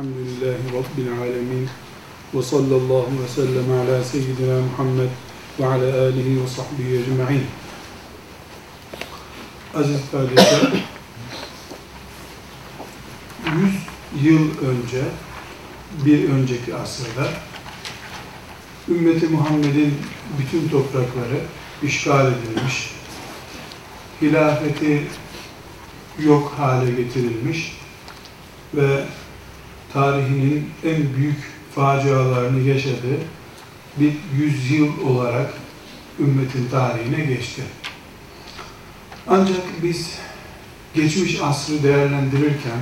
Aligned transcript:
Elhamdülillahi 0.00 0.68
Rabbil 0.68 1.12
alemin. 1.12 1.68
Ve 2.34 2.42
sallallahu 2.42 3.08
ve 3.22 3.28
sellem 3.28 3.72
ala 3.72 4.04
seyyidina 4.04 4.60
Muhammed 4.60 5.08
ve 5.60 5.66
ala 5.66 6.02
alihi 6.02 6.42
ve 6.42 6.46
sahbihi 6.46 7.02
ecma'in. 7.02 7.46
Aziz 9.74 10.00
kardeşler, 10.12 10.72
100 14.16 14.24
yıl 14.24 14.50
önce, 14.60 15.02
bir 16.04 16.28
önceki 16.28 16.74
asırda 16.74 17.28
ümmeti 18.88 19.26
Muhammed'in 19.26 19.94
bütün 20.38 20.68
toprakları 20.68 21.40
işgal 21.82 22.32
edilmiş, 22.32 22.90
hilafeti 24.22 25.06
yok 26.18 26.54
hale 26.58 26.90
getirilmiş 26.90 27.80
ve 28.74 29.04
tarihinin 29.92 30.70
en 30.84 31.16
büyük 31.16 31.38
facialarını 31.74 32.68
yaşadığı 32.68 33.18
bir 33.96 34.12
yüzyıl 34.36 34.88
olarak 35.06 35.50
ümmetin 36.18 36.68
tarihine 36.70 37.24
geçti. 37.24 37.62
Ancak 39.28 39.82
biz 39.82 40.18
geçmiş 40.94 41.40
asrı 41.42 41.82
değerlendirirken 41.82 42.80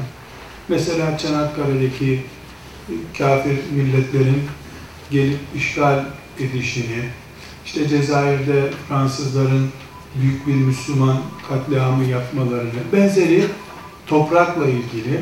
mesela 0.68 1.18
Çanakkale'deki 1.18 2.22
kafir 3.18 3.58
milletlerin 3.72 4.42
gelip 5.10 5.38
işgal 5.56 6.04
edişini, 6.40 7.04
işte 7.66 7.88
Cezayir'de 7.88 8.70
Fransızların 8.88 9.68
büyük 10.22 10.46
bir 10.46 10.54
Müslüman 10.54 11.16
katliamı 11.48 12.04
yapmalarını, 12.04 12.92
benzeri 12.92 13.44
toprakla 14.06 14.66
ilgili, 14.66 15.20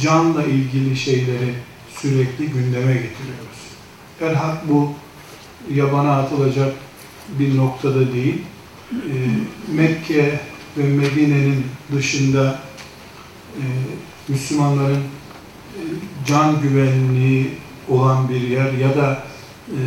canla 0.00 0.44
ilgili 0.44 0.96
şeyleri 0.96 1.54
sürekli 2.00 2.46
gündeme 2.46 2.92
getiriyoruz. 2.92 3.62
Elhak 4.20 4.68
bu 4.68 4.92
yabana 5.74 6.18
atılacak 6.18 6.74
bir 7.38 7.56
noktada 7.56 8.12
değil. 8.12 8.42
Ee, 8.92 9.74
Mekke 9.74 10.40
ve 10.76 10.82
Medine'nin 10.82 11.64
dışında 11.96 12.58
e, 13.56 13.62
Müslümanların 14.28 14.94
e, 14.96 15.80
can 16.26 16.60
güvenliği 16.60 17.50
olan 17.88 18.28
bir 18.28 18.40
yer 18.40 18.72
ya 18.72 18.96
da 18.96 19.24
e, 19.68 19.78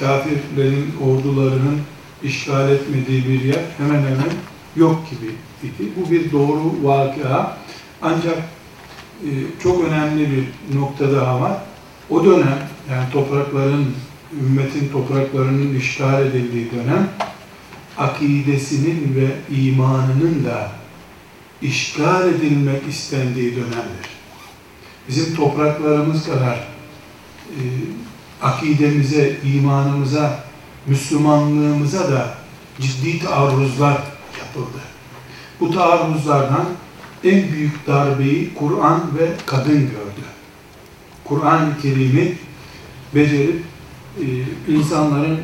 kafirlerin 0.00 0.94
ordularının 1.04 1.80
işgal 2.22 2.70
etmediği 2.70 3.28
bir 3.28 3.42
yer 3.42 3.62
hemen 3.78 4.02
hemen 4.02 4.32
yok 4.76 5.10
gibi 5.10 5.32
idi. 5.68 5.92
Bu 5.96 6.10
bir 6.10 6.32
doğru 6.32 6.74
vakıa. 6.82 7.58
Ancak 8.02 8.38
e, 8.38 8.42
çok 9.62 9.84
önemli 9.84 10.30
bir 10.30 10.76
nokta 10.78 11.12
daha 11.12 11.40
var. 11.40 11.56
O 12.10 12.24
dönem 12.24 12.58
yani 12.90 13.10
toprakların, 13.12 13.94
ümmetin 14.40 14.88
topraklarının 14.88 15.74
işgal 15.74 16.26
edildiği 16.26 16.70
dönem 16.70 17.08
akidesinin 17.98 19.14
ve 19.16 19.56
imanının 19.56 20.44
da 20.44 20.70
işgal 21.62 22.28
edilmek 22.28 22.88
istendiği 22.88 23.56
dönemdir. 23.56 24.08
Bizim 25.08 25.36
topraklarımız 25.36 26.26
kadar 26.26 26.54
e, 27.50 27.62
akidemize, 28.42 29.36
imanımıza, 29.44 30.44
Müslümanlığımıza 30.86 32.12
da 32.12 32.34
ciddi 32.80 33.24
taarruzlar 33.24 34.02
yapıldı. 34.38 34.78
Bu 35.60 35.70
taarruzlardan 35.70 36.66
en 37.24 37.52
büyük 37.52 37.86
darbeyi 37.86 38.54
Kur'an 38.54 39.00
ve 39.18 39.28
kadın 39.46 39.80
gördü. 39.80 40.24
Kur'an-ı 41.24 41.80
Kerim'i 41.82 42.34
becerip 43.14 43.62
e, 44.20 44.26
insanların 44.72 45.38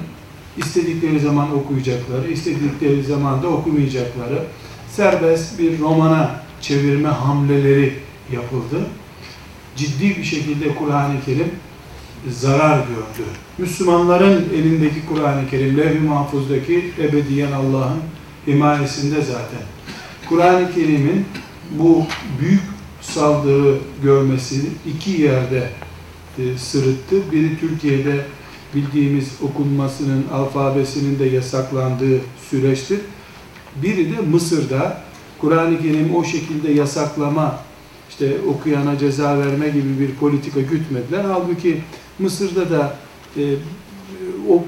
istedikleri 0.56 1.20
zaman 1.20 1.56
okuyacakları, 1.56 2.30
istedikleri 2.30 3.04
zaman 3.04 3.42
da 3.42 3.48
okumayacakları 3.48 4.44
serbest 4.88 5.58
bir 5.58 5.78
romana 5.78 6.40
çevirme 6.60 7.08
hamleleri 7.08 7.94
yapıldı. 8.32 8.86
Ciddi 9.76 10.16
bir 10.16 10.24
şekilde 10.24 10.74
Kur'an-ı 10.74 11.14
Kerim 11.24 11.50
zarar 12.28 12.78
gördü. 12.78 13.28
Müslümanların 13.58 14.48
elindeki 14.54 15.06
Kur'an-ı 15.08 15.50
Kerim, 15.50 15.76
levh-i 15.78 16.00
mahfuzdaki 16.00 16.92
ebediyen 16.98 17.52
Allah'ın 17.52 18.00
himayesinde 18.46 19.22
zaten. 19.22 19.62
Kur'an-ı 20.28 20.74
Kerim'in 20.74 21.26
bu 21.78 22.04
büyük 22.40 22.62
saldırı 23.00 23.78
görmesi 24.02 24.60
iki 24.86 25.22
yerde 25.22 25.70
e, 26.38 26.58
sırıttı. 26.58 27.32
Biri 27.32 27.60
Türkiye'de 27.60 28.24
bildiğimiz 28.74 29.28
okunmasının, 29.42 30.24
alfabesinin 30.32 31.18
de 31.18 31.24
yasaklandığı 31.24 32.20
süreçtir. 32.50 33.00
Biri 33.82 34.16
de 34.16 34.20
Mısır'da 34.20 35.02
Kur'an-ı 35.38 35.82
Kerim 35.82 36.16
o 36.16 36.24
şekilde 36.24 36.72
yasaklama, 36.72 37.60
işte 38.10 38.36
okuyana 38.48 38.98
ceza 38.98 39.38
verme 39.38 39.68
gibi 39.68 40.00
bir 40.00 40.14
politika 40.14 40.60
gütmediler. 40.60 41.24
Halbuki 41.24 41.80
Mısır'da 42.18 42.70
da 42.70 42.96
e, 43.36 43.42
o 44.50 44.64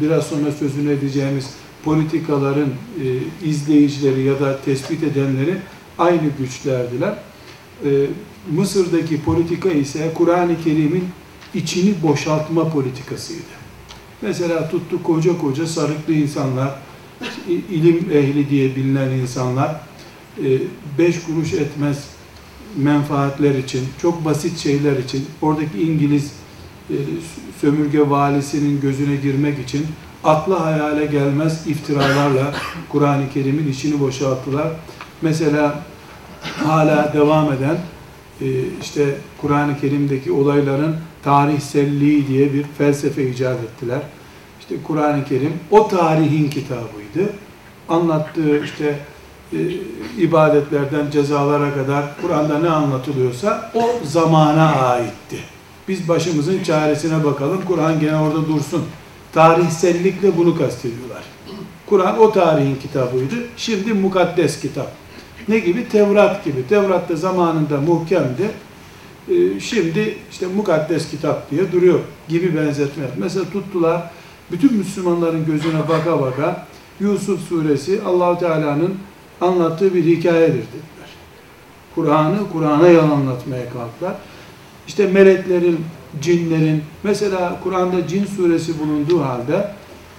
biraz 0.00 0.26
sonra 0.26 0.52
sözünü 0.52 0.92
edeceğimiz 0.92 1.50
politikaların 1.84 2.68
e, 2.68 3.06
izleyicileri 3.48 4.22
ya 4.22 4.40
da 4.40 4.60
tespit 4.64 5.02
edenleri 5.02 5.56
aynı 6.02 6.28
güçlerdiler. 6.38 7.14
E, 7.84 7.90
Mısır'daki 8.50 9.22
politika 9.22 9.70
ise 9.70 10.12
Kur'an-ı 10.14 10.62
Kerim'in 10.64 11.04
içini 11.54 11.94
boşaltma 12.02 12.68
politikasıydı. 12.68 13.62
Mesela 14.22 14.68
tuttu 14.68 15.02
koca 15.02 15.38
koca 15.38 15.66
sarıklı 15.66 16.12
insanlar, 16.12 16.74
ilim 17.70 18.10
ehli 18.12 18.50
diye 18.50 18.76
bilinen 18.76 19.10
insanlar, 19.10 19.80
e, 20.38 20.58
beş 20.98 21.22
kuruş 21.22 21.52
etmez 21.52 22.04
menfaatler 22.76 23.54
için, 23.54 23.84
çok 24.02 24.24
basit 24.24 24.58
şeyler 24.58 24.96
için, 24.96 25.26
oradaki 25.42 25.82
İngiliz 25.82 26.32
e, 26.90 26.96
sömürge 27.60 28.10
valisinin 28.10 28.80
gözüne 28.80 29.16
girmek 29.16 29.58
için 29.58 29.86
akla 30.24 30.66
hayale 30.66 31.06
gelmez 31.06 31.66
iftiralarla 31.66 32.54
Kur'an-ı 32.88 33.30
Kerim'in 33.34 33.72
içini 33.72 34.00
boşalttılar. 34.00 34.68
Mesela 35.22 35.82
hala 36.42 37.12
devam 37.12 37.52
eden 37.52 37.76
e, 38.40 38.46
işte 38.82 39.14
Kur'an-ı 39.40 39.80
Kerim'deki 39.80 40.32
olayların 40.32 40.96
tarihselliği 41.24 42.28
diye 42.28 42.52
bir 42.52 42.64
felsefe 42.78 43.30
icat 43.30 43.58
ettiler. 43.64 44.00
İşte 44.60 44.74
Kur'an-ı 44.86 45.24
Kerim 45.24 45.52
o 45.70 45.88
tarihin 45.88 46.50
kitabıydı. 46.50 47.32
Anlattığı 47.88 48.64
işte 48.64 48.98
e, 49.52 49.58
ibadetlerden 50.18 51.10
cezalara 51.10 51.74
kadar 51.74 52.04
Kur'an'da 52.22 52.58
ne 52.58 52.68
anlatılıyorsa 52.68 53.70
o 53.74 54.06
zamana 54.06 54.72
aitti. 54.74 55.36
Biz 55.88 56.08
başımızın 56.08 56.62
çaresine 56.62 57.24
bakalım. 57.24 57.62
Kur'an 57.68 58.00
gene 58.00 58.16
orada 58.16 58.48
dursun. 58.48 58.84
Tarihsellikle 59.32 60.36
bunu 60.36 60.58
kastediyorlar. 60.58 61.22
Kur'an 61.86 62.20
o 62.20 62.32
tarihin 62.32 62.76
kitabıydı. 62.76 63.34
Şimdi 63.56 63.92
mukaddes 63.92 64.60
kitap. 64.60 64.92
Ne 65.48 65.58
gibi? 65.58 65.88
Tevrat 65.88 66.44
gibi. 66.44 66.66
Tevrat 66.68 67.08
da 67.08 67.16
zamanında 67.16 67.80
muhkemdi. 67.80 68.50
Ee, 69.28 69.60
şimdi 69.60 70.16
işte 70.30 70.46
mukaddes 70.46 71.10
kitap 71.10 71.50
diye 71.50 71.72
duruyor 71.72 72.00
gibi 72.28 72.56
benzetme. 72.56 73.04
Mesela 73.18 73.44
tuttular 73.50 74.10
bütün 74.50 74.74
Müslümanların 74.74 75.46
gözüne 75.46 75.88
baka 75.88 76.20
baka 76.20 76.66
Yusuf 77.00 77.40
suresi 77.48 78.00
Allahu 78.06 78.38
Teala'nın 78.38 78.94
anlattığı 79.40 79.94
bir 79.94 80.04
hikayedir 80.04 80.54
dediler. 80.54 81.08
Kur'an'ı 81.94 82.38
Kur'an'a 82.52 82.88
yalanlatmaya 82.88 83.64
kalktılar. 83.72 84.14
İşte 84.88 85.06
meleklerin, 85.06 85.80
cinlerin, 86.22 86.82
mesela 87.02 87.60
Kur'an'da 87.64 88.06
cin 88.08 88.24
suresi 88.24 88.78
bulunduğu 88.78 89.20
halde 89.20 89.70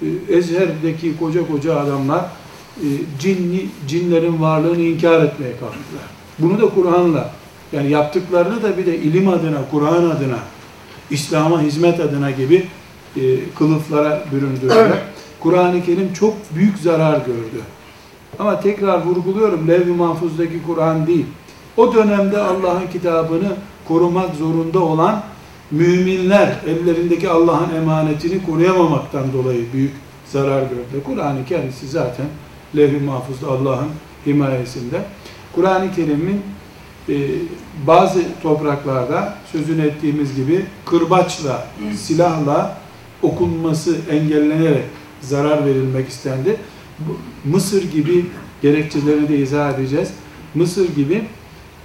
e, 0.02 0.36
Ezher'deki 0.38 1.18
koca 1.18 1.48
koca 1.48 1.80
adamlar 1.80 2.26
cinli, 3.20 3.66
cinlerin 3.88 4.42
varlığını 4.42 4.82
inkar 4.82 5.24
etmeye 5.24 5.52
kalktılar. 5.52 6.04
Bunu 6.40 6.62
da 6.62 6.70
Kur'an'la 6.70 7.32
yani 7.72 7.90
yaptıklarını 7.90 8.64
da 8.64 8.78
bir 8.78 8.86
de 8.86 8.98
ilim 8.98 9.28
adına, 9.28 9.58
Kur'an 9.72 10.10
adına, 10.10 10.40
İslam'a 11.10 11.62
hizmet 11.62 12.00
adına 12.00 12.32
gibi 12.32 12.68
e, 13.16 13.22
kılıflara 13.58 14.24
büründüler. 14.32 14.76
Evet. 14.78 15.02
Kur'an-ı 15.40 15.86
Kerim 15.86 16.14
çok 16.14 16.34
büyük 16.56 16.78
zarar 16.78 17.18
gördü. 17.18 17.62
Ama 18.40 18.60
tekrar 18.60 19.06
vurguluyorum, 19.06 19.68
Levh-i 19.68 19.92
Mahfuz'daki 19.92 20.64
Kur'an 20.68 21.08
değil. 21.08 21.26
O 21.78 21.94
dönemde 21.94 22.38
Allah'ın 22.38 22.88
kitabını 22.94 23.56
korumak 23.88 24.36
zorunda 24.36 24.80
olan 24.80 25.24
müminler 25.72 26.56
ellerindeki 26.68 27.30
Allah'ın 27.30 27.76
emanetini 27.76 28.46
koruyamamaktan 28.46 29.34
dolayı 29.34 29.74
büyük 29.74 29.94
zarar 30.26 30.62
gördü. 30.62 31.04
Kur'an'ı 31.06 31.46
kendisi 31.46 31.88
zaten 31.88 32.26
levh-i 32.76 33.00
mahfuzda 33.00 33.48
Allah'ın 33.48 33.90
himayesinde. 34.26 35.02
Kur'an-ı 35.56 35.96
Kerim'in 35.96 36.42
e, 37.10 37.16
bazı 37.88 38.22
topraklarda 38.44 39.36
sözünü 39.52 39.82
ettiğimiz 39.82 40.36
gibi 40.36 40.66
kırbaçla, 40.86 41.68
silahla 41.98 42.78
okunması 43.22 43.98
engellenerek 44.12 44.84
zarar 45.22 45.66
verilmek 45.66 46.10
istendi. 46.10 46.58
Mısır 47.46 47.92
gibi 47.92 48.26
gerekçelerini 48.62 49.30
de 49.30 49.38
izah 49.38 49.74
edeceğiz. 49.74 50.10
Mısır 50.56 50.96
gibi 50.96 51.24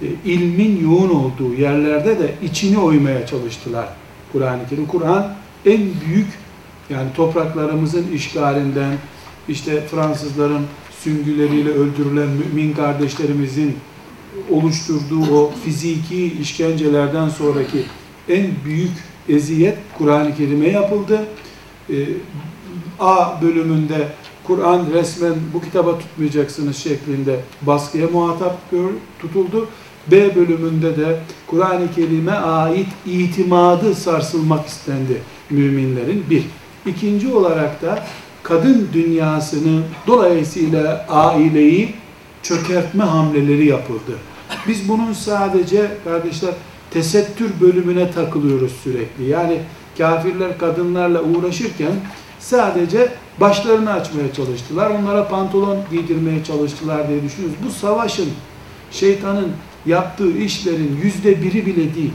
e, 0.01 0.05
ilmin 0.25 0.83
yoğun 0.83 1.09
olduğu 1.09 1.53
yerlerde 1.53 2.19
de 2.19 2.33
içini 2.43 2.79
oymaya 2.79 3.25
çalıştılar 3.27 3.89
Kur'an-ı 4.31 4.69
Kerim. 4.69 4.87
Kur'an 4.87 5.35
en 5.65 5.81
büyük 6.07 6.27
yani 6.89 7.07
topraklarımızın 7.15 8.11
işgalinden, 8.13 8.93
işte 9.49 9.87
Fransızların 9.87 10.65
süngüleriyle 11.03 11.69
öldürülen 11.69 12.29
mümin 12.29 12.73
kardeşlerimizin 12.73 13.77
oluşturduğu 14.49 15.35
o 15.35 15.51
fiziki 15.63 16.33
işkencelerden 16.41 17.29
sonraki 17.29 17.85
en 18.29 18.47
büyük 18.65 18.91
eziyet 19.29 19.77
Kur'an-ı 19.97 20.35
Kerim'e 20.35 20.69
yapıldı. 20.69 21.25
Ee, 21.89 21.95
A 22.99 23.41
bölümünde 23.41 24.07
Kur'an 24.43 24.85
resmen 24.93 25.33
bu 25.53 25.61
kitaba 25.61 25.99
tutmayacaksınız 25.99 26.77
şeklinde 26.77 27.39
baskıya 27.61 28.07
muhatap 28.07 28.57
tutuldu. 29.19 29.67
B 30.11 30.35
bölümünde 30.35 30.97
de 30.97 31.19
Kur'an-ı 31.47 31.93
Kerim'e 31.95 32.31
ait 32.31 32.87
itimadı 33.05 33.95
sarsılmak 33.95 34.67
istendi 34.67 35.21
müminlerin. 35.49 36.25
Bir. 36.29 36.43
İkinci 36.85 37.33
olarak 37.33 37.81
da 37.81 38.03
kadın 38.49 38.89
dünyasını 38.93 39.81
dolayısıyla 40.07 41.05
aileyi 41.09 41.93
çökertme 42.43 43.03
hamleleri 43.03 43.65
yapıldı. 43.65 44.17
Biz 44.67 44.89
bunun 44.89 45.13
sadece 45.13 45.91
kardeşler 46.03 46.53
tesettür 46.91 47.51
bölümüne 47.61 48.11
takılıyoruz 48.11 48.71
sürekli. 48.83 49.29
Yani 49.29 49.59
kafirler 49.97 50.57
kadınlarla 50.57 51.21
uğraşırken 51.21 51.91
sadece 52.39 53.11
başlarını 53.39 53.93
açmaya 53.93 54.33
çalıştılar. 54.33 54.89
Onlara 54.89 55.27
pantolon 55.27 55.77
giydirmeye 55.91 56.43
çalıştılar 56.43 57.09
diye 57.09 57.23
düşünüyoruz. 57.23 57.57
Bu 57.65 57.71
savaşın, 57.71 58.29
şeytanın 58.91 59.51
yaptığı 59.85 60.37
işlerin 60.37 60.99
yüzde 61.03 61.41
biri 61.41 61.65
bile 61.65 61.95
değil. 61.95 62.13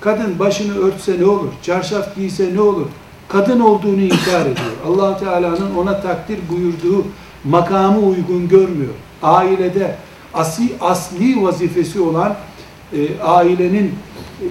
Kadın 0.00 0.38
başını 0.38 0.78
örtse 0.78 1.20
ne 1.20 1.26
olur? 1.26 1.48
Çarşaf 1.62 2.16
giyse 2.16 2.54
ne 2.54 2.60
olur? 2.60 2.86
Kadın 3.28 3.60
olduğunu 3.60 4.00
inkar 4.00 4.40
ediyor. 4.40 4.76
allah 4.86 5.18
Teala'nın 5.18 5.74
ona 5.76 6.00
takdir 6.00 6.38
buyurduğu 6.50 7.06
makamı 7.44 7.98
uygun 7.98 8.48
görmüyor. 8.48 8.92
Ailede 9.22 9.96
asli, 10.34 10.72
asli 10.80 11.42
vazifesi 11.42 12.00
olan 12.00 12.36
e, 12.92 13.20
ailenin 13.20 13.94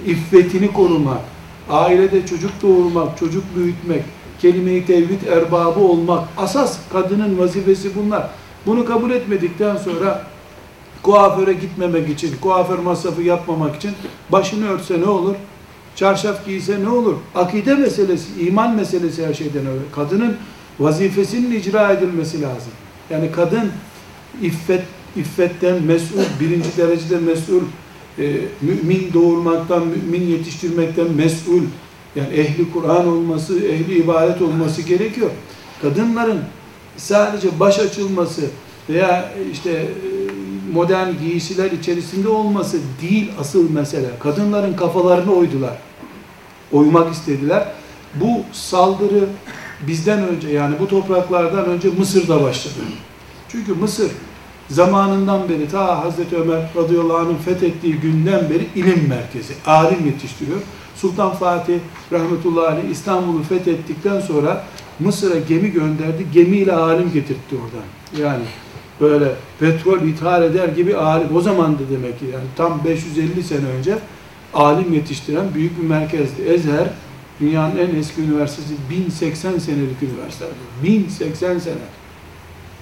iffetini 0.06 0.72
korumak, 0.72 1.20
ailede 1.70 2.26
çocuk 2.26 2.50
doğurmak, 2.62 3.18
çocuk 3.18 3.44
büyütmek, 3.56 4.02
kelime-i 4.40 4.86
tevhid 4.86 5.26
erbabı 5.26 5.80
olmak, 5.80 6.28
asas 6.36 6.78
kadının 6.92 7.38
vazifesi 7.38 7.96
bunlar. 7.96 8.30
Bunu 8.66 8.84
kabul 8.84 9.10
etmedikten 9.10 9.76
sonra 9.76 10.22
kuaföre 11.02 11.52
gitmemek 11.52 12.08
için, 12.08 12.36
kuaför 12.40 12.78
masrafı 12.78 13.22
yapmamak 13.22 13.76
için 13.76 13.90
başını 14.32 14.68
örtse 14.68 15.00
ne 15.00 15.08
olur? 15.08 15.34
Çarşaf 15.98 16.46
giyse 16.46 16.84
ne 16.84 16.88
olur? 16.88 17.14
Akide 17.34 17.74
meselesi, 17.74 18.40
iman 18.40 18.76
meselesi 18.76 19.26
her 19.26 19.34
şeyden 19.34 19.66
öyle. 19.66 19.80
Kadının 19.94 20.36
vazifesinin 20.80 21.60
icra 21.60 21.92
edilmesi 21.92 22.42
lazım. 22.42 22.72
Yani 23.10 23.32
kadın 23.32 23.70
iffet, 24.42 24.82
iffetten 25.16 25.82
mesul, 25.82 26.18
birinci 26.40 26.76
derecede 26.76 27.18
mesul, 27.18 27.62
e, 28.18 28.36
mümin 28.62 29.10
doğurmaktan, 29.14 29.86
mümin 29.86 30.26
yetiştirmekten 30.26 31.10
mesul, 31.12 31.62
yani 32.16 32.34
ehli 32.34 32.72
Kur'an 32.72 33.08
olması, 33.08 33.58
ehli 33.58 33.98
ibadet 33.98 34.42
olması 34.42 34.82
gerekiyor. 34.82 35.30
Kadınların 35.82 36.40
sadece 36.96 37.60
baş 37.60 37.78
açılması 37.78 38.42
veya 38.90 39.32
işte 39.52 39.70
e, 39.70 39.88
modern 40.72 41.08
giysiler 41.24 41.70
içerisinde 41.70 42.28
olması 42.28 42.78
değil 43.02 43.30
asıl 43.40 43.70
mesele. 43.70 44.08
Kadınların 44.20 44.74
kafalarını 44.74 45.34
oydular. 45.34 45.87
Oymak 46.72 47.14
istediler. 47.14 47.66
Bu 48.14 48.42
saldırı 48.52 49.24
bizden 49.86 50.28
önce 50.28 50.48
yani 50.48 50.74
bu 50.80 50.88
topraklardan 50.88 51.66
önce 51.66 51.88
Mısır'da 51.88 52.42
başladı. 52.42 52.74
Çünkü 53.48 53.74
Mısır 53.74 54.10
zamanından 54.70 55.48
beri 55.48 55.68
ta 55.68 56.04
Hazreti 56.04 56.36
Ömer 56.36 56.70
radıyallahu 56.76 57.16
anh'ın 57.16 57.36
fethettiği 57.36 57.94
günden 57.94 58.50
beri 58.50 58.66
ilim 58.74 59.08
merkezi, 59.08 59.54
alim 59.66 60.06
yetiştiriyor. 60.06 60.60
Sultan 60.96 61.30
Fatih 61.30 61.78
rahmetullahi 62.12 62.66
aleyh 62.66 62.90
İstanbul'u 62.90 63.42
fethettikten 63.42 64.20
sonra 64.20 64.64
Mısır'a 64.98 65.38
gemi 65.38 65.70
gönderdi. 65.70 66.26
Gemiyle 66.32 66.72
alim 66.72 67.12
getirtti 67.12 67.56
oradan. 67.56 68.24
Yani 68.24 68.44
böyle 69.00 69.32
petrol 69.60 70.00
ithal 70.00 70.42
eder 70.42 70.68
gibi 70.68 70.96
alim. 70.96 71.36
O 71.36 71.40
zaman 71.40 71.74
da 71.74 71.82
demek 71.90 72.18
ki 72.18 72.24
yani 72.32 72.44
tam 72.56 72.84
550 72.84 73.42
sene 73.42 73.66
önce 73.78 73.98
alim 74.54 74.94
yetiştiren 74.94 75.54
büyük 75.54 75.82
bir 75.82 75.86
merkezdi. 75.86 76.42
Ezher 76.42 76.88
dünyanın 77.40 77.76
en 77.76 77.94
eski 77.94 78.22
üniversitesi 78.22 78.74
1080 78.90 79.58
senelik 79.58 80.02
üniversite. 80.02 80.44
1080 80.82 81.58
sene. 81.58 81.74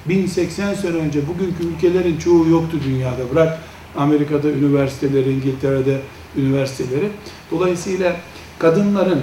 1080 0.09 0.75
sene 0.75 0.97
önce 0.97 1.21
bugünkü 1.29 1.65
ülkelerin 1.65 2.19
çoğu 2.19 2.49
yoktu 2.49 2.79
dünyada. 2.85 3.31
Bırak 3.35 3.59
Amerika'da 3.97 4.51
üniversiteleri, 4.51 5.33
İngiltere'de 5.33 6.01
üniversiteleri. 6.37 7.09
Dolayısıyla 7.51 8.17
kadınların 8.59 9.23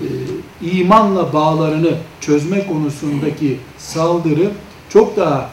e, 0.00 0.06
imanla 0.62 1.32
bağlarını 1.32 1.90
çözme 2.20 2.66
konusundaki 2.66 3.58
saldırı 3.78 4.50
çok 4.88 5.16
daha 5.16 5.50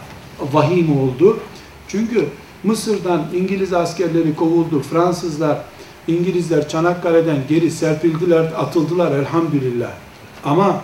vahim 0.54 1.00
oldu. 1.00 1.40
Çünkü 1.88 2.26
Mısır'dan 2.64 3.26
İngiliz 3.34 3.74
askerleri 3.74 4.36
kovuldu. 4.36 4.82
Fransızlar, 4.82 5.58
İngilizler 6.07 6.69
Çanakkale'den 6.69 7.38
geri 7.50 7.72
serpildiler, 7.72 8.46
atıldılar 8.57 9.12
elhamdülillah. 9.12 9.92
Ama 10.44 10.81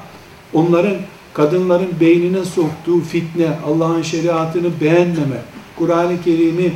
onların 0.54 0.96
kadınların 1.34 1.90
beynine 2.00 2.46
soktuğu 2.46 3.02
fitne, 3.02 3.48
Allah'ın 3.68 4.02
şeriatını 4.02 4.82
beğenmeme, 4.82 5.42
Kur'an-ı 5.78 6.22
Kerim'i 6.24 6.74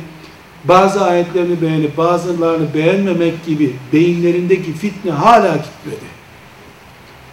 bazı 0.64 1.04
ayetlerini 1.04 1.62
beğenip 1.62 1.96
bazılarını 1.96 2.74
beğenmemek 2.74 3.46
gibi 3.46 3.76
beyinlerindeki 3.92 4.72
fitne 4.72 5.10
hala 5.10 5.56
gitmedi. 5.56 6.16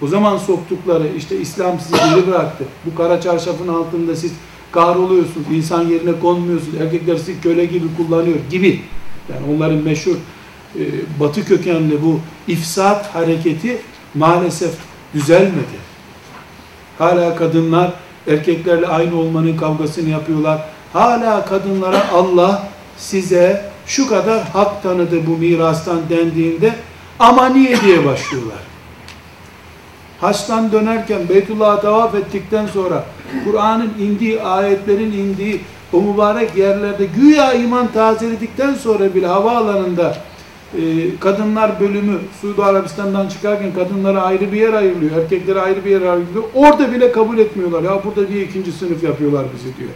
O 0.02 0.08
zaman 0.08 0.38
soktukları 0.38 1.08
işte 1.18 1.40
İslam 1.40 1.80
sizi 1.80 1.96
geri 2.10 2.28
bıraktı. 2.28 2.64
Bu 2.86 2.96
kara 2.96 3.22
çarşafın 3.22 3.68
altında 3.68 4.16
siz 4.16 4.34
kahroluyorsunuz, 4.72 5.48
insan 5.54 5.88
yerine 5.88 6.20
konmuyorsunuz, 6.20 6.82
erkekler 6.82 7.18
sizi 7.18 7.42
köle 7.42 7.66
gibi 7.66 7.86
kullanıyor 7.98 8.38
gibi. 8.52 8.82
Yani 9.34 9.56
onların 9.56 9.78
meşhur 9.78 10.16
e, 10.80 10.82
batı 11.20 11.46
kökenli 11.46 12.02
bu 12.02 12.20
ifsat 12.48 13.16
hareketi 13.16 13.82
maalesef 14.16 14.74
düzelmedi. 15.14 15.84
Hala 16.98 17.36
kadınlar 17.36 17.94
erkeklerle 18.28 18.88
aynı 18.88 19.16
olmanın 19.16 19.58
kavgasını 19.58 20.10
yapıyorlar. 20.10 20.60
Hala 20.94 21.46
kadınlara 21.46 22.12
Allah 22.14 22.68
size 22.98 23.66
şu 23.86 24.10
kadar 24.10 24.44
hak 24.44 24.84
tanıdı 24.84 25.28
bu 25.28 25.38
mirastan 25.38 26.00
dendiğinde 26.10 26.76
ama 27.20 27.50
niye 27.50 27.82
diye 27.82 28.06
başlıyorlar. 28.06 28.58
Haçtan 30.22 30.72
dönerken 30.72 31.30
Beytullah'a 31.30 31.82
tavaf 31.82 32.16
ettikten 32.16 32.68
sonra 32.68 33.06
Kur'an'ın 33.46 33.94
indiği, 34.00 34.42
ayetlerin 34.42 35.12
indiği 35.12 35.62
o 35.94 36.02
mübarek 36.02 36.58
yerlerde 36.58 37.06
güya 37.06 37.54
iman 37.54 37.92
tazeledikten 37.92 38.74
sonra 38.74 39.16
bile 39.16 39.28
havaalanında 39.28 40.18
e, 40.78 41.20
kadınlar 41.20 41.80
bölümü 41.80 42.18
Suudi 42.42 42.64
Arabistan'dan 42.64 43.28
çıkarken 43.28 43.74
kadınlara 43.74 44.22
ayrı 44.22 44.52
bir 44.52 44.58
yer 44.58 44.74
ayrılıyor, 44.74 45.18
erkeklere 45.18 45.62
ayrı 45.62 45.86
bir 45.86 45.92
yer 45.92 46.02
ayrılıyor. 46.02 46.44
Orada 46.54 46.92
bile 46.92 47.12
kabul 47.12 47.38
etmiyorlar. 47.38 47.84
Ya 47.84 48.02
burada 48.04 48.30
bir 48.30 48.42
ikinci 48.42 48.72
sınıf 48.72 49.04
yapıyorlar 49.04 49.46
bizi 49.56 49.78
diyor. 49.78 49.90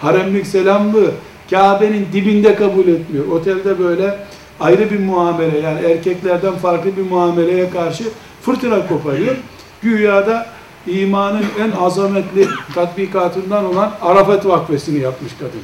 Haremlik 0.00 0.46
selamlı 0.46 1.10
Kabe'nin 1.50 2.06
dibinde 2.12 2.54
kabul 2.54 2.88
etmiyor. 2.88 3.26
Otelde 3.28 3.78
böyle 3.78 4.18
ayrı 4.60 4.90
bir 4.90 4.98
muamele 4.98 5.58
yani 5.58 5.86
erkeklerden 5.86 6.54
farklı 6.54 6.96
bir 6.96 7.10
muameleye 7.10 7.70
karşı 7.70 8.04
fırtına 8.42 8.86
koparıyor. 8.86 9.36
Güya 9.82 10.26
da 10.26 10.46
imanın 10.86 11.44
en 11.60 11.70
azametli 11.70 12.48
tatbikatından 12.74 13.64
olan 13.64 13.92
Arafat 14.02 14.46
vakfesini 14.46 14.98
yapmış 14.98 15.32
kadın. 15.38 15.60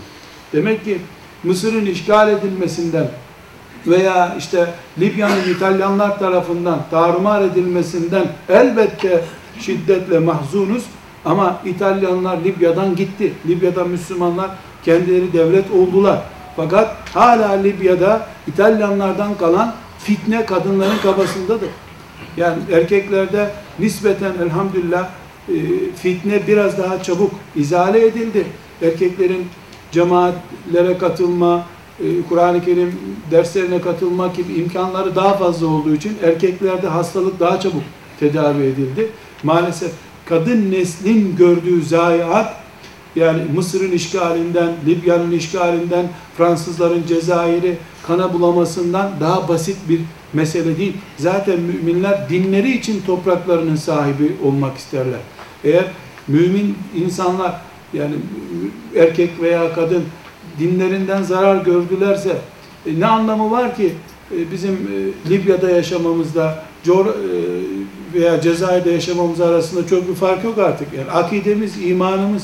Demek 0.52 0.84
ki 0.84 0.98
Mısır'ın 1.44 1.86
işgal 1.86 2.28
edilmesinden 2.28 3.06
veya 3.86 4.34
işte 4.38 4.74
Libya'nın 4.98 5.54
İtalyanlar 5.56 6.18
tarafından 6.18 6.80
tarumar 6.90 7.42
edilmesinden 7.42 8.26
elbette 8.48 9.24
şiddetle 9.60 10.18
mahzunuz 10.18 10.84
ama 11.24 11.60
İtalyanlar 11.64 12.44
Libya'dan 12.44 12.96
gitti. 12.96 13.32
Libya'da 13.46 13.84
Müslümanlar 13.84 14.50
kendileri 14.84 15.32
devlet 15.32 15.70
oldular. 15.70 16.18
Fakat 16.56 16.96
hala 17.14 17.52
Libya'da 17.52 18.26
İtalyanlardan 18.46 19.34
kalan 19.34 19.74
fitne 19.98 20.46
kadınların 20.46 20.98
kafasındadır. 21.02 21.68
Yani 22.36 22.58
erkeklerde 22.72 23.50
nispeten 23.78 24.32
elhamdülillah 24.42 25.08
e, 25.48 25.54
fitne 25.96 26.46
biraz 26.46 26.78
daha 26.78 27.02
çabuk 27.02 27.30
izale 27.56 28.06
edildi. 28.06 28.46
Erkeklerin 28.82 29.46
cemaatlere 29.92 30.98
katılma, 30.98 31.66
Kur'an-ı 32.28 32.64
Kerim 32.64 32.94
derslerine 33.30 33.80
katılmak 33.80 34.36
gibi 34.36 34.52
imkanları 34.52 35.16
daha 35.16 35.36
fazla 35.36 35.66
olduğu 35.66 35.94
için 35.94 36.12
erkeklerde 36.22 36.86
hastalık 36.86 37.40
daha 37.40 37.60
çabuk 37.60 37.82
tedavi 38.20 38.62
edildi. 38.62 39.08
Maalesef 39.42 39.92
kadın 40.24 40.70
neslin 40.70 41.36
gördüğü 41.36 41.82
zayiat 41.82 42.56
yani 43.16 43.42
Mısır'ın 43.54 43.92
işgalinden, 43.92 44.72
Libya'nın 44.86 45.30
işgalinden, 45.30 46.08
Fransızların 46.36 47.02
Cezayir'i 47.08 47.78
kana 48.06 48.34
bulamasından 48.34 49.12
daha 49.20 49.48
basit 49.48 49.76
bir 49.88 50.00
mesele 50.32 50.78
değil. 50.78 50.96
Zaten 51.16 51.60
müminler 51.60 52.28
dinleri 52.28 52.76
için 52.76 53.02
topraklarının 53.06 53.76
sahibi 53.76 54.36
olmak 54.44 54.76
isterler. 54.76 55.20
Eğer 55.64 55.84
mümin 56.28 56.78
insanlar 56.94 57.60
yani 57.92 58.14
erkek 58.96 59.30
veya 59.42 59.74
kadın 59.74 60.04
dinlerinden 60.58 61.22
zarar 61.22 61.64
gördülerse 61.64 62.36
e, 62.86 63.00
ne 63.00 63.06
anlamı 63.06 63.50
var 63.50 63.76
ki 63.76 63.92
e, 64.32 64.50
bizim 64.52 64.72
e, 64.72 65.30
Libya'da 65.30 65.70
yaşamamızda 65.70 66.64
Cor 66.84 67.06
e, 67.06 67.10
veya 68.14 68.40
Cezayir'de 68.40 68.90
yaşamamız 68.90 69.40
arasında 69.40 69.86
çok 69.86 70.08
bir 70.08 70.14
fark 70.14 70.44
yok 70.44 70.58
artık. 70.58 70.88
Yani 70.98 71.10
akidemiz, 71.10 71.82
imanımız, 71.82 72.42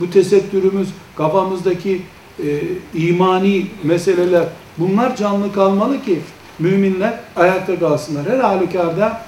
bu 0.00 0.10
tesettürümüz, 0.10 0.88
kafamızdaki 1.16 2.02
e, 2.44 2.60
imani 2.94 3.66
meseleler 3.82 4.44
bunlar 4.78 5.16
canlı 5.16 5.52
kalmalı 5.52 6.02
ki 6.04 6.20
müminler 6.58 7.20
ayakta 7.36 7.78
kalsınlar. 7.78 8.26
Her 8.28 8.38
halükarda 8.38 9.22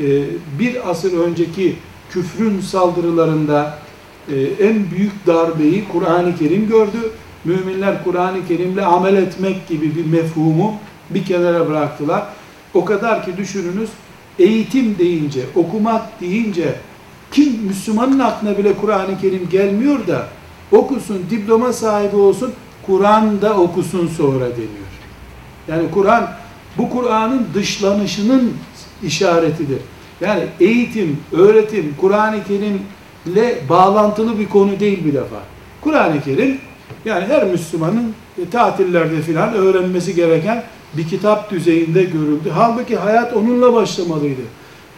e, 0.00 0.04
bir 0.58 0.90
asır 0.90 1.18
önceki 1.18 1.76
küfrün 2.10 2.60
saldırılarında 2.60 3.78
e, 4.28 4.40
en 4.40 4.90
büyük 4.90 5.26
darbeyi 5.26 5.84
Kur'an-ı 5.92 6.36
Kerim 6.36 6.68
gördü. 6.68 7.10
Müminler 7.44 8.04
Kur'an-ı 8.04 8.48
Kerim'le 8.48 8.82
amel 8.82 9.16
etmek 9.16 9.68
gibi 9.68 9.96
bir 9.96 10.06
mefhumu 10.06 10.74
bir 11.10 11.24
kenara 11.24 11.68
bıraktılar. 11.68 12.24
O 12.74 12.84
kadar 12.84 13.24
ki 13.24 13.36
düşününüz 13.36 13.90
eğitim 14.38 14.98
deyince, 14.98 15.40
okumak 15.54 16.20
deyince 16.20 16.74
kim 17.32 17.62
Müslümanın 17.66 18.18
aklına 18.18 18.58
bile 18.58 18.74
Kur'an-ı 18.74 19.20
Kerim 19.20 19.48
gelmiyor 19.50 20.06
da 20.06 20.26
okusun, 20.72 21.22
diploma 21.30 21.72
sahibi 21.72 22.16
olsun, 22.16 22.52
Kur'an'da 22.86 23.54
okusun 23.54 24.08
sonra 24.08 24.44
deniyor. 24.44 24.94
Yani 25.68 25.90
Kur'an 25.90 26.30
bu 26.78 26.90
Kur'an'ın 26.90 27.46
dışlanışının 27.54 28.52
işaretidir. 29.02 29.78
Yani 30.20 30.42
eğitim, 30.60 31.18
öğretim, 31.32 31.94
Kur'an-ı 32.00 32.44
Kerim'le 32.44 33.68
bağlantılı 33.68 34.38
bir 34.38 34.48
konu 34.48 34.80
değil 34.80 35.04
bir 35.04 35.14
defa. 35.14 35.36
Kur'an-ı 35.80 36.22
Kerim 36.22 36.58
yani 37.04 37.24
her 37.24 37.46
Müslümanın 37.46 38.14
e, 38.38 38.50
tatillerde 38.50 39.22
filan 39.22 39.54
öğrenmesi 39.54 40.14
gereken 40.14 40.62
bir 40.96 41.08
kitap 41.08 41.50
düzeyinde 41.50 42.04
görüldü. 42.04 42.50
Halbuki 42.54 42.96
hayat 42.96 43.36
onunla 43.36 43.72
başlamalıydı. 43.72 44.40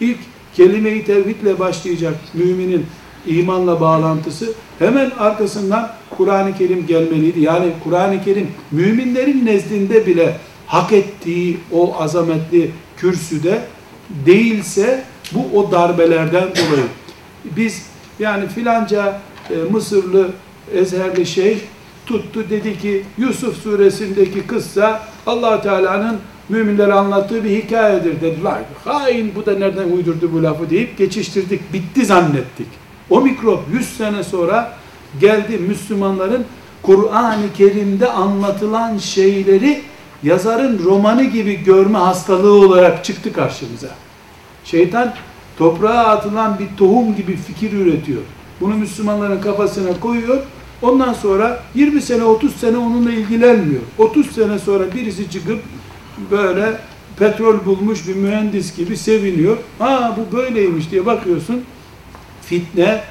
İlk 0.01 0.19
kelime-i 0.57 1.05
tevhidle 1.05 1.59
başlayacak 1.59 2.15
müminin 2.35 2.87
imanla 3.27 3.81
bağlantısı 3.81 4.53
hemen 4.79 5.11
arkasından 5.19 5.91
Kur'an-ı 6.17 6.59
Kerim 6.59 6.87
gelmeliydi. 6.87 7.41
Yani 7.41 7.73
Kur'an-ı 7.85 8.25
Kerim 8.25 8.49
müminlerin 8.71 9.47
nezdinde 9.47 10.07
bile 10.07 10.37
hak 10.67 10.93
ettiği 10.93 11.59
o 11.73 11.97
azametli 12.01 12.71
kürsüde 12.97 13.63
değilse 14.27 15.05
bu 15.33 15.59
o 15.59 15.73
darbelerden 15.73 16.43
dolayı. 16.43 16.87
Biz 17.57 17.87
yani 18.19 18.49
filanca 18.49 19.21
e, 19.51 19.55
Mısırlı 19.73 20.31
Ezherli 20.75 21.27
şeyh 21.27 21.59
tuttu 22.07 22.51
dedi 22.51 22.79
ki 22.79 23.05
Yusuf 23.19 23.63
suresindeki 23.63 24.47
kıssa 24.47 25.03
allah 25.27 25.63
Teala'nın 25.63 26.17
müminlere 26.49 26.93
anlattığı 26.93 27.45
bir 27.45 27.51
hikayedir 27.51 28.21
dediler. 28.21 28.59
Hain 28.85 29.33
bu 29.37 29.47
da 29.47 29.59
nereden 29.59 29.91
uydurdu 29.91 30.31
bu 30.33 30.43
lafı 30.43 30.71
deyip 30.71 30.99
geçiştirdik. 30.99 31.73
Bitti 31.73 32.07
zannettik. 32.07 32.67
O 33.11 33.21
mikrop 33.21 33.61
100 33.73 33.97
sene 33.97 34.25
sonra 34.25 34.73
geldi 35.21 35.59
Müslümanların 35.59 36.45
Kur'an-ı 36.83 37.53
Kerim'de 37.57 38.13
anlatılan 38.13 38.99
şeyleri 38.99 39.83
yazarın 40.23 40.85
romanı 40.85 41.25
gibi 41.25 41.65
görme 41.65 41.99
hastalığı 41.99 42.53
olarak 42.53 43.05
çıktı 43.05 43.33
karşımıza. 43.33 43.89
Şeytan 44.65 45.15
toprağa 45.59 46.07
atılan 46.07 46.59
bir 46.59 46.77
tohum 46.77 47.17
gibi 47.17 47.37
fikir 47.37 47.73
üretiyor. 47.73 48.23
Bunu 48.61 48.75
Müslümanların 48.75 49.41
kafasına 49.41 50.01
koyuyor. 50.01 50.43
Ondan 50.83 51.13
sonra 51.13 51.63
20 51.75 52.03
sene 52.03 52.25
30 52.25 52.57
sene 52.57 52.77
onunla 52.77 53.13
ilgilenmiyor. 53.13 53.81
30 53.99 54.31
sene 54.31 54.59
sonra 54.59 54.95
birisi 54.95 55.31
çıkıp 55.31 55.59
böyle 56.31 56.81
petrol 57.19 57.65
bulmuş 57.65 58.09
bir 58.09 58.15
mühendis 58.15 58.77
gibi 58.77 58.97
seviniyor. 58.97 59.57
Ha 59.79 60.17
bu 60.17 60.37
böyleymiş 60.37 60.91
diye 60.91 61.07
bakıyorsun. 61.07 61.65
Fitne 62.43 63.03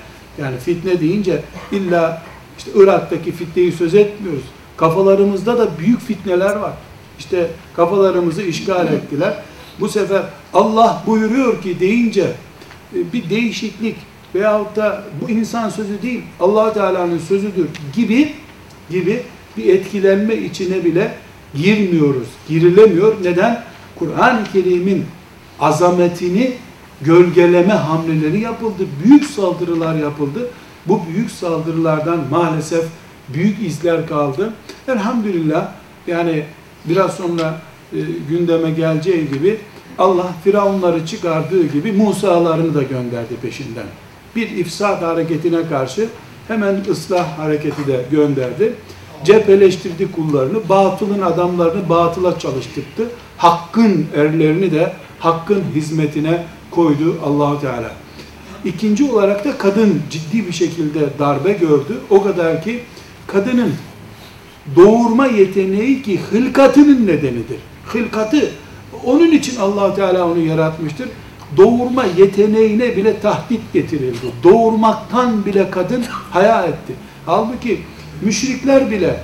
yani 0.41 0.57
fitne 0.57 0.99
deyince 0.99 1.41
illa 1.71 2.21
işte 2.57 2.71
Irak'taki 2.75 3.31
fitneyi 3.31 3.71
söz 3.71 3.95
etmiyoruz. 3.95 4.43
Kafalarımızda 4.77 5.59
da 5.59 5.79
büyük 5.79 6.01
fitneler 6.01 6.55
var. 6.55 6.73
İşte 7.19 7.47
kafalarımızı 7.75 8.41
işgal 8.41 8.87
ettiler. 8.87 9.43
Bu 9.79 9.89
sefer 9.89 10.23
Allah 10.53 11.03
buyuruyor 11.07 11.61
ki 11.61 11.79
deyince 11.79 12.31
e, 12.95 13.13
bir 13.13 13.29
değişiklik 13.29 13.95
veyahut 14.35 14.75
da 14.75 15.03
bu 15.21 15.29
insan 15.29 15.69
sözü 15.69 16.01
değil 16.01 16.21
allah 16.39 16.73
Teala'nın 16.73 17.19
sözüdür 17.19 17.67
gibi 17.95 18.33
gibi 18.89 19.23
bir 19.57 19.73
etkilenme 19.73 20.35
içine 20.35 20.85
bile 20.85 21.11
girmiyoruz. 21.55 22.27
Girilemiyor. 22.49 23.15
Neden? 23.23 23.63
Kur'an-ı 23.99 24.43
Kerim'in 24.53 25.05
azametini 25.59 26.53
gölgeleme 27.01 27.73
hamleleri 27.73 28.39
yapıldı. 28.39 28.83
Büyük 29.03 29.25
saldırılar 29.25 29.95
yapıldı. 29.95 30.49
Bu 30.85 31.01
büyük 31.13 31.31
saldırılardan 31.31 32.19
maalesef 32.31 32.85
büyük 33.29 33.61
izler 33.67 34.07
kaldı. 34.07 34.53
Elhamdülillah 34.87 35.71
yani 36.07 36.43
biraz 36.85 37.13
sonra 37.13 37.61
e, 37.93 37.97
gündeme 38.29 38.71
geleceği 38.71 39.29
gibi 39.29 39.57
Allah 39.97 40.27
Firavunları 40.43 41.05
çıkardığı 41.05 41.67
gibi 41.67 41.91
Musa'larını 41.91 42.73
da 42.73 42.83
gönderdi 42.83 43.35
peşinden. 43.41 43.85
Bir 44.35 44.49
ifsad 44.49 45.01
hareketine 45.01 45.67
karşı 45.69 46.07
hemen 46.47 46.83
ıslah 46.91 47.39
hareketi 47.39 47.87
de 47.87 48.05
gönderdi. 48.11 48.73
Cepheleştirdi 49.25 50.11
kullarını, 50.11 50.69
batılın 50.69 51.21
adamlarını 51.21 51.89
batıla 51.89 52.39
çalıştırdı. 52.39 53.09
Hakkın 53.37 54.05
erlerini 54.15 54.71
de 54.71 54.93
hakkın 55.19 55.63
hizmetine 55.75 56.43
koydu 56.71 57.15
Allahu 57.25 57.61
Teala. 57.61 57.91
İkinci 58.65 59.11
olarak 59.11 59.45
da 59.45 59.57
kadın 59.57 60.01
ciddi 60.11 60.47
bir 60.47 60.53
şekilde 60.53 60.99
darbe 61.19 61.53
gördü. 61.53 61.97
O 62.09 62.23
kadar 62.23 62.63
ki 62.63 62.79
kadının 63.27 63.73
doğurma 64.75 65.27
yeteneği 65.27 66.01
ki 66.01 66.19
hılkatının 66.31 67.07
nedenidir. 67.07 67.57
Hılkatı 67.85 68.51
onun 69.05 69.31
için 69.31 69.59
allah 69.59 69.95
Teala 69.95 70.27
onu 70.27 70.39
yaratmıştır. 70.39 71.09
Doğurma 71.57 72.05
yeteneğine 72.17 72.97
bile 72.97 73.19
tahdit 73.19 73.73
getirildi. 73.73 74.25
Doğurmaktan 74.43 75.45
bile 75.45 75.69
kadın 75.69 76.03
haya 76.31 76.63
etti. 76.63 76.93
Halbuki 77.25 77.81
müşrikler 78.21 78.91
bile 78.91 79.19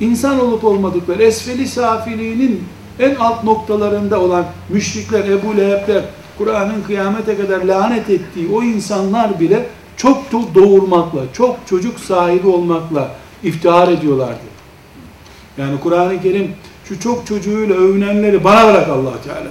insan 0.00 0.40
olup 0.40 0.64
olmadıkları 0.64 1.22
esfeli 1.22 1.68
safiliğinin 1.68 2.64
en 2.98 3.14
alt 3.14 3.44
noktalarında 3.44 4.20
olan 4.20 4.44
müşrikler, 4.68 5.24
Ebu 5.24 5.56
Leheb'ler, 5.56 6.04
Kur'an'ın 6.38 6.82
kıyamete 6.82 7.36
kadar 7.36 7.64
lanet 7.64 8.10
ettiği 8.10 8.48
o 8.52 8.62
insanlar 8.62 9.40
bile 9.40 9.66
çok 9.96 10.32
doğurmakla, 10.54 11.20
çok 11.32 11.56
çocuk 11.66 12.00
sahibi 12.00 12.48
olmakla 12.48 13.10
iftihar 13.42 13.88
ediyorlardı. 13.88 14.50
Yani 15.58 15.80
Kur'an-ı 15.80 16.22
Kerim 16.22 16.52
şu 16.84 17.00
çok 17.00 17.26
çocuğuyla 17.26 17.76
övünenleri 17.76 18.44
bana 18.44 18.66
bırak 18.66 18.88
allah 18.88 19.22
Teala. 19.24 19.50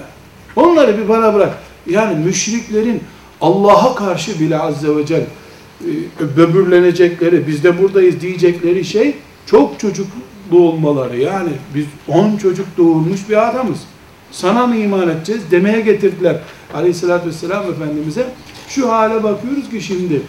Onları 0.56 0.98
bir 0.98 1.10
bana 1.10 1.34
bırak. 1.34 1.58
Yani 1.88 2.26
müşriklerin 2.26 3.04
Allah'a 3.42 3.96
karşı 3.96 4.40
bile 4.40 4.60
azze 4.60 4.96
ve 4.96 5.06
celle 5.06 5.28
e, 5.82 6.38
böbürlenecekleri, 6.38 7.48
biz 7.48 7.64
de 7.64 7.82
buradayız 7.82 8.22
diyecekleri 8.22 8.86
şey 8.86 9.16
çok 9.46 9.80
çocuklu 9.80 10.60
olmaları. 10.60 11.18
Yani 11.18 11.50
biz 11.76 11.86
on 12.08 12.38
çocuk 12.38 12.68
doğurmuş 12.78 13.30
bir 13.30 13.50
adamız. 13.50 13.80
Sana 14.32 14.68
mı 14.68 14.76
iman 14.76 15.10
edeceğiz 15.10 15.42
demeye 15.52 15.82
getirdiler. 15.82 16.40
Aleyhissalatü 16.74 17.28
vesselam 17.28 17.72
Efendimiz'e. 17.72 18.26
Şu 18.68 18.92
hale 18.92 19.24
bakıyoruz 19.24 19.70
ki 19.70 19.82
şimdi 19.82 20.22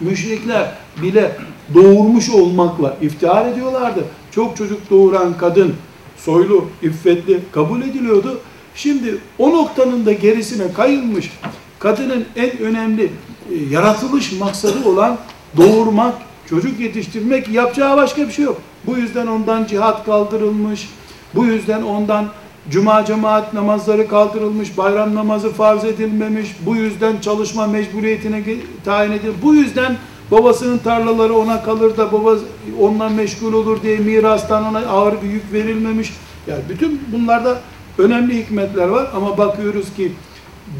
müşrikler 0.00 0.74
bile 1.02 1.36
doğurmuş 1.74 2.30
olmakla 2.30 2.96
iftihar 3.02 3.52
ediyorlardı. 3.52 4.04
çok 4.30 4.56
çocuk 4.56 4.90
doğuran 4.90 5.36
kadın, 5.38 5.74
soylu, 6.16 6.64
iffetli 6.82 7.40
kabul 7.52 7.82
ediliyordu. 7.82 8.40
Şimdi 8.78 9.18
o 9.38 9.52
noktanın 9.52 10.06
da 10.06 10.12
gerisine 10.12 10.72
kayılmış, 10.72 11.30
kadının 11.78 12.24
en 12.36 12.58
önemli 12.58 13.04
e, 13.04 13.54
yaratılış 13.70 14.32
maksadı 14.32 14.88
olan 14.88 15.18
doğurmak, 15.56 16.14
çocuk 16.46 16.80
yetiştirmek 16.80 17.48
yapacağı 17.48 17.96
başka 17.96 18.28
bir 18.28 18.32
şey 18.32 18.44
yok. 18.44 18.60
Bu 18.86 18.96
yüzden 18.96 19.26
ondan 19.26 19.64
cihat 19.64 20.04
kaldırılmış, 20.04 20.88
bu 21.34 21.44
yüzden 21.44 21.82
ondan 21.82 22.26
cuma 22.70 23.04
cemaat 23.04 23.54
namazları 23.54 24.08
kaldırılmış, 24.08 24.78
bayram 24.78 25.14
namazı 25.14 25.52
farz 25.52 25.84
edilmemiş, 25.84 26.48
bu 26.66 26.76
yüzden 26.76 27.20
çalışma 27.20 27.66
mecburiyetine 27.66 28.42
tayin 28.84 29.12
edilmiş, 29.12 29.42
bu 29.42 29.54
yüzden 29.54 29.96
babasının 30.30 30.78
tarlaları 30.78 31.34
ona 31.34 31.62
kalır 31.62 31.96
da 31.96 32.12
baba 32.12 32.36
ondan 32.80 33.12
meşgul 33.12 33.52
olur 33.52 33.82
diye 33.82 33.98
mirastan 33.98 34.64
ona 34.64 34.78
ağır 34.78 35.22
bir 35.22 35.28
yük 35.28 35.52
verilmemiş. 35.52 36.12
Yani 36.46 36.62
bütün 36.68 37.00
bunlarda 37.12 37.58
önemli 37.98 38.38
hikmetler 38.38 38.88
var 38.88 39.10
ama 39.14 39.38
bakıyoruz 39.38 39.94
ki 39.96 40.12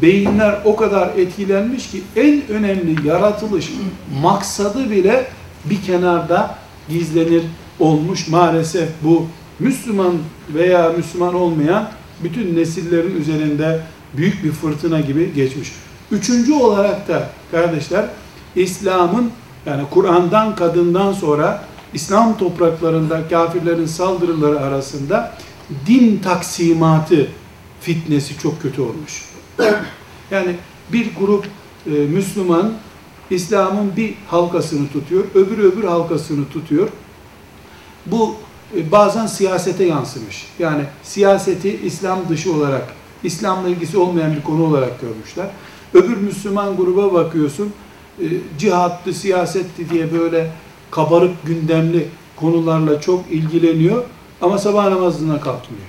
beyinler 0.01 0.61
o 0.65 0.75
kadar 0.75 1.09
etkilenmiş 1.17 1.91
ki 1.91 2.01
en 2.15 2.47
önemli 2.49 3.07
yaratılış 3.07 3.71
maksadı 4.21 4.91
bile 4.91 5.27
bir 5.65 5.81
kenarda 5.81 6.55
gizlenir 6.89 7.43
olmuş 7.79 8.27
maalesef 8.27 8.89
bu 9.03 9.25
Müslüman 9.59 10.13
veya 10.53 10.89
Müslüman 10.97 11.33
olmayan 11.33 11.89
bütün 12.23 12.55
nesillerin 12.55 13.21
üzerinde 13.21 13.81
büyük 14.17 14.43
bir 14.43 14.51
fırtına 14.51 14.99
gibi 14.99 15.33
geçmiş. 15.33 15.71
Üçüncü 16.11 16.53
olarak 16.53 17.07
da 17.07 17.29
kardeşler 17.51 18.05
İslam'ın 18.55 19.31
yani 19.65 19.83
Kur'an'dan 19.91 20.55
kadından 20.55 21.13
sonra 21.13 21.63
İslam 21.93 22.37
topraklarında 22.37 23.27
kafirlerin 23.29 23.85
saldırıları 23.85 24.59
arasında 24.59 25.31
din 25.87 26.17
taksimatı 26.17 27.27
fitnesi 27.81 28.37
çok 28.37 28.61
kötü 28.61 28.81
olmuş. 28.81 29.25
Yani 30.31 30.55
bir 30.93 31.15
grup 31.19 31.45
e, 31.85 31.89
Müslüman 31.89 32.73
İslam'ın 33.29 33.95
bir 33.97 34.13
halkasını 34.27 34.89
tutuyor, 34.89 35.23
öbür 35.35 35.57
öbür 35.57 35.83
halkasını 35.83 36.49
tutuyor. 36.49 36.89
Bu 38.05 38.35
e, 38.77 38.91
bazen 38.91 39.27
siyasete 39.27 39.83
yansımış. 39.83 40.47
Yani 40.59 40.83
siyaseti 41.03 41.79
İslam 41.83 42.29
dışı 42.29 42.53
olarak, 42.53 42.93
İslam'la 43.23 43.69
ilgisi 43.69 43.97
olmayan 43.97 44.35
bir 44.35 44.41
konu 44.41 44.63
olarak 44.65 45.01
görmüşler. 45.01 45.47
Öbür 45.93 46.17
Müslüman 46.17 46.77
gruba 46.77 47.13
bakıyorsun, 47.13 47.73
e, 48.21 48.25
cihattı, 48.59 49.13
siyasetti 49.13 49.89
diye 49.89 50.13
böyle 50.13 50.51
kabarık 50.91 51.45
gündemli 51.45 52.07
konularla 52.35 53.01
çok 53.01 53.31
ilgileniyor 53.31 54.03
ama 54.41 54.57
sabah 54.57 54.89
namazına 54.89 55.39
kalkmıyor. 55.39 55.83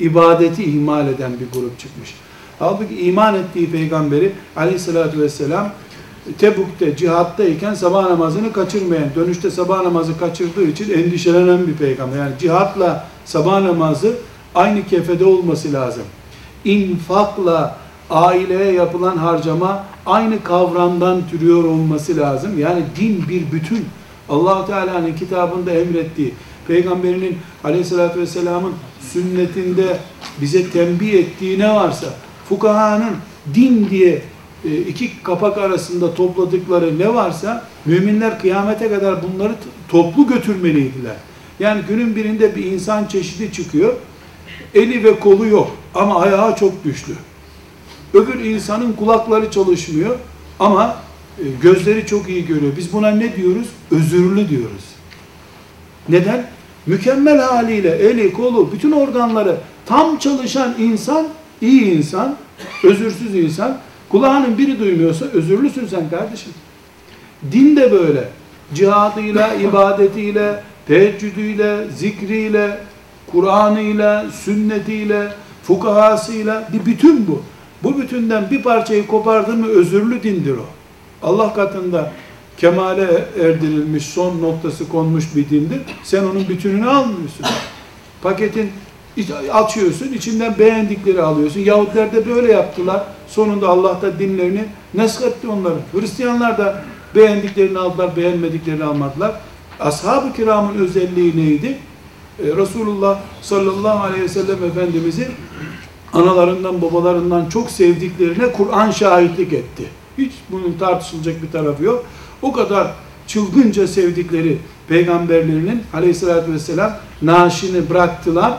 İbadeti 0.00 0.64
ihmal 0.64 1.08
eden 1.08 1.32
bir 1.32 1.60
grup 1.60 1.78
çıkmış. 1.78 2.14
Halbuki 2.58 3.00
iman 3.00 3.34
ettiği 3.34 3.70
peygamberi 3.70 4.32
aleyhissalatü 4.56 5.20
vesselam 5.20 5.70
Tebuk'te 6.38 6.96
cihattayken 6.96 7.74
sabah 7.74 8.10
namazını 8.10 8.52
kaçırmayan, 8.52 9.08
dönüşte 9.14 9.50
sabah 9.50 9.82
namazı 9.82 10.18
kaçırdığı 10.18 10.64
için 10.64 10.92
endişelenen 10.92 11.66
bir 11.66 11.74
peygamber. 11.74 12.18
Yani 12.18 12.32
cihatla 12.38 13.06
sabah 13.24 13.60
namazı 13.60 14.16
aynı 14.54 14.86
kefede 14.86 15.24
olması 15.24 15.72
lazım. 15.72 16.02
İnfakla 16.64 17.76
aileye 18.10 18.72
yapılan 18.72 19.16
harcama 19.16 19.84
aynı 20.06 20.42
kavramdan 20.42 21.22
türüyor 21.30 21.64
olması 21.64 22.16
lazım. 22.16 22.58
Yani 22.58 22.82
din 23.00 23.24
bir 23.28 23.52
bütün. 23.52 23.86
allah 24.28 24.66
Teala'nın 24.66 25.14
kitabında 25.14 25.70
emrettiği, 25.70 26.34
Peygamberinin 26.68 27.38
aleyhissalatü 27.64 28.20
vesselamın 28.20 28.74
sünnetinde 29.12 29.98
bize 30.40 30.70
tembih 30.70 31.12
ettiği 31.12 31.58
ne 31.58 31.74
varsa, 31.74 32.06
fukahanın 32.48 33.16
din 33.54 33.90
diye 33.90 34.22
e, 34.64 34.76
iki 34.76 35.22
kapak 35.22 35.58
arasında 35.58 36.14
topladıkları 36.14 36.98
ne 36.98 37.14
varsa 37.14 37.64
müminler 37.84 38.40
kıyamete 38.40 38.88
kadar 38.88 39.22
bunları 39.22 39.54
toplu 39.88 40.26
götürmeliydiler. 40.26 41.16
Yani 41.60 41.82
günün 41.88 42.16
birinde 42.16 42.56
bir 42.56 42.64
insan 42.64 43.06
çeşidi 43.06 43.52
çıkıyor. 43.52 43.94
Eli 44.74 45.04
ve 45.04 45.18
kolu 45.20 45.46
yok 45.46 45.70
ama 45.94 46.20
ayağı 46.20 46.56
çok 46.56 46.84
güçlü. 46.84 47.12
Öbür 48.14 48.44
insanın 48.44 48.92
kulakları 48.92 49.50
çalışmıyor 49.50 50.16
ama 50.60 50.96
e, 51.38 51.44
gözleri 51.62 52.06
çok 52.06 52.28
iyi 52.28 52.46
görüyor. 52.46 52.72
Biz 52.76 52.92
buna 52.92 53.10
ne 53.10 53.36
diyoruz? 53.36 53.68
Özürlü 53.90 54.48
diyoruz. 54.48 54.84
Neden? 56.08 56.57
Mükemmel 56.88 57.38
haliyle 57.38 57.90
eli, 57.90 58.32
kolu, 58.32 58.72
bütün 58.72 58.92
organları 58.92 59.56
tam 59.86 60.18
çalışan 60.18 60.74
insan, 60.78 61.26
iyi 61.60 61.82
insan, 61.82 62.36
özürsüz 62.84 63.34
insan 63.34 63.78
Kulağının 64.08 64.58
biri 64.58 64.78
duymuyorsa 64.78 65.24
özürlüsün 65.24 65.86
sen 65.86 66.10
kardeşim. 66.10 66.52
Din 67.52 67.76
de 67.76 67.92
böyle. 67.92 68.28
Cihadıyla, 68.74 69.54
ibadetiyle, 69.68 70.62
teheccüdüyle, 70.86 71.90
zikriyle, 71.96 72.78
Kur'an'ıyla, 73.32 74.26
sünnetiyle, 74.30 75.28
fukahasıyla 75.62 76.68
bir 76.72 76.86
bütün 76.86 77.26
bu. 77.26 77.42
Bu 77.82 77.98
bütünden 77.98 78.50
bir 78.50 78.62
parçayı 78.62 79.06
kopardın 79.06 79.58
mı 79.58 79.66
özürlü 79.66 80.22
dindir 80.22 80.56
o. 80.56 80.66
Allah 81.22 81.54
katında 81.54 82.12
kemale 82.58 83.24
erdirilmiş, 83.40 84.06
son 84.06 84.42
noktası 84.42 84.88
konmuş 84.88 85.36
bir 85.36 85.50
dindir. 85.50 85.80
Sen 86.02 86.24
onun 86.24 86.48
bütününü 86.48 86.88
almıyorsun. 86.88 87.46
Paketin 88.22 88.70
açıyorsun, 89.52 90.12
içinden 90.12 90.58
beğendikleri 90.58 91.22
alıyorsun. 91.22 91.60
Yahudiler 91.60 92.12
de 92.12 92.26
böyle 92.26 92.52
yaptılar. 92.52 93.02
Sonunda 93.28 93.68
Allah 93.68 94.02
da 94.02 94.18
dinlerini 94.18 94.64
nesketti 94.94 95.48
onları. 95.48 95.76
Hristiyanlar 95.92 96.58
da 96.58 96.84
beğendiklerini 97.14 97.78
aldılar, 97.78 98.16
beğenmediklerini 98.16 98.84
almadılar. 98.84 99.40
Ashab-ı 99.80 100.32
kiramın 100.32 100.78
özelliği 100.78 101.36
neydi? 101.36 101.78
Ee, 102.38 102.56
Resulullah 102.56 103.20
sallallahu 103.42 104.04
aleyhi 104.04 104.22
ve 104.22 104.28
sellem 104.28 104.64
Efendimiz'i 104.64 105.28
analarından, 106.12 106.82
babalarından 106.82 107.48
çok 107.48 107.70
sevdiklerine 107.70 108.52
Kur'an 108.52 108.90
şahitlik 108.90 109.52
etti. 109.52 109.84
Hiç 110.18 110.32
bunun 110.50 110.72
tartışılacak 110.72 111.42
bir 111.42 111.50
tarafı 111.50 111.84
yok. 111.84 112.04
O 112.42 112.52
kadar 112.52 112.92
çılgınca 113.26 113.86
sevdikleri 113.86 114.58
peygamberlerinin 114.88 115.82
aleyhissalatü 115.94 116.52
vesselam 116.52 116.96
naaşını 117.22 117.90
bıraktılar 117.90 118.58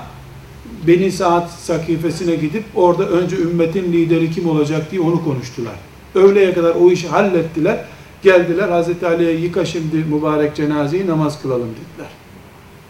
Beni 0.87 1.11
Saad 1.11 1.47
sakifesine 1.47 2.35
gidip 2.35 2.63
orada 2.75 3.09
önce 3.09 3.35
ümmetin 3.35 3.93
lideri 3.93 4.31
kim 4.31 4.49
olacak 4.49 4.91
diye 4.91 5.01
onu 5.01 5.23
konuştular. 5.23 5.73
Öğleye 6.15 6.53
kadar 6.53 6.75
o 6.75 6.91
işi 6.91 7.07
hallettiler. 7.07 7.85
Geldiler 8.23 8.69
Hazreti 8.69 9.07
Ali'ye 9.07 9.39
yıka 9.39 9.65
şimdi 9.65 9.97
mübarek 9.97 10.55
cenazeyi 10.55 11.07
namaz 11.07 11.41
kılalım 11.41 11.69
dediler. 11.69 12.09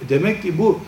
E 0.06 0.10
demek 0.10 0.42
ki 0.42 0.58
bu 0.58 0.80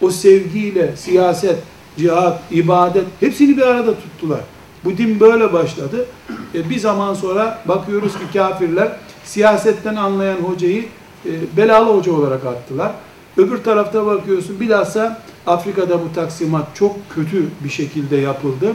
o 0.00 0.10
sevgiyle 0.10 0.96
siyaset, 0.96 1.58
cihat, 1.98 2.42
ibadet 2.50 3.04
hepsini 3.20 3.56
bir 3.56 3.62
arada 3.62 3.94
tuttular. 3.94 4.40
Bu 4.84 4.96
din 4.96 5.20
böyle 5.20 5.52
başladı. 5.52 6.06
E 6.54 6.70
bir 6.70 6.78
zaman 6.78 7.14
sonra 7.14 7.62
bakıyoruz 7.68 8.12
ki 8.12 8.24
kafirler 8.32 8.92
siyasetten 9.24 9.96
anlayan 9.96 10.36
hocayı 10.36 10.84
e, 11.26 11.56
belalı 11.56 11.96
hoca 11.96 12.12
olarak 12.12 12.46
attılar. 12.46 12.92
Öbür 13.36 13.58
tarafta 13.64 14.06
bakıyorsun 14.06 14.60
bilhassa 14.60 15.22
Afrika'da 15.46 16.02
bu 16.02 16.12
taksimat 16.14 16.76
çok 16.76 16.96
kötü 17.10 17.46
bir 17.64 17.70
şekilde 17.70 18.16
yapıldı. 18.16 18.72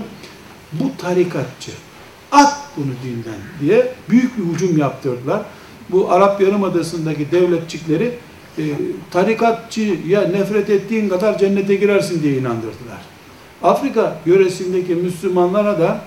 Bu 0.71 0.97
tarikatçı, 0.97 1.71
at 2.31 2.57
bunu 2.77 2.91
dinden 3.03 3.39
diye 3.61 3.93
büyük 4.09 4.37
bir 4.37 4.53
hücum 4.53 4.77
yaptırdılar. 4.77 5.41
Bu 5.89 6.11
Arap 6.11 6.41
Yarımadası'ndaki 6.41 7.31
devletçikleri 7.31 8.11
e, 8.57 8.63
tarikatçıya 9.11 10.21
nefret 10.21 10.69
ettiğin 10.69 11.09
kadar 11.09 11.37
cennete 11.37 11.75
girersin 11.75 12.23
diye 12.23 12.37
inandırdılar. 12.37 13.01
Afrika 13.63 14.19
yöresindeki 14.25 14.95
Müslümanlara 14.95 15.79
da 15.79 16.01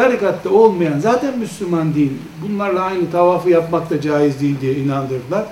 tarikatta 0.00 0.50
olmayan 0.50 0.98
zaten 0.98 1.38
Müslüman 1.38 1.94
değil, 1.94 2.12
bunlarla 2.42 2.82
aynı 2.82 3.10
tavafı 3.10 3.50
yapmak 3.50 3.90
da 3.90 4.00
caiz 4.00 4.40
değil 4.40 4.56
diye 4.60 4.74
inandırdılar. 4.74 5.44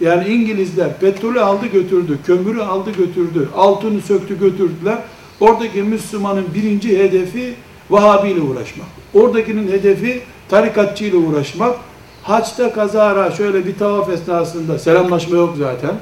Yani 0.00 0.28
İngilizler 0.28 0.98
petrolü 0.98 1.40
aldı 1.40 1.66
götürdü, 1.66 2.18
kömürü 2.26 2.60
aldı 2.60 2.90
götürdü, 2.90 3.48
altını 3.56 4.00
söktü 4.00 4.38
götürdüler. 4.38 4.98
Oradaki 5.40 5.82
Müslümanın 5.82 6.44
birinci 6.54 6.98
hedefi 6.98 7.54
Vahabi 7.90 8.30
ile 8.30 8.40
uğraşmak. 8.40 8.86
Oradakinin 9.14 9.72
hedefi 9.72 10.20
tarikatçı 10.48 11.04
ile 11.04 11.16
uğraşmak. 11.16 11.76
Haçta 12.22 12.72
kazara 12.72 13.30
şöyle 13.30 13.66
bir 13.66 13.78
tavaf 13.78 14.10
esnasında 14.10 14.78
selamlaşma 14.78 15.36
yok 15.36 15.54
zaten. 15.58 15.94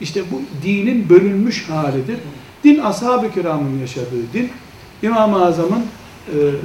İşte 0.00 0.22
bu 0.32 0.42
dinin 0.66 1.08
bölünmüş 1.08 1.68
halidir. 1.68 2.18
Din 2.64 2.78
ashab-ı 2.78 3.32
kiramın 3.32 3.78
yaşadığı 3.78 4.32
din. 4.34 4.50
İmam-ı 5.02 5.44
Azam'ın 5.44 5.84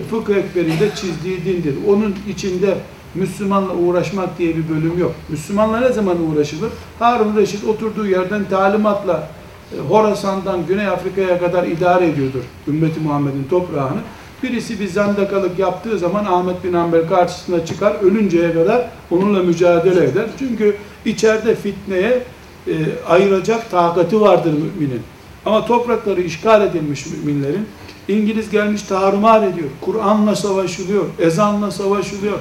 fıkıh 0.09 0.35
ekberinde 0.35 0.89
çizdiği 0.95 1.45
dindir. 1.45 1.75
Onun 1.87 2.15
içinde 2.29 2.77
Müslümanla 3.15 3.73
uğraşmak 3.73 4.39
diye 4.39 4.57
bir 4.57 4.69
bölüm 4.69 4.99
yok. 4.99 5.15
Müslümanla 5.29 5.79
ne 5.79 5.91
zaman 5.91 6.17
uğraşılır? 6.31 6.69
Harun 6.99 7.37
Reşit 7.37 7.63
oturduğu 7.63 8.07
yerden 8.07 8.45
talimatla 8.49 9.29
e, 9.73 9.79
Horasan'dan 9.79 10.65
Güney 10.67 10.87
Afrika'ya 10.87 11.39
kadar 11.39 11.67
idare 11.67 12.07
ediyordur 12.07 12.43
ümmeti 12.67 12.99
Muhammed'in 12.99 13.43
toprağını. 13.49 13.99
Birisi 14.43 14.79
bir 14.79 14.87
zandakalık 14.87 15.59
yaptığı 15.59 15.99
zaman 15.99 16.25
Ahmet 16.25 16.63
bin 16.63 16.73
Hanbel 16.73 17.07
karşısına 17.07 17.65
çıkar, 17.65 17.95
ölünceye 18.01 18.53
kadar 18.53 18.89
onunla 19.11 19.43
mücadele 19.43 20.03
eder. 20.03 20.25
Çünkü 20.39 20.75
içeride 21.05 21.55
fitneye 21.55 22.23
e, 22.67 22.73
ayıracak 23.07 23.71
takati 23.71 24.21
vardır 24.21 24.53
müminin. 24.53 25.01
Ama 25.45 25.65
toprakları 25.65 26.21
işgal 26.21 26.67
edilmiş 26.67 27.05
müminlerin 27.05 27.65
İngiliz 28.09 28.49
gelmiş 28.49 28.81
tarumar 28.81 29.47
ediyor. 29.47 29.69
Kur'an'la 29.81 30.35
savaşılıyor, 30.35 31.05
ezanla 31.19 31.71
savaşılıyor. 31.71 32.39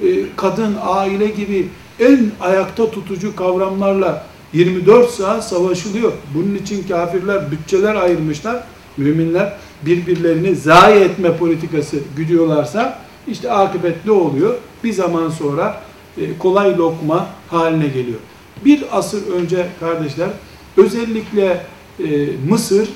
E, 0.00 0.06
kadın, 0.36 0.76
aile 0.82 1.26
gibi 1.26 1.68
en 2.00 2.30
ayakta 2.40 2.90
tutucu 2.90 3.36
kavramlarla 3.36 4.26
24 4.52 5.10
saat 5.10 5.48
savaşılıyor. 5.48 6.12
Bunun 6.34 6.54
için 6.54 6.88
kafirler 6.88 7.50
bütçeler 7.50 7.94
ayırmışlar. 7.94 8.64
Müminler 8.96 9.56
birbirlerini 9.86 10.56
zayi 10.56 11.00
etme 11.00 11.36
politikası 11.36 11.96
güdüyorlarsa 12.16 12.98
işte 13.28 13.52
akıbetli 13.52 14.10
oluyor. 14.10 14.54
Bir 14.84 14.92
zaman 14.92 15.30
sonra 15.30 15.82
e, 16.18 16.38
kolay 16.38 16.78
lokma 16.78 17.28
haline 17.48 17.86
geliyor. 17.88 18.18
Bir 18.64 18.84
asır 18.92 19.32
önce 19.32 19.66
kardeşler 19.80 20.28
özellikle 20.76 21.60
e, 21.98 22.04
Mısır 22.48 22.88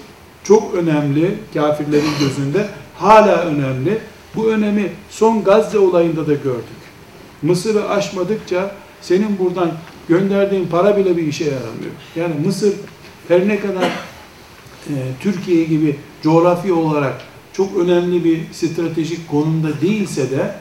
çok 0.50 0.74
önemli 0.74 1.34
kafirlerin 1.54 2.10
gözünde 2.20 2.68
hala 2.96 3.36
önemli. 3.36 3.98
Bu 4.36 4.46
önemi 4.50 4.92
son 5.10 5.44
Gazze 5.44 5.78
olayında 5.78 6.26
da 6.26 6.34
gördük. 6.34 6.80
Mısır'ı 7.42 7.88
aşmadıkça 7.88 8.74
senin 9.00 9.38
buradan 9.38 9.70
gönderdiğin 10.08 10.66
para 10.66 10.96
bile 10.96 11.16
bir 11.16 11.26
işe 11.26 11.44
yaramıyor. 11.44 11.92
Yani 12.16 12.34
Mısır 12.46 12.74
her 13.28 13.48
ne 13.48 13.60
kadar 13.60 13.84
e, 14.88 14.94
Türkiye 15.20 15.64
gibi 15.64 15.96
coğrafi 16.22 16.72
olarak 16.72 17.14
çok 17.52 17.76
önemli 17.76 18.24
bir 18.24 18.40
stratejik 18.52 19.28
konumda 19.28 19.80
değilse 19.80 20.30
de 20.30 20.54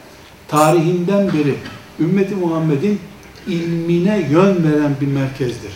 tarihinden 0.47 1.27
beri 1.27 1.55
ümmeti 1.99 2.35
Muhammed'in 2.35 2.99
ilmine 3.47 4.27
yön 4.31 4.63
veren 4.63 4.95
bir 5.01 5.07
merkezdir. 5.07 5.71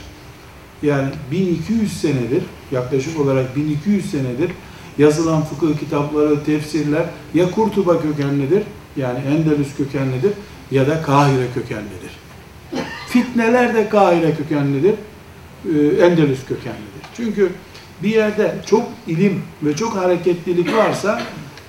Yani 0.83 1.09
1200 1.31 2.01
senedir, 2.01 2.43
yaklaşık 2.71 3.19
olarak 3.19 3.55
1200 3.55 4.11
senedir 4.11 4.51
yazılan 4.97 5.43
fıkıh 5.43 5.79
kitapları, 5.79 6.43
tefsirler 6.43 7.05
ya 7.33 7.51
Kurtuba 7.51 8.01
kökenlidir, 8.01 8.63
yani 8.97 9.19
Endelüs 9.19 9.75
kökenlidir 9.77 10.31
ya 10.71 10.87
da 10.87 11.01
Kahire 11.01 11.47
kökenlidir. 11.53 12.11
Fitneler 13.07 13.73
de 13.73 13.89
Kahire 13.89 14.35
kökenlidir, 14.35 14.93
e, 15.65 16.05
Endelüs 16.05 16.45
kökenlidir. 16.45 17.03
Çünkü 17.17 17.49
bir 18.03 18.09
yerde 18.09 18.55
çok 18.65 18.83
ilim 19.07 19.41
ve 19.63 19.75
çok 19.75 19.95
hareketlilik 19.95 20.73
varsa 20.73 21.21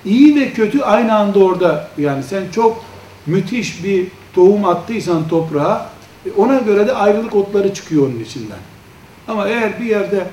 iyi 0.05 0.35
ve 0.35 0.51
kötü 0.51 0.81
aynı 0.81 1.15
anda 1.15 1.39
orada 1.39 1.89
yani 1.97 2.23
sen 2.23 2.43
çok 2.51 2.85
müthiş 3.25 3.83
bir 3.83 4.07
tohum 4.33 4.65
attıysan 4.65 5.27
toprağa 5.27 5.89
ona 6.37 6.59
göre 6.59 6.87
de 6.87 6.93
ayrılık 6.93 7.35
otları 7.35 7.73
çıkıyor 7.73 8.07
onun 8.07 8.19
içinden. 8.19 8.74
Ama 9.27 9.47
eğer 9.47 9.79
bir 9.79 9.85
yerde 9.85 10.27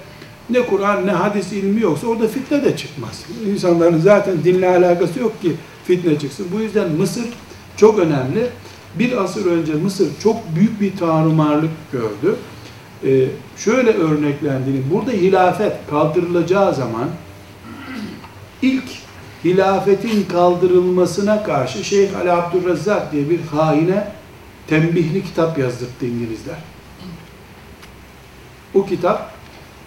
ne 0.50 0.66
Kur'an 0.66 1.06
ne 1.06 1.10
hadis 1.10 1.52
ilmi 1.52 1.80
yoksa 1.80 2.06
orada 2.06 2.28
fitne 2.28 2.64
de 2.64 2.76
çıkmaz. 2.76 3.24
İnsanların 3.46 3.98
zaten 3.98 4.44
dinle 4.44 4.68
alakası 4.68 5.20
yok 5.20 5.42
ki 5.42 5.52
fitne 5.84 6.18
çıksın. 6.18 6.46
Bu 6.54 6.60
yüzden 6.60 6.90
Mısır 6.90 7.24
çok 7.76 7.98
önemli. 7.98 8.46
Bir 8.98 9.22
asır 9.24 9.46
önce 9.46 9.74
Mısır 9.74 10.08
çok 10.22 10.36
büyük 10.56 10.80
bir 10.80 10.96
tanumarlık 10.96 11.70
gördü. 11.92 12.36
Ee, 13.06 13.26
şöyle 13.56 13.90
örneklendiğini, 13.90 14.82
burada 14.92 15.10
hilafet 15.10 15.72
kaldırılacağı 15.90 16.74
zaman 16.74 17.08
ilk 18.62 18.84
hilafetin 19.44 20.24
kaldırılmasına 20.24 21.42
karşı 21.42 21.84
Şeyh 21.84 22.16
Ali 22.16 22.32
Abdurrezzak 22.32 23.12
diye 23.12 23.30
bir 23.30 23.40
haine 23.40 24.08
tembihli 24.66 25.24
kitap 25.24 25.58
yazdırdı 25.58 26.06
İngilizler. 26.06 26.56
O 28.74 28.86
kitap 28.86 29.32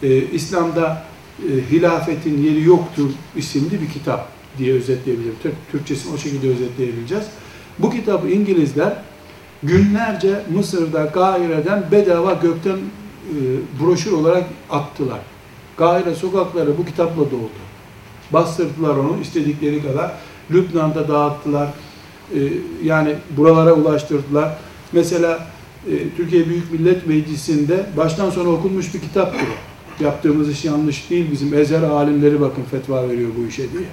e, 0.04 0.18
İslam'da 0.18 1.04
e, 1.40 1.72
hilafetin 1.72 2.44
yeri 2.44 2.64
yoktur 2.64 3.10
isimli 3.36 3.82
bir 3.82 3.90
kitap 3.90 4.28
diye 4.58 4.74
özetleyebilirim. 4.74 5.36
Türkçesini 5.72 6.14
o 6.14 6.18
şekilde 6.18 6.50
özetleyebileceğiz. 6.50 7.26
Bu 7.80 7.92
kitabı 7.92 8.30
İngilizler 8.30 8.94
günlerce 9.64 10.42
Mısır'da, 10.56 11.12
Kahire'den 11.12 11.84
bedava 11.92 12.34
gökten 12.34 12.78
e, 12.78 13.36
broşür 13.82 14.12
olarak 14.12 14.44
attılar. 14.70 15.20
Kahire 15.78 16.16
sokakları 16.16 16.78
bu 16.78 16.86
kitapla 16.86 17.22
doldu. 17.32 17.66
Bastırdılar 18.34 18.96
onu 18.96 19.18
istedikleri 19.22 19.84
kadar. 19.84 20.12
Lübnan'da 20.52 21.08
dağıttılar. 21.08 21.68
E, 22.36 22.40
yani 22.84 23.16
buralara 23.38 23.74
ulaştırdılar. 23.74 24.58
Mesela 24.92 25.48
Türkiye 26.18 26.50
Büyük 26.50 26.72
Millet 26.72 27.08
Meclisi'nde 27.08 27.86
baştan 27.98 28.30
sona 28.30 28.50
okunmuş 28.50 28.94
bir 28.94 29.00
kitaptır 29.00 29.48
o. 29.48 30.04
Yaptığımız 30.04 30.50
iş 30.50 30.66
yanlış 30.66 31.10
değil. 31.10 31.32
Bizim 31.32 31.54
ezer 31.54 31.82
alimleri 31.82 32.42
bakın 32.42 32.64
fetva 32.72 33.10
veriyor 33.10 33.30
bu 33.38 33.48
işe 33.48 33.72
diye. 33.72 33.84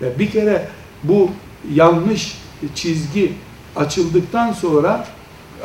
Ve 0.00 0.18
bir 0.18 0.30
kere 0.30 0.68
bu 1.04 1.30
yanlış 1.74 2.38
çizgi 2.74 3.32
açıldıktan 3.76 4.52
sonra 4.52 5.06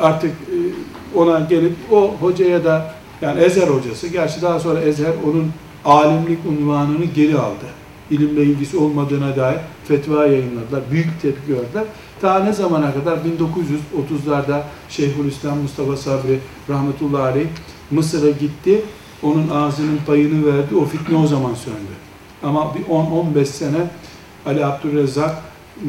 artık 0.00 0.30
e, 0.30 0.56
ona 1.18 1.40
gelip 1.40 1.72
o 1.90 2.14
hocaya 2.20 2.64
da 2.64 2.94
yani 3.22 3.40
Ezer 3.40 3.68
hocası, 3.68 4.08
gerçi 4.08 4.42
daha 4.42 4.60
sonra 4.60 4.80
Ezer 4.80 5.12
onun 5.26 5.52
alimlik 5.84 6.38
unvanını 6.46 7.04
geri 7.04 7.38
aldı. 7.38 7.64
İlimle 8.10 8.42
ilgisi 8.42 8.76
olmadığına 8.76 9.36
dair 9.36 9.58
fetva 9.88 10.26
yayınladılar. 10.26 10.82
Büyük 10.90 11.22
tepki 11.22 11.46
gördüler. 11.46 11.84
Ta 12.20 12.38
ne 12.38 12.52
zamana 12.52 12.94
kadar? 12.94 13.16
1930'larda 13.16 14.60
Şeyhülislam 14.88 15.58
Mustafa 15.58 15.96
Sabri 15.96 16.40
rahmetullahi 16.68 17.22
aleyh 17.22 17.46
Mısır'a 17.90 18.30
gitti. 18.30 18.82
Onun 19.22 19.48
ağzının 19.48 20.00
payını 20.06 20.46
verdi. 20.46 20.76
O 20.76 20.84
fitne 20.84 21.16
o 21.16 21.26
zaman 21.26 21.54
söndü. 21.54 21.92
Ama 22.42 22.74
bir 22.74 22.84
10-15 22.84 23.44
sene 23.44 23.90
Ali 24.46 24.66
Abdülrezzak 24.66 25.36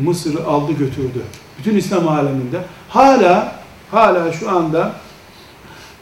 Mısır'ı 0.03 0.47
aldı 0.47 0.71
götürdü. 0.71 1.21
Bütün 1.59 1.77
İslam 1.77 2.07
aleminde. 2.07 2.63
Hala 2.89 3.55
hala 3.91 4.31
şu 4.31 4.49
anda 4.49 4.91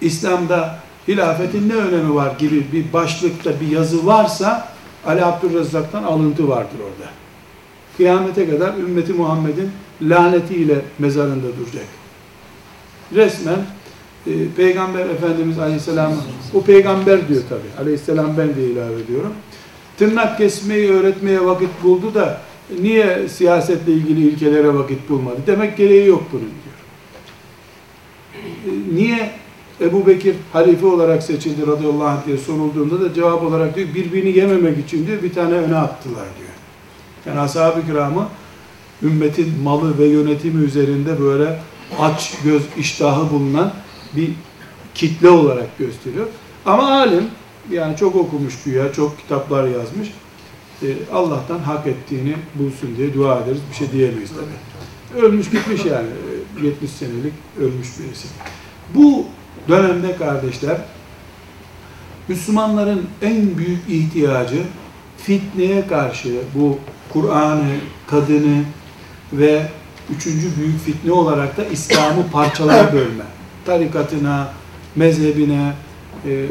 İslam'da 0.02 0.80
hilafetin 1.08 1.70
ne 1.70 1.74
önemi 1.74 2.16
var 2.16 2.32
gibi 2.40 2.72
bir 2.72 2.94
başlıkta 2.94 3.62
bir 3.62 3.68
yazı 3.68 4.06
varsa 4.06 4.68
Ali 5.06 5.26
Abdülrezzak'tan 5.26 6.04
alıntı 6.04 6.50
vardır 6.50 6.78
orada. 6.80 7.10
Kıyamete 7.98 8.50
kadar 8.50 8.78
ümmeti 8.78 9.14
Muhammed'in 9.14 9.70
lanetiyle 10.02 10.82
mezarında 11.00 11.48
duracak. 11.48 11.86
Resmen 13.16 13.60
e, 14.28 14.32
Peygamber 14.58 15.10
Efendimiz 15.10 15.60
Aleyhisselam 15.60 16.14
o 16.54 16.62
peygamber 16.62 17.28
diyor 17.28 17.42
tabi. 17.50 17.82
Aleyhisselam 17.82 18.38
ben 18.38 18.56
de 18.56 18.64
ilave 18.64 19.02
ediyorum. 19.02 19.34
Tırnak 19.98 20.38
kesmeyi 20.38 20.92
öğretmeye 20.92 21.46
vakit 21.46 21.70
buldu 21.84 22.14
da 22.14 22.42
niye 22.82 23.28
siyasetle 23.28 23.94
ilgili 23.94 24.28
ilkelere 24.28 24.74
vakit 24.74 25.10
bulmadı? 25.10 25.38
Demek 25.48 25.78
gereği 25.78 26.08
yok 26.08 26.24
bunun 26.32 26.42
diyor. 26.42 26.78
E, 28.66 28.96
niye 28.96 29.32
Ebu 29.82 30.08
Bekir 30.08 30.36
halife 30.54 30.86
olarak 30.86 31.24
seçildi 31.24 31.68
radıyallahu 31.68 32.08
anh 32.08 32.26
diye 32.26 32.38
sorulduğunda 32.38 33.02
da 33.02 33.14
cevap 33.14 33.44
olarak 33.44 33.76
diyor 33.76 33.88
birbirini 33.96 34.38
yememek 34.38 34.78
için 34.78 35.08
diyor 35.08 35.24
bir 35.24 35.34
tane 35.34 35.54
öne 35.54 35.78
attılar 35.78 36.26
diyor. 36.40 36.47
Yani 37.28 37.40
ashab-ı 37.40 37.86
kiramı 37.86 38.28
ümmetin 39.04 39.60
malı 39.60 39.98
ve 39.98 40.06
yönetimi 40.06 40.64
üzerinde 40.64 41.20
böyle 41.20 41.60
aç 42.00 42.34
göz 42.44 42.62
iştahı 42.78 43.32
bulunan 43.32 43.74
bir 44.16 44.30
kitle 44.96 45.30
olarak 45.30 45.78
gösteriyor. 45.78 46.28
Ama 46.66 46.92
alim 46.92 47.24
yani 47.72 47.98
çok 47.98 48.16
okumuş 48.16 48.64
güya, 48.64 48.94
çok 48.94 49.20
kitaplar 49.20 49.68
yazmış. 49.68 50.08
E, 50.84 50.88
Allah'tan 51.14 51.60
hak 51.60 51.88
ettiğini 51.88 52.36
bulsun 52.56 52.98
diye 52.98 53.14
dua 53.14 53.40
ederiz. 53.40 53.62
Bir 53.70 53.76
şey 53.76 53.92
diyemeyiz 53.92 54.30
tabii. 54.30 55.26
Ölmüş 55.26 55.50
gitmiş 55.50 55.86
yani. 55.86 56.08
70 56.64 56.92
senelik 56.92 57.34
ölmüş 57.60 57.88
birisi. 58.00 58.28
Bu 58.96 59.26
dönemde 59.68 60.16
kardeşler 60.16 60.78
Müslümanların 62.28 63.06
en 63.22 63.58
büyük 63.58 63.90
ihtiyacı 63.90 64.64
fitneye 65.18 65.88
karşı 65.88 66.30
bu 66.56 66.78
Kur'an'ı, 67.14 67.76
kadını 68.08 68.64
ve 69.34 69.62
üçüncü 70.16 70.58
büyük 70.58 70.80
fitne 70.80 71.12
olarak 71.12 71.58
da 71.58 71.66
İslam'ı 71.66 72.30
parçalara 72.32 72.94
bölme. 72.94 73.24
Tarikatına, 73.66 74.48
mezhebine, 74.96 75.74
e, 76.26 76.46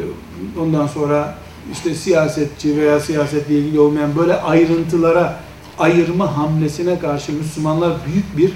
ondan 0.61 0.87
sonra 0.87 1.39
işte 1.73 1.95
siyasetçi 1.95 2.77
veya 2.77 3.01
siyasetle 3.01 3.59
ilgili 3.59 3.81
olmayan 3.81 4.17
böyle 4.17 4.35
ayrıntılara 4.35 5.37
ayırma 5.79 6.37
hamlesine 6.37 6.99
karşı 6.99 7.33
Müslümanlar 7.33 7.93
büyük 8.07 8.37
bir 8.37 8.53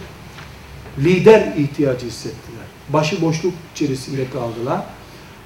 lider 0.99 1.53
ihtiyacı 1.57 2.07
hissettiler. 2.07 2.65
Başıboşluk 2.89 3.55
içerisinde 3.75 4.31
kaldılar. 4.31 4.81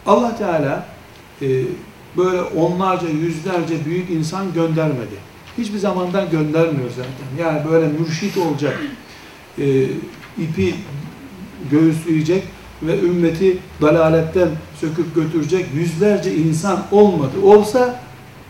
Allah 0.07 0.37
Teala 0.37 0.87
e, 1.43 1.47
böyle 2.17 2.43
onlarca, 2.43 3.09
yüzlerce 3.09 3.85
büyük 3.85 4.11
insan 4.11 4.53
göndermedi. 4.53 5.17
Hiçbir 5.59 5.79
zamandan 5.79 6.31
göndermiyor 6.31 6.91
zaten. 6.91 7.45
Yani 7.45 7.71
böyle 7.71 7.89
mürşit 7.89 8.39
olacak, 8.39 8.81
e, 9.59 9.83
ipi 10.39 10.75
göğüsleyecek 11.71 12.43
ve 12.83 13.01
ümmeti 13.01 13.59
dalaletten 13.83 14.49
söküp 14.81 15.15
götürecek 15.15 15.67
yüzlerce 15.75 16.35
insan 16.35 16.83
olmadı. 16.91 17.33
Olsa 17.45 18.01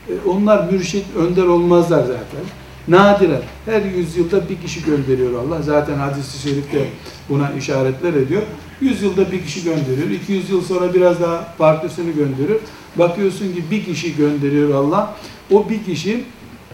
e, 0.09 0.29
onlar 0.29 0.73
mürşit, 0.73 1.05
önder 1.17 1.43
olmazlar 1.43 2.01
zaten. 2.01 2.45
Nadiren 2.89 3.43
her 3.65 3.83
yüzyılda 3.83 4.49
bir 4.49 4.61
kişi 4.61 4.85
gönderiyor 4.85 5.45
Allah. 5.45 5.63
Zaten 5.63 5.95
hadis-i 5.95 6.49
şerifte 6.49 6.89
buna 7.29 7.53
işaretler 7.53 8.15
ediyor. 8.15 8.43
Yüzyılda 8.81 9.33
bir 9.33 9.45
kişi 9.45 9.65
gönderiyor. 9.65 10.11
200 10.11 10.51
yıl 10.51 10.63
sonra 10.63 10.95
biraz 10.95 11.21
daha 11.21 11.55
farklısını 11.59 12.11
gönderiyor. 12.11 12.61
Bakıyorsun 12.97 13.53
ki 13.55 13.65
bir 13.71 13.85
kişi 13.85 14.17
gönderiyor 14.17 14.75
Allah. 14.75 15.17
O 15.51 15.69
bir 15.69 15.85
kişi 15.85 16.25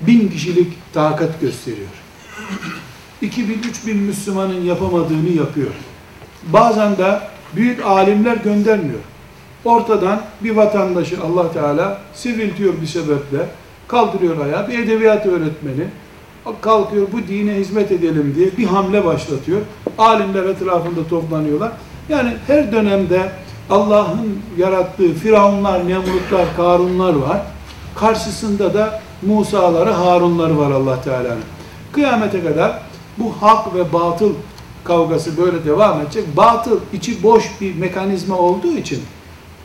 bin 0.00 0.28
kişilik 0.28 0.72
takat 0.94 1.40
gösteriyor. 1.40 1.88
2000-3000 3.22 3.94
Müslümanın 3.94 4.64
yapamadığını 4.64 5.28
yapıyor. 5.28 5.70
Bazen 6.46 6.96
de 6.96 7.20
büyük 7.56 7.86
alimler 7.86 8.36
göndermiyor. 8.36 9.00
Ortadan 9.64 10.22
bir 10.40 10.50
vatandaşı 10.50 11.16
Allah 11.22 11.52
Teala 11.52 12.00
siviltiyor 12.14 12.74
bir 12.82 12.86
sebeple, 12.86 13.46
kaldırıyor 13.90 14.46
ayağa, 14.46 14.68
bir 14.68 14.79
edebiyat 14.79 15.26
öğretmeni, 15.26 15.85
kalkıyor 16.61 17.07
bu 17.12 17.29
dine 17.29 17.55
hizmet 17.55 17.92
edelim 17.92 18.35
diye 18.37 18.57
bir 18.59 18.64
hamle 18.64 19.05
başlatıyor. 19.05 19.61
Alimler 19.98 20.44
etrafında 20.44 21.09
toplanıyorlar. 21.09 21.72
Yani 22.09 22.33
her 22.46 22.72
dönemde 22.72 23.33
Allah'ın 23.70 24.38
yarattığı 24.59 25.14
Firavunlar, 25.14 25.88
Nemrutlar, 25.88 26.57
Karunlar 26.57 27.14
var. 27.14 27.42
Karşısında 27.96 28.74
da 28.74 29.00
Musa'ları, 29.22 29.90
Harunları 29.90 30.59
var 30.59 30.70
Allah 30.70 31.03
Teala'nın. 31.03 31.44
Kıyamete 31.92 32.44
kadar 32.44 32.79
bu 33.18 33.33
hak 33.40 33.74
ve 33.74 33.92
batıl 33.92 34.33
kavgası 34.85 35.37
böyle 35.38 35.64
devam 35.64 36.00
edecek. 36.00 36.37
Batıl 36.37 36.81
içi 36.92 37.22
boş 37.22 37.44
bir 37.61 37.74
mekanizma 37.74 38.38
olduğu 38.38 38.72
için 38.72 39.03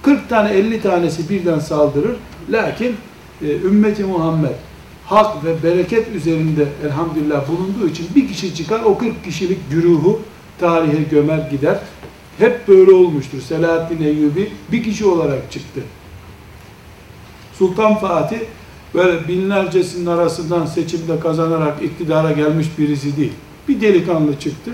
40 0.01 0.29
tane 0.29 0.49
50 0.49 0.81
tanesi 0.81 1.29
birden 1.29 1.59
saldırır. 1.59 2.15
Lakin 2.49 2.95
e, 3.41 3.51
ümmeti 3.67 4.03
Muhammed 4.03 4.55
hak 5.05 5.45
ve 5.45 5.63
bereket 5.63 6.15
üzerinde 6.15 6.67
elhamdülillah 6.85 7.47
bulunduğu 7.47 7.87
için 7.87 8.07
bir 8.15 8.27
kişi 8.27 8.55
çıkar 8.55 8.81
o 8.83 8.97
40 8.97 9.23
kişilik 9.23 9.71
güruhu 9.71 10.19
tarihe 10.59 11.03
gömer 11.11 11.49
gider. 11.51 11.79
Hep 12.37 12.67
böyle 12.67 12.91
olmuştur. 12.91 13.41
Selahaddin 13.41 14.03
Eyyubi 14.03 14.51
bir 14.71 14.83
kişi 14.83 15.05
olarak 15.05 15.51
çıktı. 15.51 15.81
Sultan 17.53 17.95
Fatih 17.95 18.39
böyle 18.93 19.27
binlercesinin 19.27 20.05
arasından 20.05 20.65
seçimde 20.65 21.19
kazanarak 21.19 21.83
iktidara 21.83 22.31
gelmiş 22.31 22.67
birisi 22.77 23.17
değil. 23.17 23.33
Bir 23.67 23.81
delikanlı 23.81 24.39
çıktı. 24.39 24.71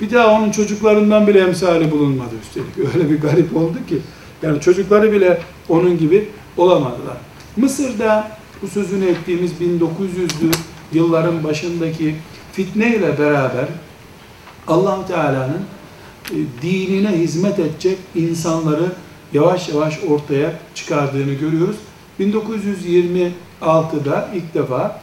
Bir 0.00 0.10
daha 0.10 0.32
onun 0.32 0.50
çocuklarından 0.50 1.26
bile 1.26 1.40
emsali 1.40 1.90
bulunmadı 1.90 2.34
üstelik. 2.42 2.94
Öyle 2.94 3.10
bir 3.10 3.20
garip 3.20 3.56
oldu 3.56 3.76
ki. 3.88 3.98
Yani 4.42 4.60
çocukları 4.60 5.12
bile 5.12 5.40
onun 5.68 5.98
gibi 5.98 6.28
olamadılar. 6.56 7.16
Mısır'da 7.56 8.28
bu 8.62 8.68
sözünü 8.68 9.04
ettiğimiz 9.04 9.52
1900'lü 9.52 10.54
yılların 10.92 11.44
başındaki 11.44 12.16
fitne 12.52 12.96
ile 12.96 13.18
beraber 13.18 13.66
allah 14.68 15.06
Teala'nın 15.06 15.62
e, 16.30 16.36
dinine 16.62 17.10
hizmet 17.10 17.58
edecek 17.58 17.98
insanları 18.14 18.92
yavaş 19.32 19.68
yavaş 19.68 19.98
ortaya 20.08 20.52
çıkardığını 20.74 21.32
görüyoruz. 21.32 21.76
1926'da 22.20 24.28
ilk 24.34 24.54
defa 24.54 25.00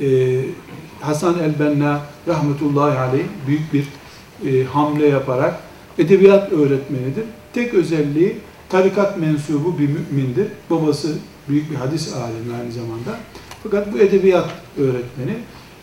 e, 0.00 0.40
Hasan 1.00 1.38
el-Benna 1.38 2.00
rahmetullahi 2.28 2.98
aleyh 2.98 3.24
büyük 3.46 3.72
bir 3.72 3.86
e, 4.50 4.64
hamle 4.64 5.06
yaparak 5.06 5.60
edebiyat 5.98 6.52
öğretmenidir. 6.52 7.24
Tek 7.52 7.74
özelliği 7.74 8.36
tarikat 8.68 9.18
mensubu 9.18 9.78
bir 9.78 9.88
mümindir. 9.88 10.48
Babası 10.70 11.16
büyük 11.48 11.70
bir 11.70 11.76
hadis 11.76 12.14
alimi 12.14 12.54
aynı 12.60 12.72
zamanda. 12.72 13.18
Fakat 13.62 13.92
bu 13.92 13.98
edebiyat 13.98 14.50
öğretmeni 14.78 15.36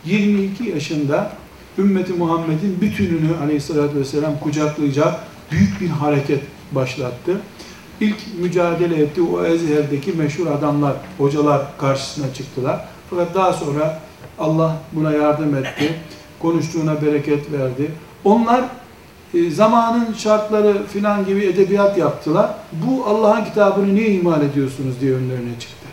22 0.05 0.63
yaşında 0.63 1.31
ümmeti 1.77 2.13
Muhammed'in 2.13 2.81
bütününü 2.81 3.37
aleyhissalatü 3.43 3.99
vesselam 3.99 4.39
kucaklayacak 4.39 5.19
büyük 5.51 5.81
bir 5.81 5.87
hareket 5.87 6.41
başlattı. 6.71 7.41
İlk 7.99 8.17
mücadele 8.39 9.01
etti 9.01 9.21
o 9.21 9.45
Ezher'deki 9.45 10.11
meşhur 10.11 10.47
adamlar, 10.47 10.95
hocalar 11.17 11.77
karşısına 11.77 12.33
çıktılar. 12.33 12.85
Fakat 13.09 13.35
daha 13.35 13.53
sonra 13.53 13.99
Allah 14.39 14.81
buna 14.91 15.11
yardım 15.11 15.55
etti. 15.55 15.93
Konuştuğuna 16.39 17.01
bereket 17.01 17.51
verdi. 17.51 17.91
Onlar 18.23 18.65
e, 19.33 19.51
zamanın 19.51 20.13
şartları 20.13 20.85
filan 20.87 21.25
gibi 21.25 21.45
edebiyat 21.45 21.97
yaptılar. 21.97 22.55
Bu 22.71 23.05
Allah'ın 23.05 23.45
kitabını 23.45 23.95
niye 23.95 24.07
ihmal 24.07 24.41
ediyorsunuz 24.41 24.95
diye 25.01 25.13
önlerine 25.13 25.59
çıktı. 25.59 25.87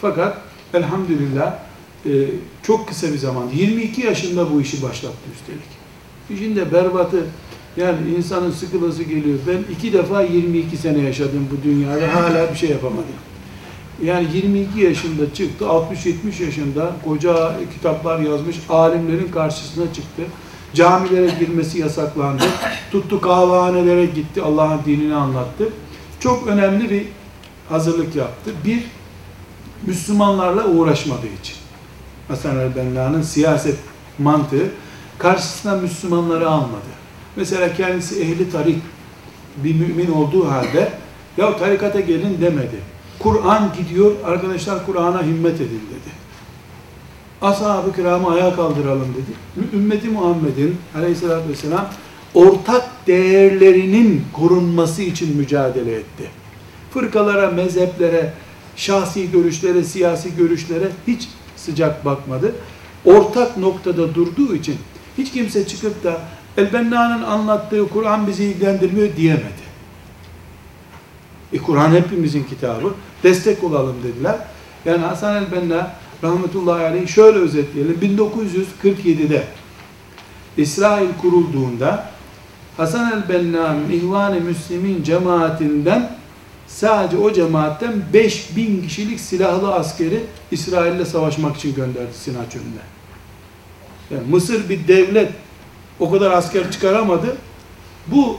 Fakat 0.00 0.36
elhamdülillah 0.74 1.54
e, 2.06 2.10
çok 2.62 2.88
kısa 2.88 3.06
bir 3.12 3.18
zaman, 3.18 3.48
22 3.54 4.00
yaşında 4.00 4.52
bu 4.52 4.60
işi 4.60 4.82
başlattı 4.82 5.16
üstelik. 5.34 5.82
İşin 6.30 6.56
de 6.56 6.72
berbatı, 6.72 7.26
yani 7.76 7.96
insanın 8.18 8.50
sıkılası 8.50 9.02
geliyor. 9.02 9.38
Ben 9.46 9.74
iki 9.74 9.92
defa 9.92 10.22
22 10.22 10.76
sene 10.76 10.98
yaşadım 10.98 11.48
bu 11.52 11.68
dünyada, 11.68 12.14
hala 12.14 12.52
bir 12.52 12.58
şey 12.58 12.70
yapamadım. 12.70 13.04
Yani 14.02 14.26
22 14.34 14.80
yaşında 14.80 15.34
çıktı, 15.34 15.64
60-70 15.64 16.44
yaşında 16.44 16.92
koca 17.04 17.52
kitaplar 17.74 18.18
yazmış, 18.18 18.56
alimlerin 18.68 19.28
karşısına 19.28 19.84
çıktı. 19.94 20.22
Camilere 20.74 21.34
girmesi 21.40 21.78
yasaklandı. 21.78 22.44
Tuttu 22.90 23.20
kahvehanelere 23.20 24.06
gitti, 24.06 24.42
Allah'ın 24.42 24.80
dinini 24.86 25.14
anlattı. 25.14 25.68
Çok 26.20 26.46
önemli 26.46 26.90
bir 26.90 27.06
hazırlık 27.68 28.16
yaptı. 28.16 28.50
Bir, 28.64 28.84
Müslümanlarla 29.86 30.66
uğraşmadığı 30.66 31.26
için. 31.40 31.56
Hasan 32.28 32.58
el-Benna'nın 32.58 33.22
siyaset 33.22 33.76
mantığı 34.18 34.70
karşısına 35.18 35.76
Müslümanları 35.76 36.50
almadı. 36.50 36.92
Mesela 37.36 37.74
kendisi 37.74 38.22
ehli 38.22 38.50
tarik 38.50 38.78
bir 39.56 39.74
mümin 39.74 40.12
olduğu 40.12 40.50
halde 40.50 40.92
ya 41.36 41.56
tarikata 41.56 42.00
gelin 42.00 42.40
demedi. 42.40 42.80
Kur'an 43.18 43.72
gidiyor, 43.78 44.12
arkadaşlar 44.24 44.86
Kur'an'a 44.86 45.22
himmet 45.22 45.54
edin 45.54 45.82
dedi. 45.90 46.11
Ashab-ı 47.42 47.94
kiramı 47.96 48.30
ayağa 48.30 48.56
kaldıralım 48.56 49.08
dedi. 49.14 49.66
Ümmeti 49.76 50.08
Muhammed'in 50.08 50.76
aleyhissalatü 50.96 51.48
vesselam 51.48 51.86
ortak 52.34 52.84
değerlerinin 53.06 54.24
korunması 54.32 55.02
için 55.02 55.36
mücadele 55.36 55.94
etti. 55.94 56.30
Fırkalara, 56.90 57.50
mezheplere, 57.50 58.32
şahsi 58.76 59.30
görüşlere, 59.30 59.84
siyasi 59.84 60.36
görüşlere 60.36 60.88
hiç 61.06 61.28
sıcak 61.56 62.04
bakmadı. 62.04 62.54
Ortak 63.04 63.56
noktada 63.56 64.14
durduğu 64.14 64.54
için 64.54 64.76
hiç 65.18 65.32
kimse 65.32 65.66
çıkıp 65.66 66.04
da 66.04 66.20
Elbenna'nın 66.56 67.22
anlattığı 67.22 67.88
Kur'an 67.88 68.26
bizi 68.26 68.44
ilgilendirmiyor 68.44 69.16
diyemedi. 69.16 69.62
E 71.52 71.58
Kur'an 71.58 71.90
hepimizin 71.90 72.44
kitabı. 72.44 72.94
Destek 73.22 73.64
olalım 73.64 73.96
dediler. 74.04 74.36
Yani 74.84 74.98
Hasan 75.04 75.36
el-Benna 75.36 75.90
rahmetullahi 76.22 76.84
aleyh 76.84 77.08
şöyle 77.08 77.38
özetleyelim. 77.38 77.98
1947'de 78.84 79.44
İsrail 80.56 81.08
kurulduğunda 81.22 82.12
Hasan 82.76 83.12
el-Benna'nın 83.12 83.90
İhvan-ı 83.90 84.40
Müslim'in 84.40 85.02
cemaatinden 85.02 86.16
sadece 86.66 87.16
o 87.16 87.32
cemaatten 87.32 87.92
5000 88.12 88.82
kişilik 88.82 89.20
silahlı 89.20 89.74
askeri 89.74 90.20
İsrail'le 90.50 91.04
savaşmak 91.04 91.56
için 91.56 91.74
gönderdi 91.74 92.14
Sina 92.14 92.50
çölüne. 92.50 92.82
Yani 94.10 94.22
Mısır 94.30 94.68
bir 94.68 94.88
devlet 94.88 95.32
o 96.00 96.10
kadar 96.10 96.30
asker 96.30 96.70
çıkaramadı. 96.70 97.36
Bu 98.06 98.38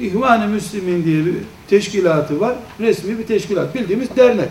İhvan-ı 0.00 0.48
Müslim'in 0.48 1.04
diye 1.04 1.26
bir 1.26 1.34
teşkilatı 1.70 2.40
var. 2.40 2.54
Resmi 2.80 3.18
bir 3.18 3.26
teşkilat. 3.26 3.74
Bildiğimiz 3.74 4.16
dernek. 4.16 4.48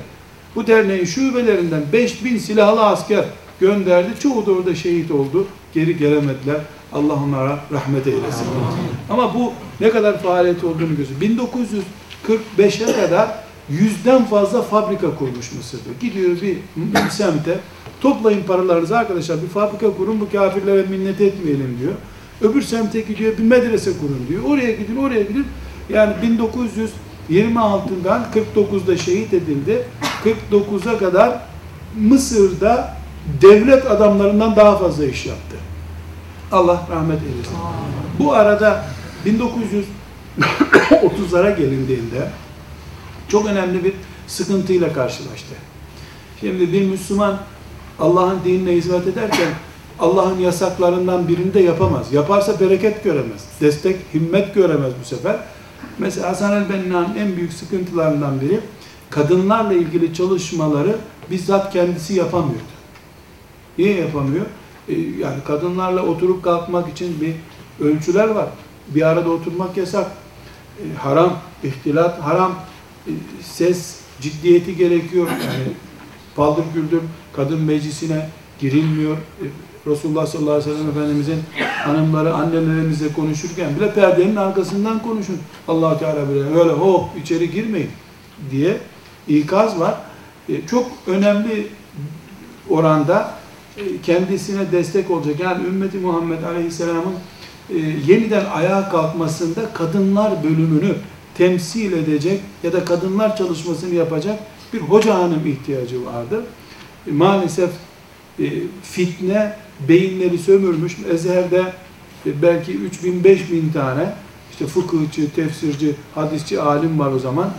Bu 0.58 0.68
derneğin 0.68 1.06
şubelerinden 1.06 1.82
5000 1.94 2.38
silahlı 2.38 2.86
asker 2.86 3.26
gönderdi. 3.60 4.10
Çoğu 4.20 4.46
da 4.46 4.52
orada 4.52 4.76
şehit 4.76 5.12
oldu. 5.12 5.48
Geri 5.74 5.98
gelemediler. 5.98 6.58
Allah 6.94 7.14
onlara 7.14 7.60
rahmet 7.72 8.08
eylesin. 8.08 8.48
Ama 9.10 9.34
bu 9.34 9.54
ne 9.82 9.90
kadar 9.90 10.24
faaliyet 10.24 10.64
olduğunu 10.64 10.98
gösteriyor. 10.98 11.48
1945'e 12.58 13.02
kadar 13.02 13.30
yüzden 13.70 14.26
fazla 14.26 14.62
fabrika 14.62 15.16
kurmuş 15.16 15.52
Mısır'da. 15.52 15.90
Gidiyor 16.02 16.42
bir, 16.42 16.58
bir 16.76 17.10
semte 17.10 17.60
toplayın 18.02 18.44
paralarınızı 18.44 18.98
arkadaşlar 18.98 19.42
bir 19.42 19.48
fabrika 19.48 19.98
kurun 19.98 20.20
bu 20.22 20.32
kafirlere 20.32 20.84
minnet 20.84 21.22
etmeyelim 21.22 21.78
diyor. 21.82 21.94
Öbür 22.42 22.62
semte 22.62 23.02
gidiyor 23.02 23.38
bir 23.38 23.44
medrese 23.44 23.92
kurun 24.00 24.26
diyor. 24.30 24.44
Oraya 24.44 24.72
gidin, 24.72 24.96
oraya 24.96 25.22
gidin. 25.22 25.46
Yani 25.90 26.14
1926'dan 27.30 28.26
49'da 28.56 28.98
şehit 28.98 29.34
edildi. 29.34 29.84
49'a 30.52 30.98
kadar 30.98 31.40
Mısır'da 32.00 32.98
devlet 33.42 33.92
adamlarından 33.92 34.56
daha 34.56 34.78
fazla 34.78 35.06
iş 35.06 35.26
yaptı. 35.26 35.58
Allah 36.52 36.88
rahmet 36.92 37.20
eylesin. 37.24 37.58
Bu 38.20 38.34
arada 38.34 38.86
1930'lara 39.26 41.58
gelindiğinde 41.58 42.30
çok 43.28 43.46
önemli 43.46 43.84
bir 43.84 43.94
sıkıntıyla 44.28 44.94
karşılaştı. 44.94 45.56
Şimdi 46.40 46.74
bir 46.74 46.86
Müslüman 46.86 47.38
Allah'ın 48.00 48.40
dinine 48.46 48.72
hizmet 48.72 49.08
ederken 49.08 49.48
Allah'ın 50.00 50.40
yasaklarından 50.40 51.28
birini 51.28 51.54
de 51.54 51.60
yapamaz. 51.60 52.14
Yaparsa 52.14 52.60
bereket 52.60 53.04
göremez. 53.04 53.46
Destek, 53.62 53.98
himmet 54.14 54.56
göremez 54.56 54.92
bu 55.02 55.06
sefer. 55.06 55.36
Mesela 55.98 56.30
Hasan 56.30 56.54
el-Benna'nın 56.54 57.16
en 57.16 57.36
büyük 57.36 57.54
sıkıntılarından 57.54 58.42
biri 58.42 58.60
kadınlarla 59.10 59.74
ilgili 59.74 60.14
çalışmaları 60.14 60.96
bizzat 61.32 61.74
kendisi 61.74 62.14
yapamıyordu. 62.14 62.64
Niye 63.78 63.96
yapamıyor? 63.96 64.46
Ee, 64.90 64.94
yani 64.94 65.44
kadınlarla 65.48 66.02
oturup 66.02 66.44
kalkmak 66.44 66.90
için 66.90 67.22
bir 67.22 67.34
ölçüler 67.86 68.28
var. 68.28 68.48
Bir 68.88 69.02
arada 69.02 69.30
oturmak 69.30 69.78
yasak. 69.78 70.12
Ee, 70.80 70.98
haram, 70.98 71.40
ihtilat 71.64 72.22
haram. 72.22 72.56
Ee, 73.08 73.12
ses 73.42 74.00
ciddiyeti 74.22 74.76
gerekiyor. 74.76 75.28
Yani 75.28 75.74
paldır 76.36 76.64
güldür 76.74 77.02
kadın 77.36 77.62
meclisine 77.62 78.30
girilmiyor. 78.60 79.18
Resulullah 79.88 80.28
sallallahu 80.28 80.52
aleyhi 80.52 80.70
ve 80.70 80.76
sellem 80.76 80.90
Efendimizin 80.90 81.40
hanımları 81.86 82.34
annelerimizle 82.34 83.14
konuşurken 83.14 83.76
bile 83.76 83.94
perdenin 83.94 84.36
arkasından 84.36 85.02
konuşun. 85.02 85.38
allah 85.68 86.00
Teala 86.00 86.30
bile 86.30 86.60
öyle 86.60 86.72
hop 86.72 87.04
içeri 87.24 87.52
girmeyin 87.52 87.90
diye 88.52 88.78
ikaz 89.28 89.80
var. 89.80 89.96
E, 90.50 90.68
çok 90.68 90.86
önemli 91.08 91.68
oranda 92.70 93.34
e, 93.78 94.02
kendisine 94.02 94.72
destek 94.72 95.12
olacak. 95.12 95.40
Yani 95.40 95.68
ümmeti 95.68 95.98
Muhammed 95.98 96.44
Aleyhisselam'ın 96.44 97.16
e, 97.70 97.78
yeniden 98.08 98.46
ayağa 98.46 98.90
kalkmasında 98.90 99.74
kadınlar 99.74 100.44
bölümünü 100.44 100.96
temsil 101.38 101.94
edecek 101.94 102.42
ya 102.64 102.74
da 102.74 102.86
kadınlar 102.86 103.38
çalışmasını 103.38 103.96
yapacak 103.96 104.40
bir 104.74 104.80
hoca 104.80 105.16
hanım 105.16 105.48
ihtiyacı 105.48 106.06
vardır. 106.06 106.44
Maalesef 107.12 107.70
fitne 108.84 109.56
beyinleri 109.90 110.38
sömürmüş. 110.38 110.98
Ezher'de 111.12 111.64
belki 112.26 112.72
3000 112.72 113.24
5000 113.24 113.70
tane 113.70 114.14
işte 114.52 114.68
fıkıhçı, 114.68 115.32
tefsirci, 115.32 115.96
hadisçi 116.16 116.62
alim 116.62 117.00
var 117.00 117.12
o 117.12 117.20
zaman. 117.20 117.54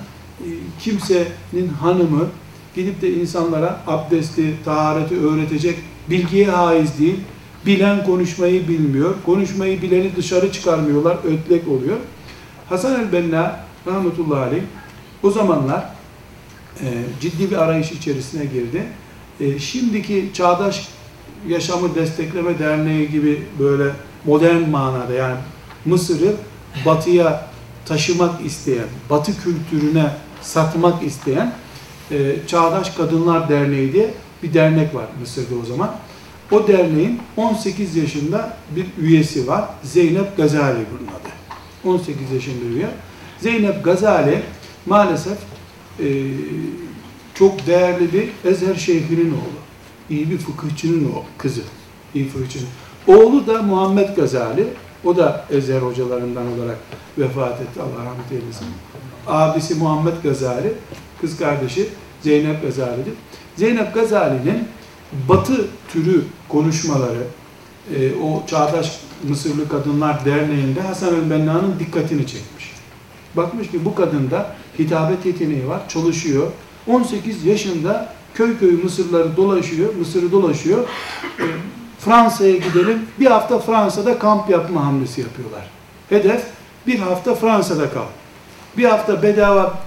Kimsenin 0.80 1.68
hanımı 1.80 2.28
gidip 2.74 3.02
de 3.02 3.12
insanlara 3.12 3.80
abdesti, 3.86 4.54
tahareti 4.64 5.20
öğretecek 5.20 5.78
bilgiye 6.10 6.50
haiz 6.50 6.98
değil. 6.98 7.16
Bilen 7.66 8.04
konuşmayı 8.04 8.68
bilmiyor. 8.68 9.14
Konuşmayı 9.26 9.82
bileni 9.82 10.16
dışarı 10.16 10.52
çıkarmıyorlar. 10.52 11.18
Ötlek 11.24 11.68
oluyor. 11.68 11.96
Hasan 12.68 13.00
el-Benna 13.00 13.60
rahmetullahi 13.86 14.40
aleyh 14.40 14.62
o 15.22 15.30
zamanlar 15.30 15.90
e, 16.80 16.86
ciddi 17.20 17.50
bir 17.50 17.56
arayış 17.56 17.92
içerisine 17.92 18.44
girdi. 18.44 18.86
E, 19.40 19.58
şimdiki 19.58 20.30
Çağdaş 20.34 20.88
Yaşamı 21.48 21.94
Destekleme 21.94 22.58
Derneği 22.58 23.10
gibi 23.10 23.42
böyle 23.58 23.90
modern 24.24 24.68
manada 24.68 25.12
yani 25.12 25.36
Mısır'ı 25.84 26.34
batıya 26.86 27.48
taşımak 27.86 28.46
isteyen, 28.46 28.86
batı 29.10 29.32
kültürüne 29.42 30.10
satmak 30.42 31.02
isteyen 31.02 31.52
e, 32.10 32.36
Çağdaş 32.46 32.90
Kadınlar 32.90 33.48
Derneği 33.48 33.92
diye 33.92 34.14
bir 34.42 34.54
dernek 34.54 34.94
var 34.94 35.06
Mısır'da 35.20 35.54
o 35.62 35.64
zaman. 35.64 35.94
O 36.50 36.68
derneğin 36.68 37.20
18 37.36 37.96
yaşında 37.96 38.56
bir 38.76 38.86
üyesi 38.98 39.46
var. 39.46 39.64
Zeynep 39.82 40.36
Gazali 40.36 40.78
bunun 40.92 41.08
adı. 41.08 41.28
18 41.84 42.32
yaşında 42.32 42.64
üye. 42.64 42.88
Zeynep 43.38 43.84
Gazali 43.84 44.42
maalesef 44.86 45.38
e, 46.00 46.06
çok 47.38 47.66
değerli 47.66 48.12
bir 48.12 48.50
Ezher 48.50 48.74
Şeyh'inin 48.74 49.30
oğlu. 49.30 49.58
İyi 50.10 50.30
bir 50.30 50.38
fıkıhçının 50.38 51.04
o 51.04 51.24
kızı. 51.38 51.60
İyi 52.14 52.28
fıkıhçının. 52.28 52.68
Oğlu 53.06 53.46
da 53.46 53.62
Muhammed 53.62 54.16
Gazali. 54.16 54.66
O 55.04 55.16
da 55.16 55.46
Ezher 55.50 55.80
hocalarından 55.80 56.46
olarak 56.58 56.78
vefat 57.18 57.60
etti. 57.60 57.80
Allah 57.80 58.04
rahmet 58.04 58.32
eylesin. 58.32 58.66
Abisi 59.26 59.74
Muhammed 59.74 60.22
Gazali, 60.22 60.72
kız 61.20 61.38
kardeşi 61.38 61.88
Zeynep 62.22 62.62
Gazali'dir. 62.62 63.12
Zeynep 63.56 63.94
Gazali'nin 63.94 64.68
batı 65.28 65.66
türü 65.92 66.24
konuşmaları, 66.48 67.22
e, 67.96 68.14
o 68.14 68.46
Çağdaş 68.46 69.00
Mısırlı 69.28 69.68
Kadınlar 69.68 70.24
Derneği'nde 70.24 70.80
Hasan 70.80 71.14
el-Benna'nın 71.14 71.74
dikkatini 71.78 72.26
çekmiş. 72.26 72.72
Bakmış 73.36 73.70
ki 73.70 73.84
bu 73.84 73.94
kadında 73.94 74.56
hitabet 74.78 75.26
yeteneği 75.26 75.68
var, 75.68 75.88
çalışıyor. 75.88 76.46
18 76.86 77.44
yaşında 77.44 78.12
köy 78.34 78.58
köy 78.58 78.82
Mısırları 78.82 79.36
dolaşıyor, 79.36 79.94
Mısır'ı 79.94 80.32
dolaşıyor. 80.32 80.88
E, 81.38 81.44
Fransa'ya 81.98 82.56
gidelim, 82.56 83.02
bir 83.20 83.26
hafta 83.26 83.58
Fransa'da 83.58 84.18
kamp 84.18 84.50
yapma 84.50 84.86
hamlesi 84.86 85.20
yapıyorlar. 85.20 85.70
Hedef 86.08 86.42
bir 86.86 86.98
hafta 86.98 87.34
Fransa'da 87.34 87.90
kal. 87.90 88.06
Bir 88.76 88.84
hafta 88.84 89.22
bedava 89.22 89.78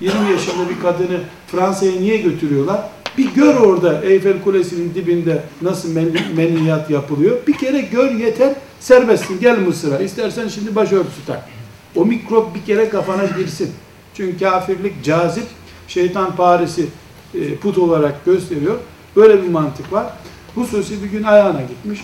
20 0.00 0.30
yaşında 0.30 0.68
bir 0.68 0.80
kadını 0.80 1.20
Fransa'ya 1.46 1.92
niye 1.92 2.16
götürüyorlar? 2.16 2.88
Bir 3.18 3.34
gör 3.34 3.54
orada 3.54 4.04
Eyfel 4.04 4.42
Kulesi'nin 4.42 4.94
dibinde 4.94 5.42
nasıl 5.62 5.88
meniyat 6.36 6.90
yapılıyor. 6.90 7.36
Bir 7.46 7.58
kere 7.58 7.80
gör 7.80 8.10
yeter, 8.10 8.54
serbestsin. 8.80 9.40
Gel 9.40 9.58
Mısır'a. 9.58 9.98
İstersen 9.98 10.48
şimdi 10.48 10.74
başörtüsü 10.74 11.26
tak. 11.26 11.48
O 11.96 12.04
mikrop 12.04 12.54
bir 12.54 12.64
kere 12.64 12.88
kafana 12.88 13.24
girsin. 13.24 13.70
Çünkü 14.14 14.38
kafirlik 14.38 15.04
cazip, 15.04 15.44
şeytan 15.88 16.36
Paris'i 16.36 16.86
e, 17.34 17.56
put 17.56 17.78
olarak 17.78 18.24
gösteriyor. 18.24 18.78
Böyle 19.16 19.42
bir 19.42 19.48
mantık 19.48 19.92
var. 19.92 20.12
Hususi 20.54 21.02
bir 21.02 21.08
gün 21.08 21.22
ayağına 21.22 21.62
gitmiş. 21.62 22.00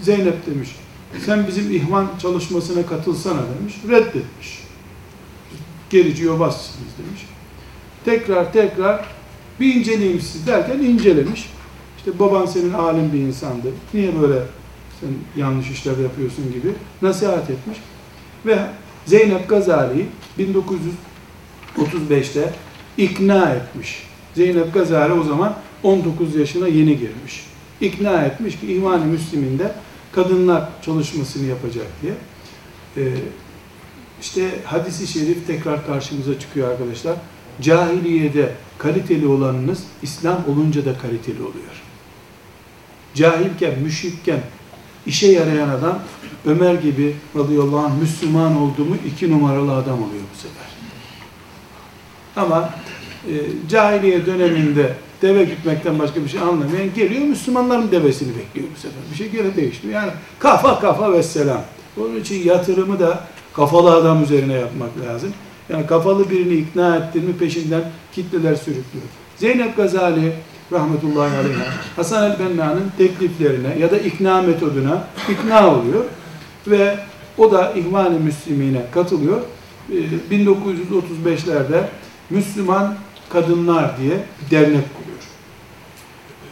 Zeynep 0.00 0.46
demiş, 0.46 0.76
sen 1.26 1.46
bizim 1.46 1.76
ihvan 1.76 2.08
çalışmasına 2.22 2.86
katılsana 2.86 3.40
demiş. 3.58 3.74
Reddetmiş. 3.88 4.62
Gerici 5.90 6.24
yobazsınız 6.24 6.88
demiş. 6.98 7.26
Tekrar 8.04 8.52
tekrar 8.52 9.04
bir 9.60 9.74
inceleyeyim 9.74 10.20
siz 10.20 10.46
derken 10.46 10.78
incelemiş. 10.78 11.50
İşte 11.98 12.18
baban 12.18 12.46
senin 12.46 12.72
alim 12.72 13.12
bir 13.12 13.18
insandı. 13.18 13.68
Niye 13.94 14.20
böyle 14.20 14.42
sen 15.00 15.08
yanlış 15.42 15.70
işler 15.70 15.98
yapıyorsun 15.98 16.52
gibi 16.52 16.68
nasihat 17.02 17.50
etmiş. 17.50 17.78
Ve 18.46 18.58
Zeynep 19.06 19.48
Gazali'yi 19.48 20.06
1935'te 20.38 22.52
ikna 22.98 23.50
etmiş. 23.50 24.02
Zeynep 24.34 24.74
Gazali 24.74 25.12
o 25.12 25.22
zaman 25.22 25.56
19 25.82 26.36
yaşına 26.36 26.68
yeni 26.68 26.98
girmiş. 26.98 27.46
İkna 27.80 28.22
etmiş 28.22 28.60
ki 28.60 28.72
İhvan-ı 28.72 29.04
Müslim'inde 29.04 29.72
kadınlar 30.12 30.68
çalışmasını 30.82 31.46
yapacak 31.46 31.86
diye. 32.02 32.12
Ee, 32.96 33.12
işte 34.20 34.50
hadisi 34.64 35.06
şerif 35.06 35.46
tekrar 35.46 35.86
karşımıza 35.86 36.38
çıkıyor 36.38 36.70
arkadaşlar. 36.70 37.16
Cahiliyede 37.62 38.52
kaliteli 38.78 39.26
olanınız 39.26 39.84
İslam 40.02 40.44
olunca 40.48 40.84
da 40.84 40.98
kaliteli 40.98 41.42
oluyor. 41.42 41.82
Cahilken, 43.14 43.78
müşrikken 43.78 44.40
işe 45.06 45.26
yarayan 45.26 45.68
adam 45.68 45.98
Ömer 46.46 46.74
gibi 46.74 47.16
radıyallahu 47.36 47.78
anh 47.78 48.00
Müslüman 48.00 48.56
olduğumu 48.56 48.96
iki 49.06 49.30
numaralı 49.30 49.74
adam 49.74 50.02
oluyor 50.02 50.22
bu 50.34 50.38
sefer. 50.38 50.75
Ama 52.36 52.70
e, 53.28 53.34
cahiliye 53.68 54.26
döneminde 54.26 54.94
deve 55.22 55.44
gütmekten 55.44 55.98
başka 55.98 56.24
bir 56.24 56.28
şey 56.28 56.40
anlamayan 56.40 56.94
geliyor 56.94 57.22
Müslümanların 57.22 57.90
devesini 57.90 58.38
bekliyor 58.38 58.68
bu 58.76 58.80
sefer. 58.80 58.98
Bir 59.10 59.16
şey 59.16 59.30
gene 59.30 59.56
değişmiyor. 59.56 60.00
Yani 60.00 60.12
kafa 60.38 60.80
kafa 60.80 61.12
ve 61.12 61.22
selam. 61.22 61.62
Onun 62.00 62.20
için 62.20 62.44
yatırımı 62.44 63.00
da 63.00 63.20
kafalı 63.52 63.94
adam 63.94 64.22
üzerine 64.22 64.52
yapmak 64.52 64.90
lazım. 65.06 65.32
Yani 65.68 65.86
kafalı 65.86 66.30
birini 66.30 66.54
ikna 66.54 66.96
ettin 66.96 67.24
mi 67.24 67.36
peşinden 67.36 67.82
kitleler 68.12 68.54
sürüklüyor. 68.54 69.06
Zeynep 69.36 69.76
Gazali 69.76 70.32
rahmetullahi 70.72 71.36
aleyha 71.36 71.64
Hasan 71.96 72.30
el-Benna'nın 72.30 72.92
tekliflerine 72.98 73.78
ya 73.78 73.90
da 73.90 73.98
ikna 73.98 74.42
metoduna 74.42 75.04
ikna 75.28 75.76
oluyor 75.76 76.04
ve 76.66 76.96
o 77.38 77.52
da 77.52 77.72
İhvan-ı 77.72 78.20
Müslimine 78.20 78.82
katılıyor. 78.94 79.40
1935'lerde 80.30 81.76
ee, 81.76 81.88
Müslüman 82.30 82.94
Kadınlar 83.28 83.98
diye 83.98 84.10
bir 84.10 84.50
dernek 84.50 84.84
kuruyor. 84.94 85.16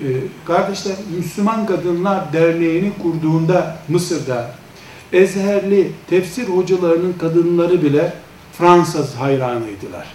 Ee, 0.01 0.27
kardeşler 0.47 0.97
Müslüman 1.17 1.67
Kadınlar 1.67 2.33
Derneği'ni 2.33 2.93
kurduğunda 3.03 3.77
Mısır'da 3.89 4.51
Ezherli 5.13 5.93
tefsir 6.11 6.49
hocalarının 6.49 7.13
kadınları 7.13 7.83
bile 7.83 8.13
Fransız 8.53 9.15
hayranıydılar. 9.15 10.07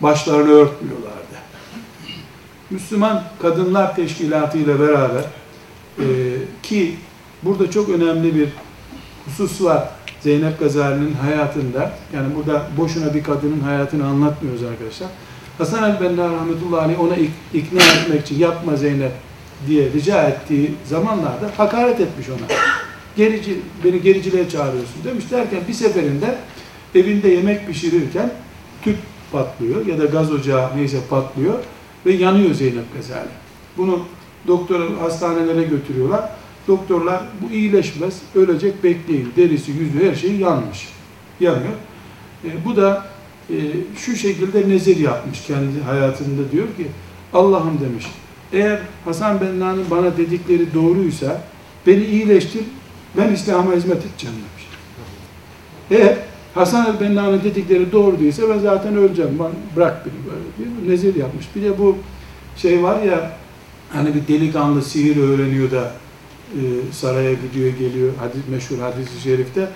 Başlarını 0.00 0.50
örtmüyorlardı. 0.50 1.18
Müslüman 2.70 3.24
Kadınlar 3.42 3.96
Teşkilatı 3.96 4.58
ile 4.58 4.80
beraber 4.80 5.24
e, 5.98 6.04
ki 6.62 6.96
burada 7.42 7.70
çok 7.70 7.88
önemli 7.88 8.34
bir 8.34 8.48
husus 9.26 9.62
var 9.62 9.88
Zeynep 10.20 10.58
Gazali'nin 10.60 11.14
hayatında. 11.14 11.92
Yani 12.14 12.34
burada 12.36 12.62
boşuna 12.76 13.14
bir 13.14 13.22
kadının 13.22 13.60
hayatını 13.60 14.06
anlatmıyoruz 14.06 14.62
arkadaşlar. 14.62 15.08
Hasan 15.58 15.90
el-Benna 15.90 16.32
rahmetullahi 16.32 16.96
ona 16.96 17.14
ik- 17.16 17.30
ikna 17.54 17.82
etmek 17.82 18.20
için 18.26 18.38
yapma 18.38 18.76
Zeynep 18.76 19.12
diye 19.66 19.92
rica 19.92 20.22
ettiği 20.22 20.74
zamanlarda 20.84 21.50
hakaret 21.56 22.00
etmiş 22.00 22.28
ona. 22.28 22.58
Gerici, 23.16 23.58
beni 23.84 24.02
gericiliğe 24.02 24.48
çağırıyorsun 24.48 25.04
demiş 25.04 25.24
derken 25.30 25.60
bir 25.68 25.72
seferinde 25.72 26.34
evinde 26.94 27.28
yemek 27.28 27.66
pişirirken 27.66 28.30
tüp 28.82 28.96
patlıyor 29.32 29.86
ya 29.86 29.98
da 29.98 30.04
gaz 30.04 30.32
ocağı 30.32 30.76
neyse 30.76 30.98
patlıyor 31.10 31.54
ve 32.06 32.12
yanıyor 32.12 32.54
Zeynep 32.54 32.94
Gazali. 32.96 33.28
Bunu 33.76 34.00
doktor 34.46 34.96
hastanelere 35.00 35.62
götürüyorlar. 35.62 36.30
Doktorlar 36.68 37.22
bu 37.42 37.54
iyileşmez, 37.54 38.14
ölecek 38.34 38.84
bekleyin. 38.84 39.32
Derisi, 39.36 39.72
yüzü 39.72 40.10
her 40.10 40.14
şeyi 40.14 40.40
yanmış. 40.40 40.88
Yanıyor. 41.40 41.72
E, 42.44 42.48
bu 42.64 42.76
da 42.76 43.06
e, 43.50 43.56
şu 43.96 44.16
şekilde 44.16 44.68
nezir 44.68 44.96
yapmış 44.96 45.42
kendi 45.46 45.80
hayatında 45.80 46.52
diyor 46.52 46.66
ki 46.66 46.86
Allah'ım 47.32 47.80
demiş 47.80 48.06
eğer 48.52 48.78
Hasan 49.04 49.40
Benna'nın 49.40 49.84
bana 49.90 50.16
dedikleri 50.16 50.74
doğruysa 50.74 51.42
beni 51.86 52.04
iyileştir 52.04 52.62
ben 53.16 53.32
İslam'a 53.32 53.74
hizmet 53.74 54.06
edeceğim 54.06 54.36
demiş. 54.36 54.68
Eğer 55.90 56.16
Hasan 56.54 56.86
el-Benna'nın 56.86 57.44
dedikleri 57.44 57.92
doğru 57.92 58.20
değilse 58.20 58.42
ben 58.48 58.58
zaten 58.58 58.96
öleceğim. 58.96 59.38
Ben, 59.38 59.50
bırak 59.76 60.06
beni 60.06 60.14
böyle 60.26 60.44
diyor. 60.58 60.90
Nezir 60.90 61.14
yapmış. 61.14 61.46
Bir 61.56 61.62
de 61.62 61.78
bu 61.78 61.96
şey 62.56 62.82
var 62.82 63.02
ya 63.02 63.32
hani 63.92 64.14
bir 64.14 64.28
delikanlı 64.28 64.82
sihir 64.82 65.16
öğreniyor 65.16 65.70
da 65.70 65.92
saraya 66.92 67.32
gidiyor 67.32 67.72
geliyor. 67.78 68.12
Hadis, 68.18 68.40
meşhur 68.50 68.78
hadis-i 68.78 69.20
şerifte 69.20 69.68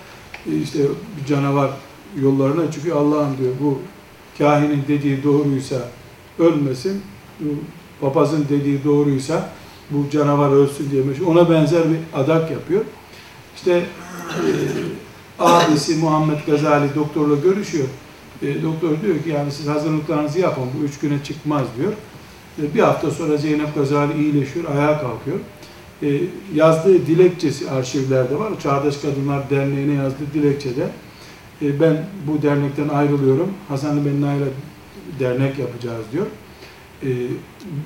e, 0.46 0.56
işte 0.56 0.78
bir 1.20 1.26
canavar 1.26 1.70
yollarına 2.20 2.70
çıkıyor. 2.70 2.96
Allah'ım 2.96 3.38
diyor 3.38 3.52
bu 3.60 3.78
kahinin 4.38 4.84
dediği 4.88 5.22
doğruysa 5.22 5.76
ölmesin. 6.38 7.02
Papazın 8.00 8.46
dediği 8.48 8.84
doğruysa 8.84 9.48
bu 9.90 10.10
canavar 10.10 10.50
ölsün 10.50 10.90
diye 10.90 11.02
meşhur. 11.02 11.26
Ona 11.26 11.50
benzer 11.50 11.82
bir 11.90 12.20
adak 12.20 12.50
yapıyor. 12.50 12.84
İşte 13.56 13.72
e, 13.72 13.84
abisi 15.38 15.94
Muhammed 15.94 16.38
Gazali 16.46 16.94
doktorla 16.94 17.36
görüşüyor. 17.36 17.88
E, 18.42 18.62
doktor 18.62 18.88
diyor 19.02 19.22
ki 19.22 19.28
yani 19.28 19.52
siz 19.52 19.68
hazırlıklarınızı 19.68 20.40
yapın 20.40 20.64
bu 20.78 20.84
üç 20.84 20.98
güne 20.98 21.24
çıkmaz 21.24 21.66
diyor. 21.78 21.92
E, 22.62 22.74
bir 22.74 22.80
hafta 22.80 23.10
sonra 23.10 23.36
Zeynep 23.36 23.74
Gazali 23.74 24.22
iyileşiyor, 24.22 24.64
ayağa 24.70 25.00
kalkıyor. 25.00 25.38
E, 26.02 26.20
yazdığı 26.54 27.06
dilekçesi 27.06 27.70
arşivlerde 27.70 28.38
var. 28.38 28.52
Çağdaş 28.62 28.96
Kadınlar 28.96 29.50
Derneği'ne 29.50 29.94
yazdığı 29.94 30.34
dilekçede 30.34 30.88
e, 31.62 31.80
ben 31.80 32.06
bu 32.26 32.42
dernekten 32.42 32.88
ayrılıyorum. 32.88 33.50
Hasan 33.68 34.06
Benna 34.06 34.34
ile 34.34 34.44
dernek 35.20 35.58
yapacağız 35.58 36.04
diyor. 36.12 36.26
E, 37.02 37.08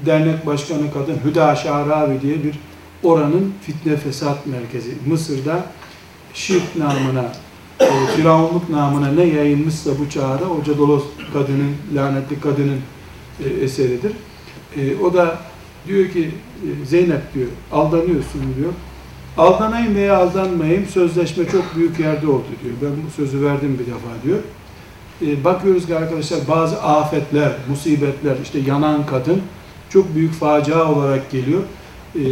dernek 0.07 0.47
başkanı 0.47 0.93
kadın 0.93 1.17
Hüda 1.25 1.57
Şaravi 1.57 2.21
diye 2.23 2.45
bir 2.45 2.59
oranın 3.03 3.55
fitne 3.63 3.97
fesat 3.97 4.47
merkezi. 4.47 4.91
Mısır'da 5.07 5.67
şirk 6.35 6.77
namına, 6.77 7.33
firavunluk 8.17 8.71
namına 8.71 9.13
ne 9.13 9.25
yayılmışsa 9.25 9.91
bu 9.99 10.11
çağda 10.11 10.51
o 10.51 10.65
Cadolos 10.65 11.05
kadının, 11.33 11.77
lanetli 11.95 12.41
kadının 12.41 12.81
eseridir. 13.61 14.13
O 15.03 15.15
da 15.15 15.39
diyor 15.87 16.11
ki 16.11 16.31
e, 16.63 16.87
Zeynep 16.87 17.35
diyor 17.35 17.49
aldanıyorsun 17.73 18.41
diyor. 18.59 18.73
Aldanayım 19.37 19.95
veya 19.95 20.17
aldanmayayım 20.17 20.87
sözleşme 20.87 21.45
çok 21.49 21.77
büyük 21.77 22.01
yerde 22.01 22.27
oldu 22.27 22.45
diyor. 22.63 22.75
Ben 22.83 23.07
bu 23.07 23.11
sözü 23.11 23.45
verdim 23.45 23.79
bir 23.81 23.87
defa 23.87 24.09
diyor. 24.25 24.39
E, 25.23 25.45
bakıyoruz 25.45 25.87
ki 25.87 25.97
arkadaşlar 25.97 26.39
bazı 26.49 26.83
afetler, 26.83 27.53
musibetler, 27.69 28.37
işte 28.43 28.59
yanan 28.59 29.07
kadın 29.07 29.43
çok 29.89 30.15
büyük 30.15 30.33
facia 30.33 30.93
olarak 30.93 31.31
geliyor. 31.31 31.63
E, 32.15 32.25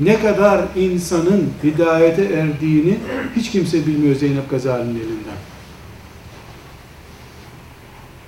ne 0.00 0.20
kadar 0.20 0.64
insanın 0.76 1.50
hidayete 1.64 2.24
erdiğini 2.24 2.98
hiç 3.36 3.50
kimse 3.50 3.86
bilmiyor 3.86 4.14
Zeynep 4.14 4.50
Gazali'nin 4.50 4.94
elinden. 4.94 5.36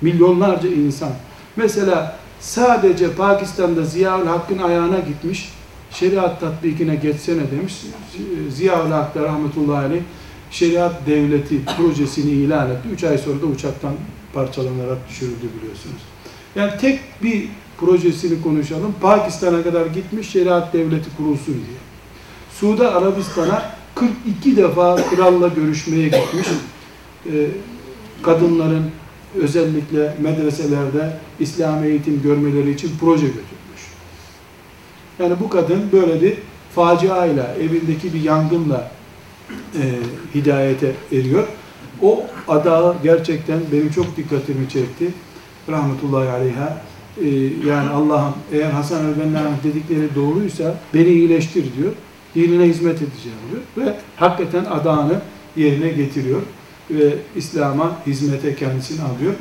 Milyonlarca 0.01 0.69
insan. 0.69 1.11
Mesela 1.55 2.18
sadece 2.39 3.13
Pakistan'da 3.13 3.83
Ziyaül 3.83 4.27
Hakk'ın 4.27 4.57
ayağına 4.57 4.99
gitmiş, 4.99 5.51
şeriat 5.91 6.39
tatbikine 6.39 6.95
geçsene 6.95 7.51
demiş. 7.51 7.73
Ziyaül 8.49 8.91
Hak 8.91 9.15
da 9.15 9.23
rahmetullahi 9.23 9.85
aleyh 9.85 10.01
şeriat 10.51 11.07
devleti 11.07 11.65
projesini 11.77 12.31
ilan 12.31 12.69
etti. 12.69 12.87
Üç 12.93 13.03
ay 13.03 13.17
sonra 13.17 13.41
da 13.41 13.45
uçaktan 13.45 13.93
parçalanarak 14.33 15.09
düşürüldü 15.09 15.47
biliyorsunuz. 15.57 16.01
Yani 16.55 16.71
tek 16.81 16.99
bir 17.23 17.47
projesini 17.77 18.41
konuşalım. 18.41 18.95
Pakistan'a 19.01 19.63
kadar 19.63 19.85
gitmiş 19.85 20.29
şeriat 20.29 20.73
devleti 20.73 21.09
kurulsun 21.17 21.53
diye. 21.53 21.77
Suudi 22.51 22.87
Arabistan'a 22.87 23.71
42 23.95 24.57
defa 24.57 24.95
kralla 24.95 25.47
görüşmeye 25.47 26.03
gitmiş. 26.03 26.47
Ee, 27.25 27.47
kadınların 28.23 28.91
özellikle 29.35 30.15
medreselerde 30.21 31.17
İslam 31.39 31.83
eğitim 31.83 32.21
görmeleri 32.21 32.71
için 32.71 32.91
proje 32.99 33.25
götürmüş. 33.25 33.81
Yani 35.19 35.33
bu 35.39 35.49
kadın 35.49 35.91
böyle 35.91 36.21
bir 36.21 36.33
faciayla, 36.75 37.55
evindeki 37.55 38.13
bir 38.13 38.21
yangınla 38.21 38.91
e, 39.51 39.83
hidayete 40.35 40.91
eriyor. 41.11 41.47
O 42.01 42.23
adağı 42.47 42.95
gerçekten 43.03 43.59
benim 43.71 43.91
çok 43.91 44.17
dikkatimi 44.17 44.69
çekti. 44.69 45.07
Rahmetullahi 45.69 46.29
aleyha. 46.29 46.81
E, 47.21 47.27
yani 47.67 47.89
Allah'ım 47.89 48.33
eğer 48.51 48.71
Hasan 48.71 49.05
el-Benna'nın 49.05 49.55
dedikleri 49.63 50.15
doğruysa 50.15 50.75
beni 50.93 51.07
iyileştir 51.07 51.65
diyor. 51.77 51.93
Dinine 52.35 52.63
hizmet 52.63 52.95
edeceğim 52.95 53.37
diyor. 53.51 53.87
Ve 53.87 53.95
hakikaten 54.15 54.65
adağını 54.65 55.21
yerine 55.55 55.89
getiriyor. 55.89 56.41
Ve 56.91 57.15
İslam'a 57.35 58.01
hizmete 58.07 58.55
kendisini 58.55 59.01
alıyor. 59.01 59.33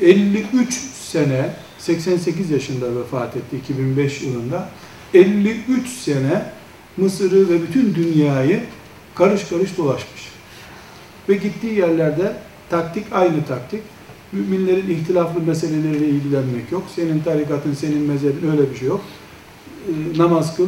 53 0.00 0.74
sene 0.94 1.50
88 1.78 2.50
yaşında 2.50 2.96
vefat 2.96 3.36
etti 3.36 3.56
2005 3.56 4.22
yılında. 4.22 4.68
53 5.14 5.88
sene 5.88 6.52
Mısır'ı 6.96 7.48
ve 7.48 7.62
bütün 7.62 7.94
dünyayı 7.94 8.60
karış 9.14 9.44
karış 9.44 9.76
dolaşmış. 9.78 10.28
Ve 11.28 11.34
gittiği 11.34 11.74
yerlerde 11.74 12.36
taktik 12.70 13.04
aynı 13.12 13.44
taktik. 13.44 13.82
Müminlerin 14.32 14.90
ihtilaflı 14.90 15.40
meseleleriyle 15.42 16.08
ilgilenmek 16.08 16.72
yok. 16.72 16.82
Senin 16.96 17.20
tarikatın, 17.20 17.74
senin 17.74 18.00
mezhebin 18.00 18.50
öyle 18.50 18.70
bir 18.70 18.76
şey 18.76 18.88
yok. 18.88 19.00
E, 19.88 20.18
namaz 20.18 20.56
kıl, 20.56 20.66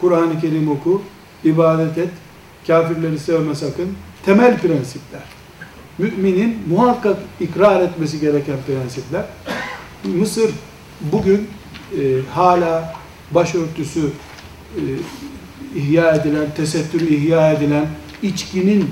Kur'an-ı 0.00 0.40
Kerim 0.40 0.70
oku, 0.70 1.02
ibadet 1.44 1.98
et, 1.98 2.10
kafirleri 2.66 3.18
sevme 3.18 3.54
sakın. 3.54 3.88
Temel 4.24 4.58
prensipler. 4.58 5.22
Müminin 5.98 6.58
muhakkak 6.68 7.16
ikrar 7.40 7.80
etmesi 7.80 8.20
gereken 8.20 8.56
prensipler. 8.66 9.24
Mısır 10.04 10.50
bugün 11.12 11.48
e, 11.98 12.20
hala 12.30 12.94
başörtüsü 13.30 14.10
e, 14.76 14.82
ihya 15.76 16.14
edilen, 16.14 16.46
tesettürü 16.56 17.14
ihya 17.14 17.52
edilen, 17.52 17.86
içkinin 18.22 18.90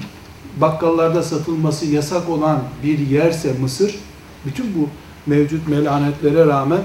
bakkallarda 0.56 1.22
satılması 1.22 1.86
yasak 1.86 2.28
olan 2.28 2.62
bir 2.84 2.98
yerse 2.98 3.52
Mısır, 3.60 3.94
bütün 4.46 4.74
bu 4.74 4.88
mevcut 5.26 5.68
melanetlere 5.68 6.46
rağmen 6.46 6.80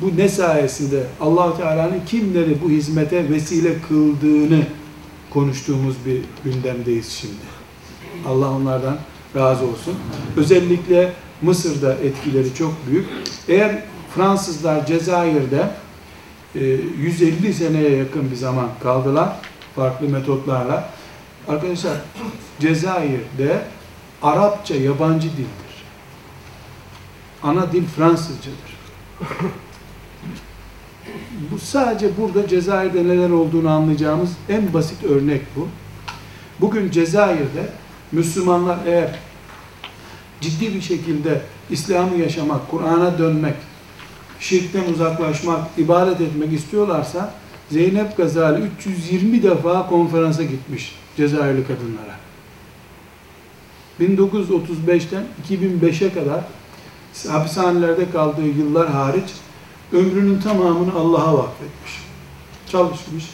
bu 0.00 0.16
ne 0.16 0.28
sayesinde 0.28 1.06
allah 1.20 1.56
Teala'nın 1.56 2.00
kimleri 2.06 2.56
bu 2.62 2.70
hizmete 2.70 3.30
vesile 3.30 3.80
kıldığını 3.88 4.62
konuştuğumuz 5.30 5.96
bir 6.06 6.20
gündemdeyiz 6.44 7.08
şimdi. 7.08 7.55
Allah 8.26 8.50
onlardan 8.50 8.96
razı 9.36 9.64
olsun. 9.64 9.94
Özellikle 10.36 11.12
Mısır'da 11.42 11.94
etkileri 11.94 12.54
çok 12.54 12.74
büyük. 12.86 13.06
Eğer 13.48 13.82
Fransızlar 14.14 14.86
Cezayir'de 14.86 15.70
150 16.54 17.54
seneye 17.54 17.96
yakın 17.96 18.30
bir 18.30 18.36
zaman 18.36 18.68
kaldılar 18.82 19.36
farklı 19.76 20.08
metotlarla. 20.08 20.90
Arkadaşlar 21.48 21.96
Cezayir'de 22.60 23.62
Arapça 24.22 24.74
yabancı 24.74 25.28
dildir. 25.28 25.46
Ana 27.42 27.72
dil 27.72 27.84
Fransızcadır. 27.96 28.76
Bu 31.52 31.58
sadece 31.58 32.16
burada 32.16 32.48
Cezayir'de 32.48 33.04
neler 33.04 33.30
olduğunu 33.30 33.70
anlayacağımız 33.70 34.30
en 34.48 34.74
basit 34.74 35.04
örnek 35.04 35.42
bu. 35.56 35.68
Bugün 36.60 36.90
Cezayir'de 36.90 37.68
Müslümanlar 38.12 38.78
eğer 38.86 39.18
ciddi 40.40 40.74
bir 40.74 40.80
şekilde 40.80 41.42
İslam'ı 41.70 42.16
yaşamak, 42.16 42.70
Kur'an'a 42.70 43.18
dönmek, 43.18 43.54
şirkten 44.40 44.92
uzaklaşmak, 44.92 45.60
ibadet 45.78 46.20
etmek 46.20 46.52
istiyorlarsa 46.52 47.34
Zeynep 47.70 48.16
Gazali 48.16 48.62
320 48.78 49.42
defa 49.42 49.88
konferansa 49.88 50.42
gitmiş 50.42 50.94
Cezayirli 51.16 51.64
kadınlara. 51.66 52.16
1935'ten 54.00 55.24
2005'e 55.48 56.12
kadar 56.12 56.40
hapishanelerde 57.28 58.10
kaldığı 58.10 58.46
yıllar 58.46 58.88
hariç 58.88 59.30
ömrünün 59.92 60.40
tamamını 60.40 60.94
Allah'a 60.94 61.38
vakfetmiş. 61.38 61.92
Çalışmış, 62.72 63.24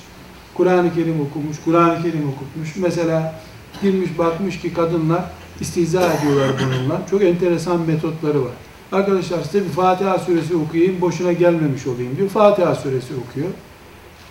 Kur'an-ı 0.55 0.95
Kerim 0.95 1.21
okumuş, 1.21 1.57
Kur'an-ı 1.65 2.03
Kerim 2.03 2.29
okutmuş. 2.29 2.77
Mesela 2.77 3.41
girmiş 3.83 4.19
bakmış 4.19 4.61
ki 4.61 4.75
kadınlar 4.75 5.25
istihza 5.61 6.13
ediyorlar 6.13 6.51
bununla. 6.61 7.07
Çok 7.11 7.23
enteresan 7.23 7.81
metotları 7.81 8.43
var. 8.43 8.53
Arkadaşlar 8.93 9.43
size 9.43 9.65
bir 9.65 9.71
Fatiha 9.71 10.19
suresi 10.19 10.57
okuyayım, 10.57 11.01
boşuna 11.01 11.33
gelmemiş 11.33 11.87
olayım 11.87 12.17
diyor. 12.17 12.29
Fatiha 12.29 12.75
suresi 12.75 13.13
okuyor. 13.15 13.49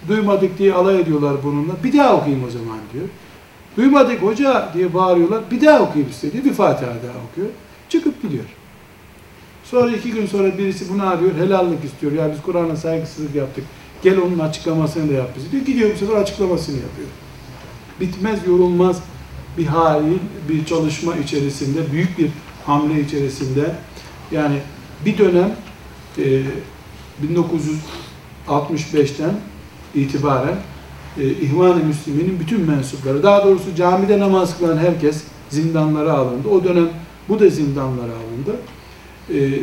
Duymadık 0.08 0.58
diye 0.58 0.74
alay 0.74 1.02
ediyorlar 1.02 1.36
bununla. 1.44 1.74
Bir 1.84 1.98
daha 1.98 2.16
okuyayım 2.16 2.46
o 2.48 2.50
zaman 2.50 2.78
diyor. 2.94 3.06
Duymadık 3.78 4.22
hoca 4.22 4.70
diye 4.74 4.94
bağırıyorlar. 4.94 5.42
Bir 5.52 5.62
daha 5.62 5.80
okuyayım 5.80 6.14
size 6.14 6.46
Bir 6.46 6.54
Fatiha 6.54 6.90
daha 6.90 7.24
okuyor. 7.32 7.48
Çıkıp 7.90 8.22
gidiyor. 8.22 8.44
Sonra 9.64 9.92
iki 9.92 10.12
gün 10.12 10.26
sonra 10.26 10.58
birisi 10.58 10.94
bunu 10.94 11.08
arıyor. 11.08 11.32
Helallik 11.36 11.86
istiyor. 11.86 12.12
Ya 12.12 12.32
biz 12.32 12.42
Kur'an'a 12.42 12.76
saygısızlık 12.76 13.36
yaptık. 13.36 13.64
Gel 14.04 14.18
onun 14.18 14.40
açıklamasını 14.40 15.10
da 15.10 15.14
yap 15.14 15.30
bize. 15.38 15.52
Diyor 15.52 15.66
gidiyor 15.66 15.90
bu 15.94 15.98
sefer 15.98 16.16
açıklamasını 16.16 16.76
yapıyor. 16.76 17.08
Bitmez 18.00 18.48
yorulmaz 18.48 19.04
bir 19.58 19.66
hali, 19.66 20.18
bir 20.50 20.66
çalışma 20.66 21.16
içerisinde, 21.16 21.92
büyük 21.92 22.18
bir 22.18 22.30
hamle 22.66 23.02
içerisinde 23.02 23.76
yani 24.32 24.56
bir 25.06 25.18
dönem 25.18 25.56
e, 26.18 26.42
1965'ten 28.48 29.34
itibaren 29.96 30.56
e, 31.18 31.30
İhvan-ı 31.30 31.84
Müslümin'in 31.84 32.40
bütün 32.40 32.62
mensupları, 32.62 33.24
daha 33.24 33.46
doğrusu 33.46 33.76
camide 33.76 34.20
namaz 34.20 34.58
kılan 34.58 34.78
herkes 34.78 35.24
zindanlara 35.50 36.14
alındı. 36.14 36.48
O 36.48 36.64
dönem 36.64 36.90
bu 37.30 37.40
da 37.40 37.50
zindanlara 37.50 38.12
alındı. 38.12 38.56
E, 39.34 39.60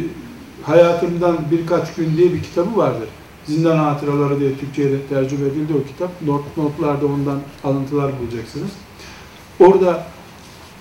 hayatımdan 0.63 1.39
birkaç 1.51 1.95
gün 1.95 2.17
diye 2.17 2.33
bir 2.33 2.43
kitabı 2.43 2.77
vardır. 2.77 3.09
Zindan 3.47 3.77
Hatıraları 3.77 4.41
diye 4.41 4.59
Türkçe'ye 4.59 5.07
tercüme 5.09 5.49
edildi 5.49 5.73
o 5.85 5.89
kitap. 5.89 6.23
Not, 6.23 6.57
notlarda 6.57 7.07
ondan 7.07 7.41
alıntılar 7.65 8.13
bulacaksınız. 8.21 8.71
Orada 9.61 10.07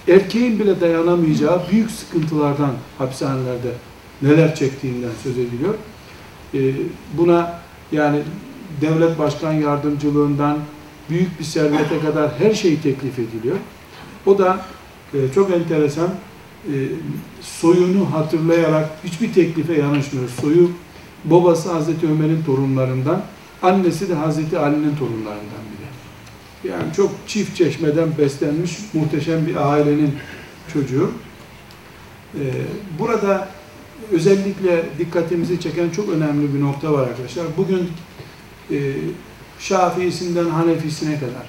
erkeğin 0.07 0.59
bile 0.59 0.81
dayanamayacağı 0.81 1.61
büyük 1.71 1.91
sıkıntılardan 1.91 2.71
hapishanelerde 2.97 3.71
neler 4.21 4.55
çektiğinden 4.55 5.11
söz 5.23 5.37
ediliyor. 5.37 5.73
Ee, 6.53 6.73
buna 7.13 7.59
yani 7.91 8.21
devlet 8.81 9.19
başkan 9.19 9.53
yardımcılığından 9.53 10.57
büyük 11.09 11.39
bir 11.39 11.43
servete 11.43 11.99
kadar 11.99 12.31
her 12.39 12.53
şey 12.53 12.79
teklif 12.79 13.19
ediliyor. 13.19 13.57
O 14.25 14.37
da 14.37 14.61
e, 15.13 15.17
çok 15.35 15.51
enteresan 15.51 16.09
e, 16.65 16.75
soyunu 17.41 18.13
hatırlayarak 18.13 18.89
hiçbir 19.03 19.33
teklife 19.33 19.73
yanaşmıyor. 19.73 20.29
Soyu 20.41 20.71
babası 21.25 21.71
Hazreti 21.71 22.07
Ömer'in 22.07 22.43
torunlarından, 22.43 23.21
annesi 23.61 24.09
de 24.09 24.13
Hazreti 24.13 24.59
Ali'nin 24.59 24.95
torunlarından 24.95 25.63
biri. 25.71 25.76
Yani 26.63 26.93
çok 26.95 27.11
çift 27.27 27.57
çeşmeden 27.57 28.17
beslenmiş 28.17 28.77
muhteşem 28.93 29.47
bir 29.47 29.71
ailenin 29.71 30.13
çocuğu. 30.73 31.11
Ee, 32.35 32.39
burada 32.99 33.49
özellikle 34.11 34.85
dikkatimizi 34.99 35.59
çeken 35.59 35.89
çok 35.89 36.09
önemli 36.09 36.53
bir 36.53 36.61
nokta 36.61 36.93
var 36.93 37.07
arkadaşlar. 37.07 37.45
Bugün 37.57 37.89
e, 38.71 38.93
Şafiisinden 39.59 40.49
Hanefisine 40.49 41.15
kadar 41.15 41.47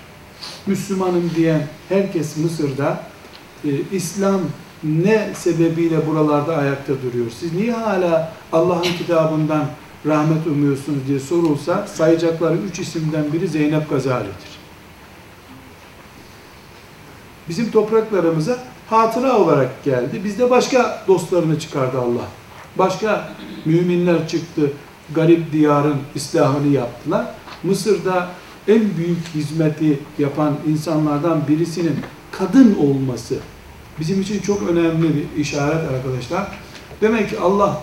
Müslümanım 0.67 1.31
diyen 1.37 1.67
herkes 1.89 2.37
Mısır'da 2.37 3.03
e, 3.65 3.71
İslam 3.93 4.41
ne 4.83 5.31
sebebiyle 5.35 6.07
buralarda 6.07 6.57
ayakta 6.57 6.93
duruyor? 7.03 7.27
Siz 7.41 7.53
niye 7.53 7.73
hala 7.73 8.33
Allah'ın 8.53 8.97
kitabından 8.99 9.67
rahmet 10.07 10.47
umuyorsunuz 10.47 10.99
diye 11.09 11.21
sorulsa 11.21 11.87
sayacakları 11.87 12.57
üç 12.57 12.79
isimden 12.79 13.33
biri 13.33 13.49
Zeynep 13.49 13.91
Gazali'dir. 13.91 14.58
Bizim 17.49 17.71
topraklarımıza 17.71 18.59
hatıra 18.91 19.39
olarak 19.39 19.85
geldi. 19.85 20.21
Bizde 20.25 20.51
başka 20.51 21.05
dostlarını 21.09 21.61
çıkardı 21.61 21.99
Allah. 21.99 22.25
Başka 22.79 23.33
müminler 23.65 24.29
çıktı. 24.29 24.73
Garip 25.15 25.53
diyarın 25.53 25.97
islahını 26.15 26.73
yaptılar. 26.75 27.27
Mısır'da 27.63 28.29
en 28.69 28.97
büyük 28.97 29.19
hizmeti 29.35 29.99
yapan 30.19 30.55
insanlardan 30.69 31.49
birisinin 31.49 31.97
kadın 32.33 32.75
olması 32.75 33.35
bizim 34.01 34.21
için 34.21 34.41
çok 34.41 34.63
önemli 34.71 35.09
bir 35.15 35.41
işaret 35.41 35.91
arkadaşlar. 35.91 36.47
Demek 37.01 37.31
ki 37.31 37.39
Allah 37.39 37.83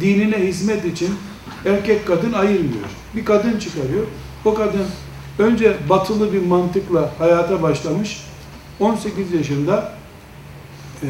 dinine 0.00 0.38
hizmet 0.38 0.84
için 0.84 1.14
erkek 1.66 2.06
kadın 2.06 2.32
ayırmıyor. 2.32 2.88
Bir 3.16 3.24
kadın 3.24 3.58
çıkarıyor. 3.58 4.06
O 4.44 4.54
kadın 4.54 4.86
önce 5.38 5.76
batılı 5.88 6.32
bir 6.32 6.46
mantıkla 6.46 7.10
hayata 7.18 7.62
başlamış. 7.62 8.27
18 8.80 9.32
yaşında 9.32 9.92
e, 11.02 11.08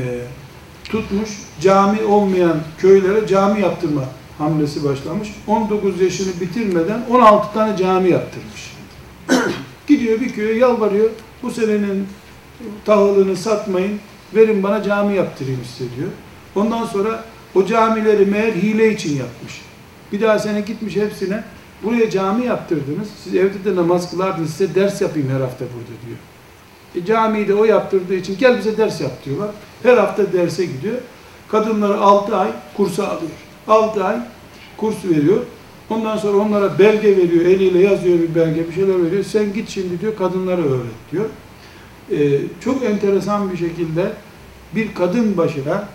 tutmuş 0.84 1.30
cami 1.60 2.04
olmayan 2.04 2.56
köylere 2.78 3.26
cami 3.26 3.60
yaptırma 3.60 4.04
hamlesi 4.38 4.84
başlamış. 4.84 5.28
19 5.46 6.00
yaşını 6.00 6.40
bitirmeden 6.40 7.00
16 7.10 7.54
tane 7.54 7.76
cami 7.76 8.10
yaptırmış. 8.10 8.76
Gidiyor 9.86 10.20
bir 10.20 10.32
köye 10.32 10.54
yalvarıyor. 10.54 11.10
Bu 11.42 11.50
senenin 11.50 12.06
tahılını 12.84 13.36
satmayın, 13.36 14.00
verin 14.34 14.62
bana 14.62 14.82
cami 14.82 15.16
yaptırayım 15.16 15.60
size 15.64 15.96
diyor. 15.96 16.08
Ondan 16.56 16.84
sonra 16.84 17.24
o 17.54 17.66
camileri 17.66 18.26
meğer 18.26 18.52
hile 18.52 18.92
için 18.92 19.16
yapmış. 19.16 19.62
Bir 20.12 20.20
daha 20.20 20.38
sene 20.38 20.60
gitmiş 20.60 20.96
hepsine, 20.96 21.44
buraya 21.82 22.10
cami 22.10 22.46
yaptırdınız, 22.46 23.08
siz 23.24 23.34
evde 23.34 23.64
de 23.64 23.76
namaz 23.76 24.10
kılardınız, 24.10 24.50
size 24.50 24.74
ders 24.74 25.00
yapayım 25.00 25.28
her 25.28 25.40
hafta 25.40 25.64
burada 25.64 26.06
diyor. 26.06 26.18
E, 26.94 27.04
camiyi 27.04 27.48
de 27.48 27.54
o 27.54 27.64
yaptırdığı 27.64 28.14
için 28.14 28.38
gel 28.38 28.58
bize 28.58 28.76
ders 28.76 29.00
yap 29.00 29.24
diyorlar. 29.24 29.50
Her 29.82 29.96
hafta 29.96 30.32
derse 30.32 30.64
gidiyor. 30.64 30.96
Kadınları 31.48 32.00
6 32.00 32.36
ay 32.36 32.48
kursa 32.76 33.06
alıyor. 33.08 33.30
6 33.68 34.04
ay 34.04 34.16
kurs 34.76 35.04
veriyor. 35.04 35.38
Ondan 35.90 36.16
sonra 36.16 36.38
onlara 36.38 36.78
belge 36.78 37.16
veriyor, 37.16 37.44
eliyle 37.44 37.78
yazıyor 37.78 38.18
bir 38.18 38.34
belge, 38.34 38.68
bir 38.68 38.74
şeyler 38.74 39.04
veriyor. 39.04 39.24
Sen 39.24 39.52
git 39.52 39.68
şimdi 39.68 40.00
diyor, 40.00 40.16
kadınlara 40.16 40.60
öğret 40.62 41.12
diyor. 41.12 41.24
Ee, 42.12 42.40
çok 42.64 42.84
enteresan 42.84 43.52
bir 43.52 43.56
şekilde 43.56 44.12
bir 44.74 44.94
kadın 44.94 45.36
başına 45.36 45.88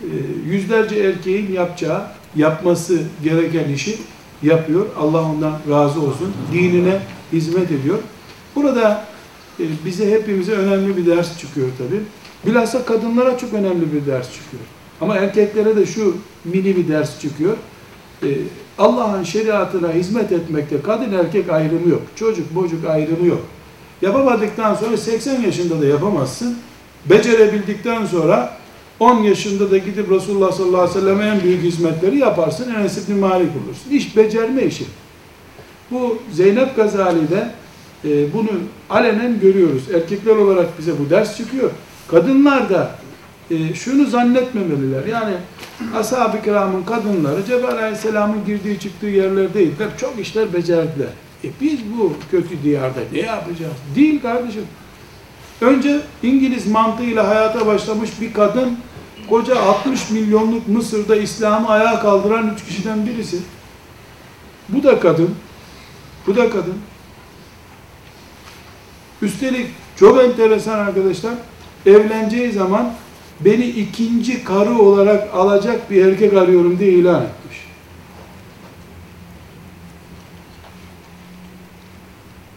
e, 0.00 0.10
yüzlerce 0.46 0.96
erkeğin 0.96 1.52
yapacağı, 1.52 2.02
yapması 2.36 3.02
gereken 3.24 3.68
işi 3.68 3.98
yapıyor. 4.42 4.86
Allah 4.98 5.22
ondan 5.22 5.58
razı 5.70 6.00
olsun. 6.00 6.32
Dinine 6.52 6.98
hizmet 7.32 7.70
ediyor. 7.70 7.98
Burada 8.54 9.04
bize 9.58 10.10
hepimize 10.10 10.52
önemli 10.52 10.96
bir 10.96 11.06
ders 11.06 11.38
çıkıyor 11.38 11.68
tabi. 11.78 12.00
Bilhassa 12.46 12.84
kadınlara 12.84 13.38
çok 13.38 13.52
önemli 13.52 13.92
bir 13.92 14.06
ders 14.06 14.32
çıkıyor. 14.32 14.62
Ama 15.00 15.16
erkeklere 15.16 15.76
de 15.76 15.86
şu 15.86 16.16
mini 16.44 16.76
bir 16.76 16.88
ders 16.88 17.20
çıkıyor. 17.20 17.56
E, 18.22 18.28
Allah'ın 18.78 19.22
şeriatına 19.22 19.92
hizmet 19.92 20.32
etmekte 20.32 20.82
kadın 20.82 21.12
erkek 21.12 21.50
ayrımı 21.50 21.88
yok. 21.88 22.02
Çocuk 22.16 22.54
bocuk 22.54 22.84
ayrımı 22.84 23.26
yok. 23.26 23.40
Yapamadıktan 24.02 24.74
sonra 24.74 24.96
80 24.96 25.40
yaşında 25.40 25.80
da 25.80 25.86
yapamazsın. 25.86 26.58
Becerebildikten 27.10 28.06
sonra 28.06 28.56
10 29.00 29.22
yaşında 29.22 29.70
da 29.70 29.78
gidip 29.78 30.10
Resulullah 30.10 30.52
sallallahu 30.52 30.80
aleyhi 30.80 30.96
ve 30.96 31.00
sellem 31.00 31.20
en 31.20 31.42
büyük 31.42 31.62
hizmetleri 31.62 32.18
yaparsın. 32.18 32.74
Enes 32.74 32.98
İbni 32.98 33.14
Malik 33.14 33.50
olursun. 33.64 33.90
İş 33.90 34.16
becerme 34.16 34.62
işi. 34.62 34.84
Bu 35.90 36.18
Zeynep 36.32 36.76
Gazali'de 36.76 37.50
e, 38.04 38.32
bunu 38.32 38.50
alenen 38.90 39.40
görüyoruz. 39.40 39.82
Erkekler 39.94 40.36
olarak 40.36 40.78
bize 40.78 40.92
bu 40.98 41.10
ders 41.10 41.36
çıkıyor. 41.36 41.70
Kadınlar 42.08 42.70
da 42.70 42.90
e, 43.50 43.74
şunu 43.74 44.06
zannetmemeliler. 44.06 45.04
Yani 45.06 45.34
ashab-ı 45.96 46.42
kiramın 46.42 46.82
kadınları 46.82 47.44
Cebrail 47.44 47.78
aleyhisselamın 47.78 48.44
girdiği 48.46 48.78
çıktığı 48.78 49.06
yerler 49.06 49.54
değiller. 49.54 49.88
Çok 49.98 50.18
işler 50.18 50.52
becerdiler. 50.52 51.08
E 51.44 51.48
biz 51.60 51.78
bu 51.98 52.12
kötü 52.30 52.62
diyarda 52.62 53.00
ne 53.12 53.18
yapacağız? 53.18 53.76
Değil 53.96 54.22
kardeşim. 54.22 54.64
Önce 55.60 56.00
İngiliz 56.22 56.66
mantığıyla 56.66 57.28
hayata 57.28 57.66
başlamış 57.66 58.10
bir 58.20 58.32
kadın, 58.32 58.78
koca 59.30 59.60
60 59.60 60.10
milyonluk 60.10 60.68
Mısır'da 60.68 61.16
İslam'ı 61.16 61.68
ayağa 61.68 62.00
kaldıran 62.00 62.54
üç 62.54 62.64
kişiden 62.64 63.06
birisi. 63.06 63.36
Bu 64.68 64.82
da 64.82 65.00
kadın. 65.00 65.34
Bu 66.26 66.36
da 66.36 66.50
kadın. 66.50 66.74
Üstelik 69.22 69.66
çok 69.96 70.24
enteresan 70.24 70.78
arkadaşlar, 70.78 71.34
evleneceği 71.86 72.52
zaman 72.52 72.92
beni 73.40 73.66
ikinci 73.66 74.44
karı 74.44 74.78
olarak 74.78 75.34
alacak 75.34 75.90
bir 75.90 76.06
erkek 76.06 76.32
arıyorum 76.32 76.78
diye 76.78 76.92
ilan 76.92 77.22
etmiş. 77.22 77.66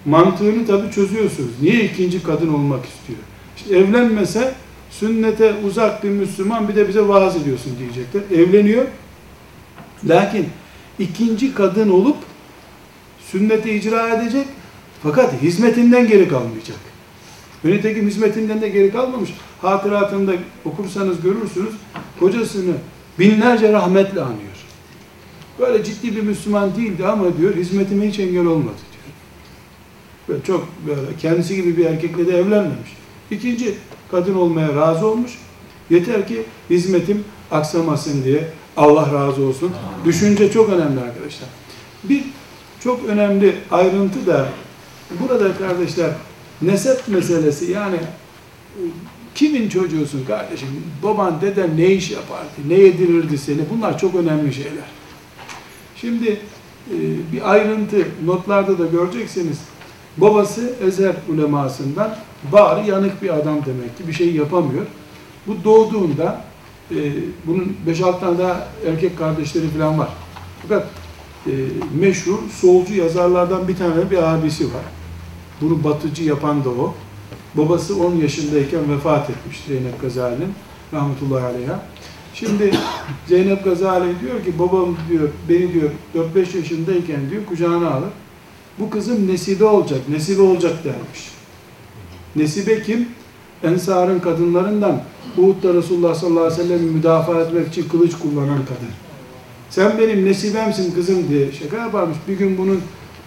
Mantığını 0.06 0.68
tabi 0.68 0.92
çözüyorsunuz. 0.92 1.52
Niye 1.62 1.84
ikinci 1.84 2.24
kadın 2.24 2.54
olmak 2.54 2.86
istiyor? 2.86 3.20
İşte 3.58 3.76
evlenmese 3.76 4.54
sünnete 4.90 5.54
uzak 5.66 6.04
bir 6.04 6.10
Müslüman 6.10 6.70
bir 6.70 6.76
de 6.76 6.88
bize 6.88 7.08
vaaz 7.08 7.36
ediyorsun 7.36 7.76
diyecekler. 7.80 8.38
Evleniyor. 8.38 8.86
Lakin 10.08 10.50
ikinci 11.00 11.54
kadın 11.54 11.90
olup 11.90 12.18
sünneti 13.32 13.72
icra 13.72 14.10
edecek 14.10 14.48
fakat 15.04 15.42
hizmetinden 15.42 16.08
geri 16.08 16.28
kalmayacak. 16.30 16.78
Nitekim 17.64 18.08
hizmetinden 18.08 18.62
de 18.62 18.70
geri 18.70 18.92
kalmamış. 18.92 19.30
Hatıratında 19.62 20.32
okursanız 20.66 21.22
görürsünüz. 21.22 21.74
Kocasını 22.20 22.74
binlerce 23.20 23.72
rahmetle 23.72 24.22
anıyor. 24.22 24.50
Böyle 25.60 25.84
ciddi 25.84 26.16
bir 26.16 26.22
Müslüman 26.22 26.76
değildi 26.76 27.08
ama 27.08 27.38
diyor 27.38 27.56
hizmetime 27.56 28.08
hiç 28.08 28.20
engel 28.20 28.46
olmadı 28.46 28.76
diyor. 28.92 29.16
Böyle 30.28 30.44
çok 30.44 30.68
böyle 30.88 31.02
kendisi 31.22 31.56
gibi 31.56 31.78
bir 31.78 31.86
erkekle 31.86 32.28
de 32.28 32.38
evlenmemiş. 32.38 32.98
İkinci 33.32 33.76
kadın 34.12 34.36
olmaya 34.36 34.76
razı 34.76 35.08
olmuş. 35.08 35.32
Yeter 35.90 36.28
ki 36.28 36.44
hizmetim 36.70 37.24
aksamasın 37.52 38.24
diye 38.24 38.48
Allah 38.78 39.14
razı 39.14 39.44
olsun. 39.44 39.72
Düşünce 40.06 40.52
çok 40.52 40.70
önemli 40.70 41.00
arkadaşlar. 41.00 41.50
Bir 42.04 42.24
çok 42.84 43.06
önemli 43.06 43.56
ayrıntı 43.72 44.28
da 44.28 44.50
burada 45.20 45.58
kardeşler 45.58 46.10
nesep 46.62 47.08
meselesi 47.08 47.72
yani 47.72 47.98
kimin 49.36 49.70
çocuğusun 49.70 50.26
kardeşim? 50.26 50.68
Baban, 51.04 51.42
deden 51.42 51.78
ne 51.78 51.88
iş 51.88 52.12
yapardı? 52.12 52.50
Ne 52.68 52.74
yedirirdi 52.74 53.38
seni? 53.38 53.60
Bunlar 53.74 53.98
çok 53.98 54.16
önemli 54.16 54.54
şeyler. 54.54 54.86
Şimdi 55.96 56.30
e, 56.92 56.98
bir 57.34 57.52
ayrıntı 57.52 58.08
notlarda 58.26 58.80
da 58.80 58.86
göreceksiniz. 58.86 59.58
Babası 60.18 60.74
Ezer 60.88 61.16
ulemasından 61.30 62.16
bari 62.52 62.90
yanık 62.90 63.22
bir 63.22 63.30
adam 63.30 63.66
demek 63.66 63.98
ki 63.98 64.08
bir 64.08 64.14
şey 64.14 64.34
yapamıyor. 64.34 64.86
Bu 65.48 65.64
doğduğunda 65.64 66.42
e, 66.92 66.96
bunun 67.46 67.78
5-6 67.88 68.20
tane 68.20 68.38
daha 68.38 68.68
erkek 68.88 69.18
kardeşleri 69.18 69.68
falan 69.68 70.00
var. 70.00 70.10
Fakat 70.62 70.88
e, 71.46 71.52
meşhur 72.00 72.40
solcu 72.62 72.94
yazarlardan 72.94 73.68
bir 73.68 73.76
tane 73.78 74.12
bir 74.12 74.34
abisi 74.34 74.66
var. 74.66 74.84
Bunu 75.62 75.84
batıcı 75.84 76.24
yapan 76.24 76.64
da 76.64 76.70
o. 76.70 76.94
Babası 77.56 78.04
10 78.04 78.16
yaşındayken 78.16 78.92
vefat 78.92 79.30
etmiş 79.30 79.60
Zeynep 79.68 80.02
Gazali'nin 80.02 80.54
rahmetullahi 80.94 81.44
aleyha. 81.44 81.86
Şimdi 82.34 82.72
Zeynep 83.28 83.64
Gazali 83.64 84.20
diyor 84.22 84.44
ki 84.44 84.60
babam 84.60 84.96
diyor 85.10 85.30
beni 85.50 85.74
diyor 85.74 85.90
4-5 86.36 86.58
yaşındayken 86.58 87.30
diyor 87.30 87.46
kucağına 87.46 87.90
alır. 87.90 88.10
Bu 88.80 88.90
kızım 88.90 89.28
nesibe 89.28 89.66
olacak, 89.66 90.00
nesibe 90.10 90.42
olacak 90.42 90.84
dermiş. 90.84 91.32
Nesibe 92.36 92.84
kim? 92.84 93.08
Ensar'ın 93.64 94.20
kadınlarından 94.20 95.02
Uhud'da 95.38 95.74
Resulullah 95.74 96.16
sallallahu 96.16 96.44
aleyhi 96.44 96.60
ve 96.62 96.64
sellem'i 96.64 96.92
müdafaa 96.92 97.42
etmek 97.42 97.68
için 97.68 97.90
kılıç 97.90 98.12
kullanan 98.18 98.60
kadın. 98.66 98.90
Sen 99.70 99.98
benim 100.00 100.26
nesibemsin 100.26 100.92
kızım 100.92 101.30
diye 101.30 101.52
şaka 101.52 101.78
yaparmış. 101.78 102.18
Bir 102.28 102.38
gün 102.38 102.58
bunun 102.58 102.82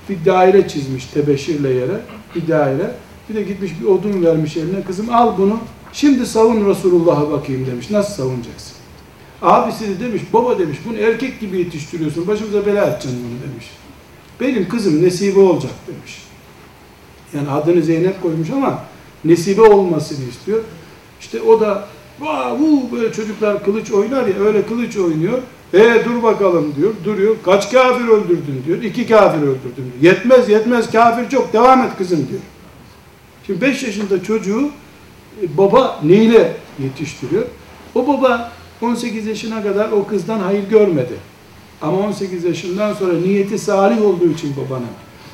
bir 0.09 0.25
daire 0.25 0.69
çizmiş 0.69 1.07
tebeşirle 1.07 1.69
yere, 1.69 2.01
bir. 2.35 2.91
Bir 3.29 3.35
de 3.35 3.43
gitmiş 3.43 3.73
bir 3.81 3.87
odun 3.87 4.25
vermiş 4.25 4.57
eline. 4.57 4.83
Kızım 4.83 5.15
al 5.15 5.39
bunu, 5.39 5.59
şimdi 5.93 6.27
savun 6.27 6.69
Resulullah'a 6.69 7.31
bakayım 7.31 7.67
demiş. 7.67 7.91
Nasıl 7.91 8.15
savunacaksın? 8.15 8.77
Abisi 9.43 9.89
de 9.89 10.01
demiş, 10.01 10.23
baba 10.33 10.59
demiş, 10.59 10.79
bunu 10.87 10.99
erkek 10.99 11.41
gibi 11.41 11.59
yetiştiriyorsun, 11.59 12.27
başımıza 12.27 12.67
bela 12.67 12.87
edeceksin 12.87 13.21
bunu 13.25 13.51
demiş. 13.53 13.67
Benim 14.41 14.69
kızım 14.69 15.03
nesibe 15.03 15.41
olacak 15.41 15.73
demiş. 15.87 16.23
Yani 17.35 17.51
adını 17.51 17.83
Zeynep 17.83 18.23
koymuş 18.23 18.51
ama 18.51 18.85
nesibe 19.25 19.63
olmasını 19.63 20.29
istiyor. 20.29 20.61
İşte 21.21 21.43
o 21.43 21.61
da 21.61 21.89
bu 22.61 22.89
böyle 22.93 23.13
çocuklar 23.13 23.65
kılıç 23.65 23.91
oynar 23.91 24.27
ya 24.27 24.35
öyle 24.39 24.67
kılıç 24.67 24.97
oynuyor. 24.97 25.39
E 25.75 26.05
dur 26.05 26.23
bakalım 26.23 26.75
diyor. 26.77 26.93
Duruyor. 27.05 27.37
Kaç 27.45 27.73
kafir 27.73 28.09
öldürdün 28.09 28.63
diyor. 28.67 28.83
İki 28.83 29.07
kafir 29.07 29.43
öldürdüm 29.43 29.93
diyor. 30.01 30.15
Yetmez 30.15 30.49
yetmez 30.49 30.91
kafir 30.91 31.29
çok 31.29 31.53
devam 31.53 31.83
et 31.83 31.91
kızım 31.99 32.29
diyor. 32.29 32.41
Şimdi 33.47 33.61
5 33.61 33.83
yaşında 33.83 34.23
çocuğu 34.23 34.71
e, 35.43 35.59
baba 35.59 36.01
neyle 36.03 36.57
yetiştiriyor? 36.83 37.45
O 37.95 38.09
baba 38.09 38.53
18 38.83 39.27
yaşına 39.27 39.63
kadar 39.63 39.93
o 39.93 40.07
kızdan 40.07 40.41
hayır 40.41 40.69
görmedi. 40.71 41.15
Ama 41.83 41.99
18 41.99 42.45
yaşından 42.45 42.95
sonra 42.95 43.13
niyeti 43.13 43.59
salih 43.59 44.03
olduğu 44.03 44.29
için 44.29 44.55
babanın. 44.57 44.87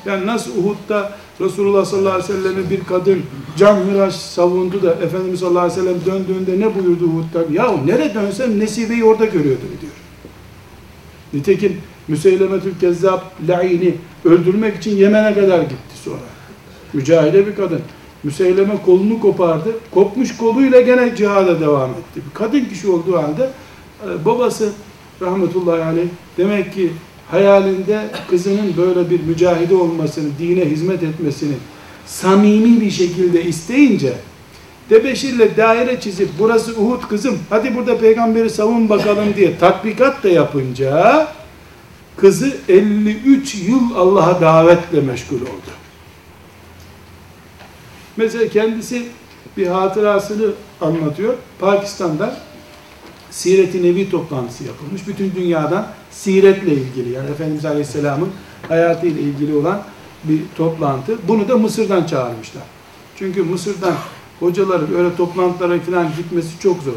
Yani 0.05 0.25
nasıl 0.25 0.51
Uhud'da 0.51 1.11
Resulullah 1.41 1.85
sallallahu 1.85 2.13
aleyhi 2.13 2.33
ve 2.33 2.37
sellem'e 2.37 2.69
bir 2.69 2.83
kadın 2.83 3.23
can 3.57 3.85
miraç 3.85 4.13
savundu 4.13 4.83
da 4.83 4.91
Efendimiz 4.93 5.39
sallallahu 5.39 5.63
aleyhi 5.63 5.81
ve 5.81 5.83
sellem 5.83 6.05
döndüğünde 6.05 6.59
ne 6.59 6.75
buyurdu 6.75 7.05
Uhud'da? 7.05 7.53
Ya 7.53 7.77
nereye 7.85 8.13
dönsem 8.13 8.59
nesibeyi 8.59 9.03
orada 9.03 9.25
görüyordum 9.25 9.69
diyor. 9.81 9.93
Nitekim 11.33 11.77
Müseylemetül 12.07 12.71
Kezzab 12.79 13.19
La'ini 13.47 13.95
öldürmek 14.25 14.77
için 14.77 14.97
Yemen'e 14.97 15.33
kadar 15.33 15.61
gitti 15.61 15.97
sonra. 16.03 16.17
Mücahide 16.93 17.47
bir 17.47 17.55
kadın. 17.55 17.81
Müseyleme 18.23 18.73
kolunu 18.85 19.19
kopardı. 19.19 19.69
Kopmuş 19.91 20.37
koluyla 20.37 20.81
gene 20.81 21.15
cihada 21.15 21.59
devam 21.59 21.89
etti. 21.89 22.21
Bir 22.29 22.33
kadın 22.33 22.65
kişi 22.65 22.87
olduğu 22.87 23.17
halde 23.17 23.49
e, 24.03 24.25
babası 24.25 24.71
rahmetullahi 25.21 25.83
aleyh 25.83 26.07
demek 26.37 26.73
ki 26.73 26.91
hayalinde 27.31 28.07
kızının 28.29 28.77
böyle 28.77 29.09
bir 29.09 29.23
mücahide 29.23 29.75
olmasını, 29.75 30.29
dine 30.39 30.65
hizmet 30.65 31.03
etmesini 31.03 31.55
samimi 32.05 32.81
bir 32.81 32.91
şekilde 32.91 33.43
isteyince 33.43 34.13
Debeşirle 34.89 35.57
daire 35.57 35.99
çizip 35.99 36.29
burası 36.39 36.81
Uhud 36.81 37.07
kızım 37.09 37.39
hadi 37.49 37.75
burada 37.75 37.97
peygamberi 37.97 38.49
savun 38.49 38.89
bakalım 38.89 39.35
diye 39.35 39.57
tatbikat 39.57 40.23
da 40.23 40.29
yapınca 40.29 41.27
kızı 42.17 42.57
53 42.69 43.55
yıl 43.55 43.95
Allah'a 43.95 44.41
davetle 44.41 45.01
meşgul 45.01 45.41
oldu. 45.41 45.71
Mesela 48.17 48.49
kendisi 48.49 49.07
bir 49.57 49.67
hatırasını 49.67 50.51
anlatıyor. 50.81 51.33
Pakistan'da 51.59 52.37
Siret-i 53.31 53.83
Nebi 53.83 54.09
toplantısı 54.09 54.63
yapılmış. 54.63 55.07
Bütün 55.07 55.35
dünyadan 55.35 55.87
siretle 56.11 56.73
ilgili 56.73 57.09
yani 57.09 57.29
Efendimiz 57.29 57.65
Aleyhisselam'ın 57.65 58.29
hayatıyla 58.67 59.21
ilgili 59.21 59.55
olan 59.55 59.83
bir 60.23 60.39
toplantı. 60.57 61.17
Bunu 61.27 61.47
da 61.47 61.57
Mısır'dan 61.57 62.05
çağırmışlar. 62.05 62.63
Çünkü 63.15 63.43
Mısır'dan 63.43 63.93
hocaların 64.39 64.95
öyle 64.95 65.15
toplantılara 65.15 65.79
falan 65.79 66.07
gitmesi 66.17 66.59
çok 66.59 66.83
zor. 66.83 66.93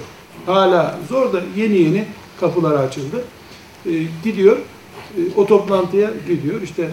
Hala 0.46 0.98
zor 1.08 1.32
da 1.32 1.40
yeni 1.56 1.78
yeni 1.78 2.04
kapılar 2.40 2.84
açıldı. 2.84 3.24
Ee, 3.86 3.90
gidiyor, 4.24 4.56
e, 5.16 5.20
o 5.36 5.46
toplantıya 5.46 6.10
gidiyor. 6.28 6.62
İşte 6.62 6.90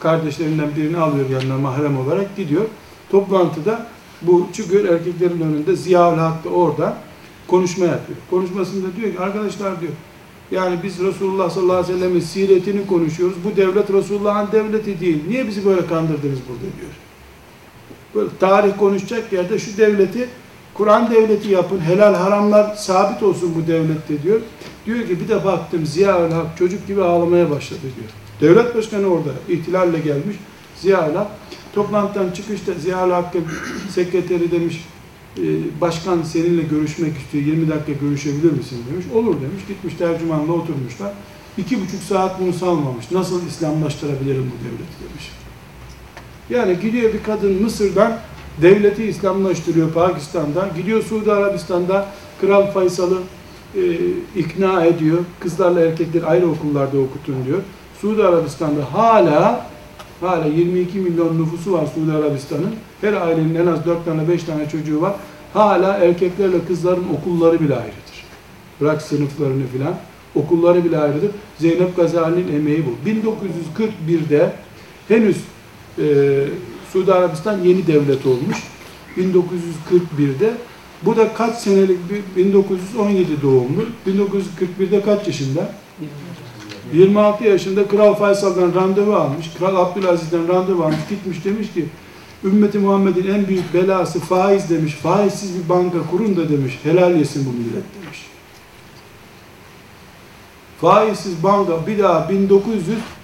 kardeşlerinden 0.00 0.76
birini 0.76 0.96
alıyor 0.96 1.30
yanına 1.30 1.58
mahrem 1.58 1.98
olarak 1.98 2.36
gidiyor. 2.36 2.64
Toplantıda 3.10 3.86
bu 4.22 4.46
çıkıyor 4.52 4.84
erkeklerin 4.84 5.40
önünde 5.40 5.76
Ziyaül 5.76 6.18
Hak 6.18 6.44
da 6.44 6.48
orada 6.48 6.96
konuşma 7.46 7.84
yapıyor. 7.84 8.18
Konuşmasında 8.30 8.96
diyor 8.96 9.12
ki 9.12 9.20
arkadaşlar 9.20 9.80
diyor 9.80 9.92
yani 10.50 10.78
biz 10.82 11.00
Resulullah 11.00 11.50
sallallahu 11.50 11.76
aleyhi 11.76 11.94
ve 11.94 11.98
sellem'in 11.98 12.20
siretini 12.20 12.86
konuşuyoruz. 12.86 13.36
Bu 13.44 13.56
devlet 13.56 13.90
Resulullah'ın 13.92 14.52
devleti 14.52 15.00
değil. 15.00 15.22
Niye 15.28 15.46
bizi 15.46 15.66
böyle 15.66 15.86
kandırdınız 15.86 16.38
burada 16.48 16.76
diyor. 16.80 17.07
Böyle 18.14 18.28
tarih 18.40 18.72
konuşacak 18.78 19.32
yerde 19.32 19.58
şu 19.58 19.76
devleti 19.76 20.28
Kur'an 20.74 21.10
devleti 21.10 21.48
yapın. 21.48 21.80
Helal 21.80 22.14
haramlar 22.14 22.74
sabit 22.74 23.22
olsun 23.22 23.54
bu 23.56 23.66
devlette 23.66 24.22
diyor. 24.22 24.40
Diyor 24.86 25.06
ki 25.06 25.20
bir 25.20 25.28
de 25.28 25.44
baktım 25.44 25.86
Ziya 25.86 26.14
Hak 26.14 26.56
çocuk 26.58 26.86
gibi 26.86 27.02
ağlamaya 27.02 27.50
başladı 27.50 27.80
diyor. 27.82 28.10
Devlet 28.40 28.76
başkanı 28.76 29.06
orada 29.06 29.30
ihtilalle 29.48 29.98
gelmiş. 29.98 30.36
Ziya 30.76 31.02
Hak 31.02 31.26
toplantıdan 31.74 32.30
çıkışta 32.30 32.72
Ziya 32.74 33.16
Hakk'ın 33.16 33.44
sekreteri 33.90 34.50
demiş 34.50 34.84
e, 35.38 35.44
başkan 35.80 36.22
seninle 36.22 36.62
görüşmek 36.62 37.18
istiyor. 37.18 37.44
20 37.44 37.68
dakika 37.68 37.92
görüşebilir 37.92 38.52
misin 38.52 38.84
demiş. 38.92 39.06
Olur 39.14 39.34
demiş. 39.34 39.62
Gitmiş 39.68 39.94
tercümanla 39.94 40.52
oturmuşlar. 40.52 41.12
İki 41.58 41.80
buçuk 41.80 42.02
saat 42.02 42.40
bunu 42.40 42.52
salmamış. 42.52 43.10
Nasıl 43.10 43.46
İslamlaştırabilirim 43.46 44.52
bu 44.54 44.64
devleti 44.64 45.10
demiş. 45.10 45.37
Yani 46.50 46.80
gidiyor 46.80 47.12
bir 47.12 47.22
kadın 47.22 47.62
Mısır'dan 47.62 48.18
devleti 48.62 49.04
İslamlaştırıyor 49.04 49.92
Pakistan'da. 49.92 50.68
Gidiyor 50.76 51.02
Suudi 51.02 51.32
Arabistan'da 51.32 52.06
Kral 52.40 52.66
Faysal'ı 52.66 53.18
e, 53.74 53.82
ikna 54.36 54.84
ediyor. 54.84 55.18
Kızlarla 55.40 55.80
erkekler 55.80 56.22
ayrı 56.22 56.48
okullarda 56.48 56.98
okutun 56.98 57.44
diyor. 57.46 57.58
Suudi 58.00 58.24
Arabistan'da 58.24 58.92
hala 58.92 59.66
hala 60.20 60.46
22 60.46 60.98
milyon 60.98 61.42
nüfusu 61.42 61.72
var 61.72 61.86
Suudi 61.94 62.12
Arabistan'ın. 62.12 62.74
Her 63.00 63.12
ailenin 63.12 63.54
en 63.54 63.66
az 63.66 63.86
4 63.86 64.04
tane 64.04 64.28
5 64.28 64.44
tane 64.44 64.68
çocuğu 64.68 65.00
var. 65.00 65.14
Hala 65.54 65.94
erkeklerle 65.94 66.64
kızların 66.68 67.04
okulları 67.18 67.60
bile 67.60 67.74
ayrıdır. 67.74 68.24
Bırak 68.80 69.02
sınıflarını 69.02 69.66
filan. 69.66 69.94
Okulları 70.34 70.84
bile 70.84 70.98
ayrıdır. 70.98 71.30
Zeynep 71.58 71.96
Gazali'nin 71.96 72.56
emeği 72.56 72.84
bu. 72.86 73.08
1941'de 73.08 74.52
henüz 75.08 75.36
e, 76.00 76.44
Suudi 76.92 77.12
Arabistan 77.12 77.58
yeni 77.58 77.86
devlet 77.86 78.26
olmuş. 78.26 78.56
1941'de 79.16 80.54
bu 81.02 81.16
da 81.16 81.34
kaç 81.34 81.56
senelik 81.56 81.98
bir 82.10 82.44
1917 82.44 83.42
doğumlu. 83.42 83.82
1941'de 84.06 85.02
kaç 85.02 85.26
yaşında? 85.26 85.72
26 86.92 87.44
yaşında 87.44 87.88
Kral 87.88 88.14
Faysal'dan 88.14 88.74
randevu 88.74 89.14
almış. 89.14 89.50
Kral 89.58 89.76
Abdülaziz'den 89.76 90.48
randevu 90.48 90.82
almış. 90.82 90.98
Gitmiş 91.10 91.44
demiş 91.44 91.72
ki 91.74 91.84
Ümmeti 92.44 92.78
Muhammed'in 92.78 93.34
en 93.34 93.48
büyük 93.48 93.74
belası 93.74 94.20
faiz 94.20 94.70
demiş. 94.70 94.94
Faizsiz 94.94 95.64
bir 95.64 95.68
banka 95.68 95.98
kurun 96.10 96.36
da 96.36 96.48
demiş. 96.48 96.78
Helal 96.82 97.16
yesin 97.16 97.46
bu 97.46 97.50
millet 97.50 97.84
demiş. 98.02 98.26
Faizsiz 100.80 101.42
banka 101.42 101.86
bir 101.86 101.98
daha 101.98 102.30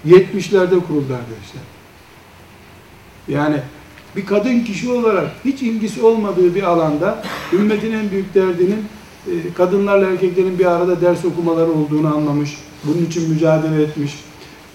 1970'lerde 0.05 0.79
kuruldu 0.79 1.13
arkadaşlar. 1.13 1.74
Yani 3.27 3.57
bir 4.15 4.25
kadın 4.25 4.59
kişi 4.59 4.91
olarak 4.91 5.31
hiç 5.45 5.61
ilgisi 5.61 6.01
olmadığı 6.01 6.55
bir 6.55 6.63
alanda 6.63 7.23
ümmetin 7.53 7.91
en 7.91 8.11
büyük 8.11 8.35
derdinin 8.35 8.85
e, 9.27 9.53
kadınlarla 9.53 10.09
erkeklerin 10.09 10.59
bir 10.59 10.65
arada 10.65 11.01
ders 11.01 11.25
okumaları 11.25 11.71
olduğunu 11.71 12.15
anlamış. 12.15 12.57
Bunun 12.83 13.05
için 13.05 13.29
mücadele 13.29 13.83
etmiş. 13.83 14.11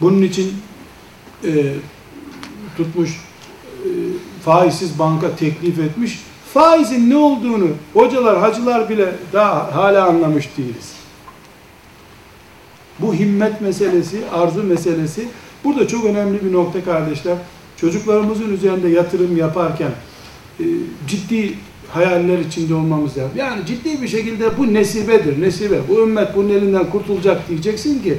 Bunun 0.01 0.23
için 0.23 0.53
e, 1.45 1.75
tutmuş 2.77 3.11
e, 3.85 3.89
faizsiz 4.45 4.99
banka 4.99 5.37
teklif 5.37 5.79
etmiş. 5.79 6.21
Faizin 6.55 7.11
ne 7.11 7.17
olduğunu 7.17 7.69
hocalar, 7.95 8.39
hacılar 8.39 8.89
bile 8.89 9.15
daha 9.33 9.75
hala 9.75 10.07
anlamış 10.07 10.49
değiliz. 10.59 10.93
Bu 12.99 13.15
himmet 13.15 13.61
meselesi, 13.61 14.21
arzu 14.33 14.63
meselesi 14.63 15.29
burada 15.65 15.89
çok 15.89 16.05
önemli 16.05 16.45
bir 16.45 16.53
nokta 16.53 16.85
kardeşler. 16.85 17.37
Çocuklarımızın 17.81 18.55
üzerinde 18.55 18.89
yatırım 18.89 19.37
yaparken 19.37 19.91
e, 20.61 20.65
ciddi 21.07 21.55
hayaller 21.93 22.39
içinde 22.39 22.75
olmamız 22.75 23.19
lazım. 23.19 23.33
Yani 23.37 23.67
ciddi 23.67 24.03
bir 24.03 24.09
şekilde 24.09 24.59
bu 24.59 24.75
nesibedir, 24.75 25.41
nesibe. 25.41 25.81
Bu 25.89 26.03
ümmet 26.03 26.37
bunun 26.37 26.49
elinden 26.49 26.91
kurtulacak 26.91 27.49
diyeceksin 27.49 28.03
ki 28.03 28.19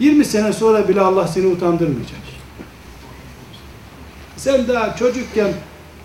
20 0.00 0.24
sene 0.24 0.52
sonra 0.52 0.88
bile 0.88 1.00
Allah 1.00 1.28
seni 1.28 1.46
utandırmayacak. 1.46 2.20
Sen 4.36 4.68
daha 4.68 4.96
çocukken 4.96 5.52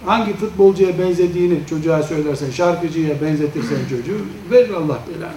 hangi 0.06 0.34
futbolcuya 0.34 1.00
benzediğini 1.00 1.60
çocuğa 1.70 2.04
söylersen, 2.04 2.52
şarkıcıya 2.52 3.22
benzetirsen 3.22 3.80
çocuğu 3.89 4.22
verir 4.52 4.74
Allah 4.74 5.00
belanı. 5.10 5.34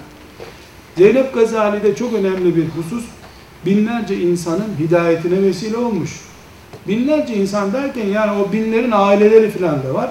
Zeynep 0.97 1.35
Gazali'de 1.35 1.95
çok 1.95 2.15
önemli 2.15 2.57
bir 2.57 2.65
husus, 2.69 3.05
binlerce 3.67 4.21
insanın 4.21 4.69
hidayetine 4.79 5.43
vesile 5.43 5.77
olmuş. 5.77 6.11
Binlerce 6.91 7.35
insan 7.35 7.73
derken 7.73 8.07
yani 8.07 8.43
o 8.43 8.53
binlerin 8.53 8.91
aileleri 8.91 9.51
falan 9.51 9.83
da 9.83 9.95
var. 9.95 10.11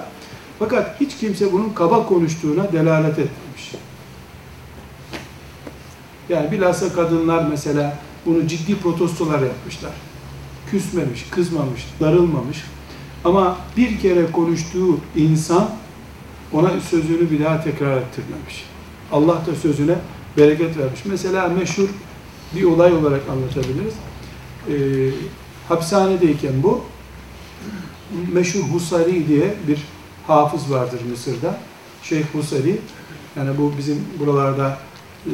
Fakat 0.58 1.00
hiç 1.00 1.16
kimse 1.16 1.52
bunun 1.52 1.68
kaba 1.70 2.06
konuştuğuna 2.06 2.72
delalet 2.72 3.18
etmemiş. 3.18 3.72
Yani 6.28 6.52
bilhassa 6.52 6.92
kadınlar 6.92 7.46
mesela 7.50 7.98
bunu 8.26 8.46
ciddi 8.46 8.78
protestolar 8.78 9.40
yapmışlar. 9.42 9.90
Küsmemiş, 10.70 11.26
kızmamış, 11.30 11.86
darılmamış. 12.00 12.64
Ama 13.24 13.56
bir 13.76 13.98
kere 14.00 14.32
konuştuğu 14.32 14.98
insan 15.16 15.70
ona 16.52 16.70
sözünü 16.90 17.30
bir 17.30 17.44
daha 17.44 17.64
tekrar 17.64 17.96
ettirmemiş. 17.96 18.64
Allah 19.12 19.42
da 19.46 19.54
sözüne 19.62 19.94
bereket 20.36 20.78
vermiş. 20.78 21.00
Mesela 21.04 21.48
meşhur 21.48 21.88
bir 22.54 22.64
olay 22.64 22.92
olarak 22.92 23.20
anlatabiliriz. 23.30 23.94
Ee, 24.68 24.74
hapishanedeyken 25.70 26.62
bu 26.62 26.80
meşhur 28.32 28.60
Husari 28.60 29.28
diye 29.28 29.54
bir 29.68 29.78
hafız 30.26 30.70
vardır 30.70 31.00
Mısır'da. 31.10 31.58
Şeyh 32.02 32.24
Husari 32.32 32.78
yani 33.36 33.58
bu 33.58 33.72
bizim 33.78 34.04
buralarda 34.18 34.78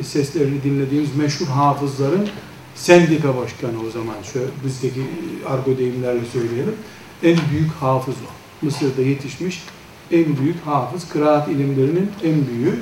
seslerini 0.03 0.63
dinlediğimiz 0.63 1.17
meşhur 1.17 1.47
hafızların 1.47 2.29
sendika 2.75 3.37
başkanı 3.37 3.73
o 3.89 3.91
zaman 3.91 4.15
şöyle 4.33 4.47
bizdeki 4.65 5.01
argo 5.47 5.79
deyimlerle 5.79 6.25
söyleyelim. 6.33 6.75
En 7.23 7.39
büyük 7.51 7.73
hafız 7.81 8.15
o. 8.15 8.65
Mısır'da 8.67 9.03
yetişmiş 9.03 9.63
en 10.13 10.37
büyük 10.37 10.67
hafız. 10.67 11.09
Kıraat 11.09 11.49
ilimlerinin 11.49 12.11
en 12.25 12.47
büyüğü. 12.47 12.81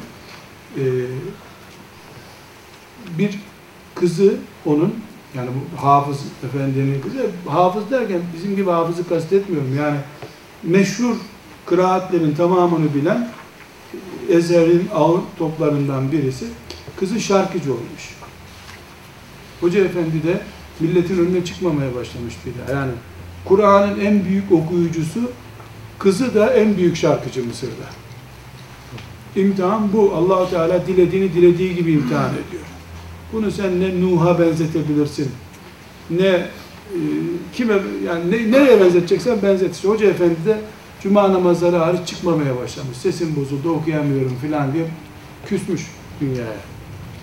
Ee, 0.78 0.82
bir 3.18 3.38
kızı 3.94 4.36
onun 4.66 4.94
yani 5.36 5.48
bu 5.48 5.82
hafız 5.86 6.18
efendinin 6.44 7.00
kızı 7.00 7.26
hafız 7.46 7.90
derken 7.90 8.20
bizim 8.36 8.56
gibi 8.56 8.70
hafızı 8.70 9.08
kastetmiyorum 9.08 9.76
yani 9.76 9.96
meşhur 10.62 11.16
kıraatlerin 11.66 12.34
tamamını 12.34 12.94
bilen 12.94 13.28
Ezher'in 14.28 14.88
ağır 14.94 15.20
toplarından 15.38 16.12
birisi 16.12 16.46
kızı 16.96 17.20
şarkıcı 17.20 17.72
olmuş. 17.72 18.14
Hoca 19.60 19.84
efendi 19.84 20.22
de 20.22 20.40
milletin 20.80 21.18
önüne 21.18 21.44
çıkmamaya 21.44 21.94
başlamış 21.94 22.34
bir. 22.46 22.74
Yani 22.74 22.92
Kur'an'ın 23.44 24.00
en 24.00 24.24
büyük 24.24 24.52
okuyucusu 24.52 25.30
kızı 25.98 26.34
da 26.34 26.54
en 26.54 26.76
büyük 26.76 26.96
şarkıcı 26.96 27.44
Mısır'da. 27.44 28.04
İmtihan 29.40 29.92
bu. 29.92 30.14
allah 30.14 30.50
Teala 30.50 30.86
dilediğini 30.86 31.34
dilediği 31.34 31.74
gibi 31.74 31.92
imtihan 31.92 32.30
ediyor. 32.30 32.73
Bunu 33.34 33.50
sen 33.50 33.80
ne 33.80 34.00
Nuh'a 34.00 34.38
benzetebilirsin, 34.38 35.30
ne 36.10 36.26
e, 36.26 36.48
kime 37.52 37.74
yani 38.06 38.30
ne, 38.30 38.52
nereye 38.52 38.80
benzeteceksen 38.80 39.42
benzet. 39.42 39.74
İşte 39.74 39.88
Hoca 39.88 40.06
Efendi 40.06 40.36
de 40.46 40.58
Cuma 41.02 41.32
namazları 41.32 41.76
hariç 41.76 42.06
çıkmamaya 42.06 42.56
başlamış. 42.56 42.96
Sesim 42.96 43.36
bozuldu, 43.36 43.70
okuyamıyorum 43.70 44.36
filan 44.42 44.72
diye 44.72 44.84
küsmüş 45.46 45.86
dünyaya. 46.20 46.56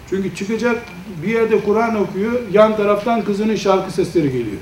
Çünkü 0.09 0.35
çıkacak 0.35 0.81
bir 1.23 1.27
yerde 1.27 1.59
Kur'an 1.59 1.95
okuyor, 1.95 2.31
yan 2.53 2.77
taraftan 2.77 3.23
kızının 3.23 3.55
şarkı 3.55 3.93
sesleri 3.93 4.27
geliyor. 4.27 4.61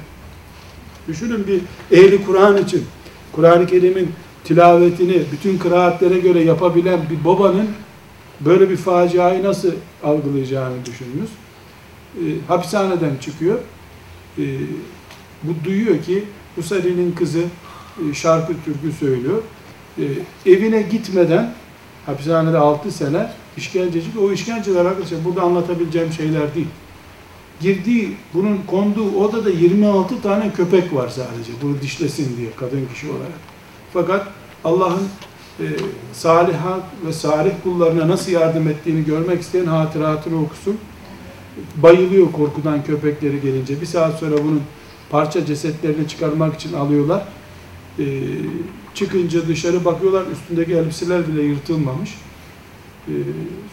Düşünün 1.07 1.47
bir 1.47 1.61
ehli 1.97 2.25
Kur'an 2.25 2.57
için, 2.57 2.85
Kur'an-ı 3.31 3.67
Kerim'in 3.67 4.11
tilavetini 4.43 5.21
bütün 5.31 5.57
kıraatlere 5.57 6.19
göre 6.19 6.43
yapabilen 6.43 6.99
bir 7.09 7.25
babanın 7.25 7.67
böyle 8.41 8.69
bir 8.69 8.77
faciayı 8.77 9.43
nasıl 9.43 9.71
algılayacağını 10.03 10.85
düşününüz. 10.85 11.29
E, 12.15 12.23
hapishaneden 12.47 13.17
çıkıyor. 13.21 13.59
E, 14.37 14.43
bu 15.43 15.65
duyuyor 15.65 16.03
ki 16.03 16.23
Husari'nin 16.55 17.11
kızı 17.11 17.43
e, 18.09 18.13
şarkı 18.13 18.53
türkü 18.65 18.91
söylüyor. 18.99 19.41
E, 19.97 20.03
evine 20.45 20.81
gitmeden 20.81 21.53
hapishanede 22.05 22.57
6 22.57 22.91
sene 22.91 23.31
işkenceci. 23.57 24.07
O 24.21 24.31
işkenceler 24.31 24.85
arkadaşlar 24.85 25.25
burada 25.25 25.41
anlatabileceğim 25.41 26.13
şeyler 26.13 26.55
değil. 26.55 26.67
Girdiği, 27.61 28.17
bunun 28.33 28.59
konduğu 28.67 29.15
odada 29.15 29.49
26 29.49 30.21
tane 30.21 30.51
köpek 30.53 30.93
var 30.93 31.09
sadece. 31.09 31.51
Bunu 31.61 31.81
dişlesin 31.81 32.37
diye 32.37 32.49
kadın 32.55 32.87
kişi 32.93 33.07
olarak. 33.07 33.39
Fakat 33.93 34.27
Allah'ın 34.63 35.07
e, 35.59 35.67
ve 37.05 37.13
salih 37.13 37.51
kullarına 37.63 38.07
nasıl 38.07 38.31
yardım 38.31 38.67
ettiğini 38.67 39.05
görmek 39.05 39.41
isteyen 39.41 39.65
hatıratını 39.65 40.41
okusun. 40.41 40.77
Bayılıyor 41.75 42.31
korkudan 42.31 42.83
köpekleri 42.83 43.41
gelince. 43.41 43.81
Bir 43.81 43.85
saat 43.85 44.19
sonra 44.19 44.43
bunun 44.43 44.61
parça 45.09 45.45
cesetlerini 45.45 46.07
çıkarmak 46.07 46.55
için 46.55 46.73
alıyorlar. 46.73 47.23
E, 47.99 48.05
çıkınca 48.93 49.47
dışarı 49.47 49.85
bakıyorlar 49.85 50.23
üstündeki 50.31 50.73
elbiseler 50.73 51.27
bile 51.27 51.41
yırtılmamış. 51.41 52.09
E, 53.07 53.13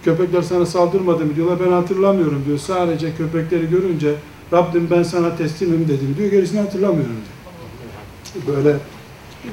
köpekler 0.04 0.42
sana 0.42 0.66
saldırmadı 0.66 1.24
mı 1.24 1.36
diyorlar. 1.36 1.58
Ben 1.66 1.72
hatırlamıyorum 1.72 2.42
diyor. 2.46 2.58
Sadece 2.58 3.16
köpekleri 3.16 3.70
görünce 3.70 4.14
Rabbim 4.52 4.88
ben 4.90 5.02
sana 5.02 5.36
teslimim 5.36 5.88
dedim 5.88 6.14
diyor. 6.18 6.30
Gerisini 6.30 6.60
hatırlamıyorum 6.60 7.16
diyor. 7.16 8.56
Böyle 8.56 8.70
e, 9.44 9.50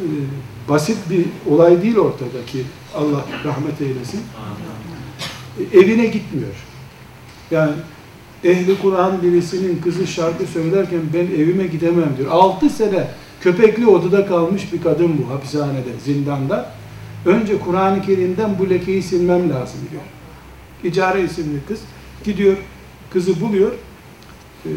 basit 0.70 0.97
bir 1.09 1.26
olay 1.53 1.82
değil 1.82 1.97
ortadaki. 1.97 2.64
Allah 2.95 3.26
rahmet 3.45 3.82
eylesin. 3.82 4.22
E, 5.59 5.80
evine 5.80 6.05
gitmiyor. 6.05 6.53
Yani 7.51 7.74
ehli 8.43 8.82
Kur'an 8.82 9.24
birisinin 9.24 9.82
kızı 9.82 10.07
şarkı 10.07 10.45
söylerken 10.45 11.01
ben 11.14 11.26
evime 11.26 11.68
gidemem 11.68 12.09
diyor. 12.18 12.32
6 12.32 12.70
sene 12.70 13.07
köpekli 13.41 13.88
odada 13.88 14.26
kalmış 14.26 14.74
bir 14.74 14.82
kadın 14.82 15.18
bu 15.18 15.34
hapishanede, 15.34 15.99
zindanda. 16.05 16.72
Önce 17.26 17.59
Kur'an-ı 17.59 18.01
Kerim'den 18.01 18.59
bu 18.59 18.70
lekeyi 18.70 19.03
silmem 19.03 19.49
lazım 19.49 19.80
diyor. 19.91 20.01
İcare 20.84 21.24
isimli 21.24 21.59
kız 21.68 21.80
gidiyor, 22.24 22.57
kızı 23.09 23.41
buluyor. 23.41 23.72
Ee, 24.66 24.70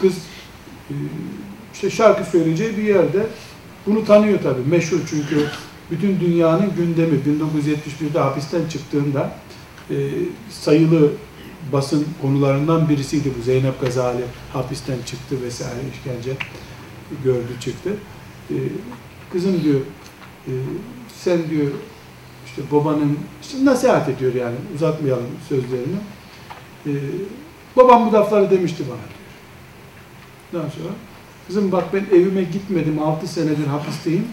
kız 0.00 0.14
e, 0.90 0.94
işte 1.74 1.90
şarkı 1.90 2.30
söyleyeceği 2.30 2.76
bir 2.76 2.82
yerde 2.82 3.26
bunu 3.86 4.04
tanıyor 4.04 4.38
tabii. 4.42 4.70
Meşhur 4.70 4.98
çünkü 5.10 5.46
bütün 5.90 6.20
dünyanın 6.20 6.74
gündemi 6.76 7.18
1971'de 7.18 8.18
hapisten 8.18 8.68
çıktığında 8.68 9.32
e, 9.90 9.96
sayılı 10.50 11.10
basın 11.72 12.06
konularından 12.22 12.88
birisiydi 12.88 13.32
bu. 13.38 13.42
Zeynep 13.42 13.80
Gazali 13.80 14.24
hapisten 14.52 14.96
çıktı 15.06 15.42
vesaire 15.42 15.80
işkence 15.92 16.32
gördü 17.24 17.60
çıktı. 17.60 17.90
E, 18.50 18.56
kızım 19.32 19.64
diyor 19.64 19.80
e, 20.46 20.52
sen 21.14 21.50
diyor 21.50 21.70
işte 22.46 22.62
babanın 22.72 23.18
işte 23.42 23.64
nasihat 23.64 24.08
ediyor 24.08 24.34
yani 24.34 24.56
uzatmayalım 24.74 25.26
sözlerini. 25.48 25.96
E, 26.86 26.92
babam 27.76 28.06
bu 28.06 28.12
lafları 28.12 28.50
demişti 28.50 28.84
bana 28.88 28.98
diyor. 28.98 30.62
Daha 30.62 30.70
sonra 30.70 30.94
kızım 31.46 31.72
bak 31.72 31.84
ben 31.92 32.16
evime 32.16 32.42
gitmedim 32.42 32.98
6 32.98 33.28
senedir 33.28 33.66
hapisteyim. 33.66 34.24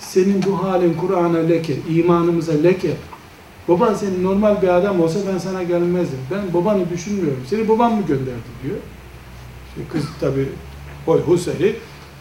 Senin 0.00 0.42
bu 0.42 0.62
halin 0.62 0.94
Kur'an'a 0.94 1.38
leke, 1.38 1.76
imanımıza 1.88 2.52
leke. 2.52 2.96
Baban 3.68 3.94
senin 3.94 4.24
normal 4.24 4.62
bir 4.62 4.68
adam 4.68 5.00
olsa 5.00 5.18
ben 5.32 5.38
sana 5.38 5.62
gelmezdim. 5.62 6.18
Ben 6.30 6.54
babanı 6.54 6.90
düşünmüyorum. 6.90 7.42
Seni 7.50 7.68
baban 7.68 7.92
mı 7.94 8.06
gönderdi 8.06 8.50
diyor. 8.62 8.76
İşte 9.68 9.80
kız 9.92 10.04
tabi 10.20 10.48
oy 11.06 11.20
Huseyri 11.20 11.76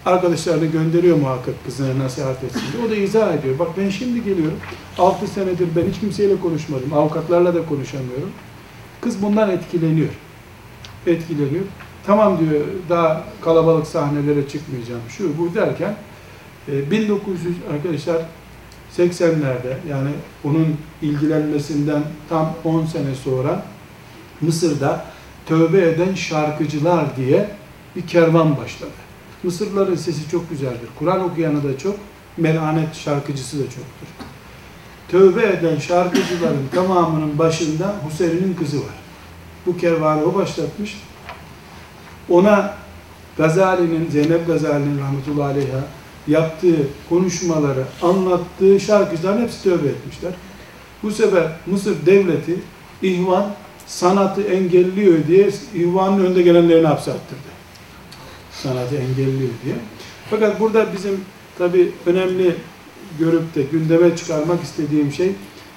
arkadaşlarını 0.05 0.65
gönderiyor 0.65 1.17
muhakkak 1.17 1.65
kızına 1.65 2.03
nasihat 2.03 2.43
etsin 2.43 2.61
diye. 2.73 2.85
O 2.85 2.89
da 2.89 2.95
izah 2.95 3.33
ediyor. 3.33 3.59
Bak 3.59 3.67
ben 3.77 3.89
şimdi 3.89 4.23
geliyorum. 4.23 4.57
6 4.97 5.27
senedir 5.27 5.67
ben 5.75 5.89
hiç 5.89 5.99
kimseyle 5.99 6.39
konuşmadım. 6.39 6.93
Avukatlarla 6.93 7.55
da 7.55 7.65
konuşamıyorum. 7.65 8.31
Kız 9.01 9.21
bundan 9.21 9.49
etkileniyor. 9.49 10.09
Etkileniyor. 11.07 11.63
Tamam 12.05 12.39
diyor 12.39 12.61
daha 12.89 13.23
kalabalık 13.41 13.87
sahnelere 13.87 14.47
çıkmayacağım. 14.47 15.01
Şu 15.09 15.37
bu 15.37 15.55
derken 15.55 15.95
1900 16.67 17.57
e, 17.57 17.73
arkadaşlar 17.73 18.21
80'lerde 18.97 19.77
yani 19.89 20.09
onun 20.43 20.77
ilgilenmesinden 21.01 22.03
tam 22.29 22.53
10 22.63 22.85
sene 22.85 23.15
sonra 23.23 23.65
Mısır'da 24.41 25.05
tövbe 25.45 25.81
eden 25.81 26.15
şarkıcılar 26.15 27.15
diye 27.17 27.49
bir 27.95 28.07
kervan 28.07 28.57
başladı. 28.57 28.91
Mısırlıların 29.43 29.95
sesi 29.95 30.29
çok 30.29 30.49
güzeldir. 30.49 30.89
Kur'an 30.99 31.23
okuyanı 31.23 31.63
da 31.63 31.77
çok, 31.77 31.95
melanet 32.37 32.95
şarkıcısı 32.95 33.59
da 33.59 33.63
çoktur. 33.63 34.07
Tövbe 35.07 35.47
eden 35.47 35.79
şarkıcıların 35.79 36.67
tamamının 36.75 37.37
başında 37.39 37.95
Hüseyin'in 38.09 38.53
kızı 38.53 38.77
var. 38.77 38.95
Bu 39.65 39.77
kervanı 39.77 40.25
o 40.25 40.35
başlatmış. 40.35 40.97
Ona 42.29 42.73
Gazali'nin, 43.37 44.09
Zeynep 44.09 44.47
Gazali'nin 44.47 44.99
rahmetullahi 44.99 45.53
aleyha 45.53 45.79
yaptığı 46.27 46.87
konuşmaları, 47.09 47.83
anlattığı 48.01 48.79
şarkıcıların 48.79 49.41
hepsi 49.41 49.63
tövbe 49.63 49.87
etmişler. 49.87 50.31
Bu 51.03 51.11
sefer 51.11 51.47
Mısır 51.65 52.05
devleti 52.05 52.55
ihvan 53.01 53.45
sanatı 53.87 54.41
engelliyor 54.41 55.27
diye 55.27 55.49
ihvanın 55.75 56.25
önde 56.25 56.41
gelenlerini 56.41 56.87
hapse 56.87 57.11
attırdı. 57.11 57.53
Sanatı 58.51 58.95
engelliyor 58.95 59.51
diye. 59.65 59.75
Fakat 60.29 60.59
burada 60.59 60.93
bizim 60.93 61.21
tabi 61.57 61.91
önemli 62.05 62.55
görüp 63.19 63.55
de 63.55 63.63
gündeme 63.63 64.15
çıkarmak 64.15 64.63
istediğim 64.63 65.11
şey 65.11 65.31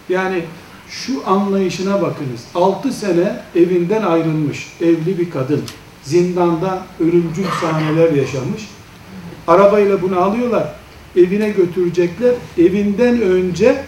yani 0.09 0.45
şu 0.89 1.29
anlayışına 1.29 2.03
bakınız. 2.03 2.45
6 2.55 2.93
sene 2.93 3.37
evinden 3.55 4.03
ayrılmış 4.03 4.67
evli 4.81 5.19
bir 5.19 5.31
kadın 5.31 5.63
zindanda 6.07 6.83
ölümcül 7.01 7.45
sahneler 7.61 8.13
yaşamış. 8.13 8.69
Arabayla 9.47 10.03
bunu 10.03 10.21
alıyorlar. 10.21 10.73
Evine 11.17 11.51
götürecekler. 11.51 12.35
Evinden 12.59 13.21
önce 13.21 13.85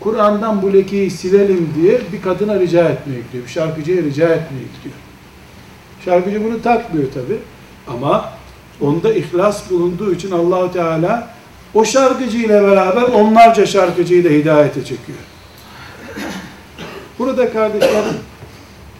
Kur'an'dan 0.00 0.62
bu 0.62 0.72
lekeyi 0.72 1.10
silelim 1.10 1.68
diye 1.76 2.00
bir 2.12 2.22
kadına 2.22 2.60
rica 2.60 2.88
etmeye 2.88 3.20
gidiyor. 3.20 3.44
Bir 3.44 3.50
şarkıcıya 3.50 4.02
rica 4.02 4.28
etmeye 4.28 4.66
gidiyor. 4.76 4.94
Şarkıcı 6.04 6.44
bunu 6.44 6.62
takmıyor 6.62 7.12
tabi. 7.12 7.38
Ama 7.88 8.32
onda 8.80 9.14
ihlas 9.14 9.70
bulunduğu 9.70 10.14
için 10.14 10.30
Allahu 10.30 10.72
Teala 10.72 11.34
o 11.74 11.84
şarkıcıyla 11.84 12.62
beraber 12.62 13.02
onlarca 13.02 13.66
şarkıcıyı 13.66 14.24
da 14.24 14.28
hidayete 14.28 14.84
çekiyor. 14.84 15.18
Burada 17.18 17.52
kardeşler 17.52 18.04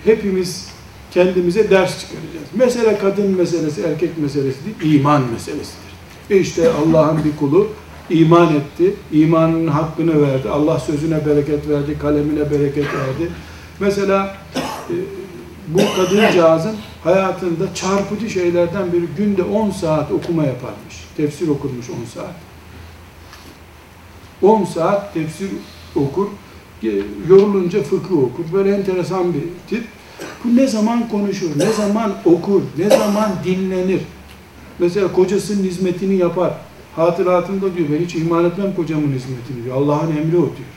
hepimiz 0.05 0.70
kendimize 1.11 1.71
ders 1.71 2.01
çıkaracağız. 2.01 2.49
Mesele 2.55 2.99
kadın 2.99 3.37
meselesi, 3.37 3.83
erkek 3.83 4.19
meselesi 4.19 4.59
değil, 4.65 4.95
iman 4.95 5.23
meselesidir. 5.33 5.91
E 6.31 6.39
işte 6.39 6.71
Allah'ın 6.73 7.25
bir 7.25 7.37
kulu 7.37 7.69
iman 8.11 8.55
etti, 8.55 8.95
imanının 9.13 9.67
hakkını 9.67 10.23
verdi, 10.23 10.49
Allah 10.49 10.79
sözüne 10.79 11.27
bereket 11.27 11.69
verdi, 11.69 11.99
kalemine 11.99 12.51
bereket 12.51 12.85
verdi. 12.85 13.31
Mesela 13.81 14.37
e, 14.91 14.95
bu 15.69 15.79
kadıncağızın 15.97 16.77
hayatında 17.05 17.75
çarpıcı 17.75 18.31
şeylerden 18.31 18.93
biri 18.93 19.07
günde 19.17 19.43
10 19.43 19.71
saat 19.71 20.13
okuma 20.13 20.45
yaparmış. 20.45 21.05
Tefsir 21.17 21.49
okurmuş 21.49 21.87
10 21.91 21.95
saat. 22.15 22.35
10 24.43 24.65
saat 24.65 25.15
tefsir 25.15 25.51
okur, 25.97 26.27
yorulunca 27.29 27.83
fıkıh 27.83 28.19
okur. 28.19 28.45
Böyle 28.53 28.75
enteresan 28.75 29.35
bir 29.35 29.43
tip. 29.69 29.85
Bu 30.45 30.57
ne 30.57 30.67
zaman 30.67 31.09
konuşur, 31.09 31.51
ne 31.57 31.73
zaman 31.73 32.13
okur, 32.25 32.63
ne 32.79 32.89
zaman 32.89 33.31
dinlenir. 33.45 34.01
Mesela 34.79 35.13
kocasının 35.13 35.65
hizmetini 35.65 36.17
yapar. 36.17 36.53
Hatıratında 36.97 37.77
diyor, 37.77 37.89
ben 37.93 38.05
hiç 38.05 38.15
ihmal 38.15 38.45
etmem 38.45 38.75
kocamın 38.75 39.13
hizmetini 39.13 39.65
diyor. 39.65 39.77
Allah'ın 39.77 40.17
emri 40.17 40.37
o 40.37 40.41
diyor. 40.41 40.71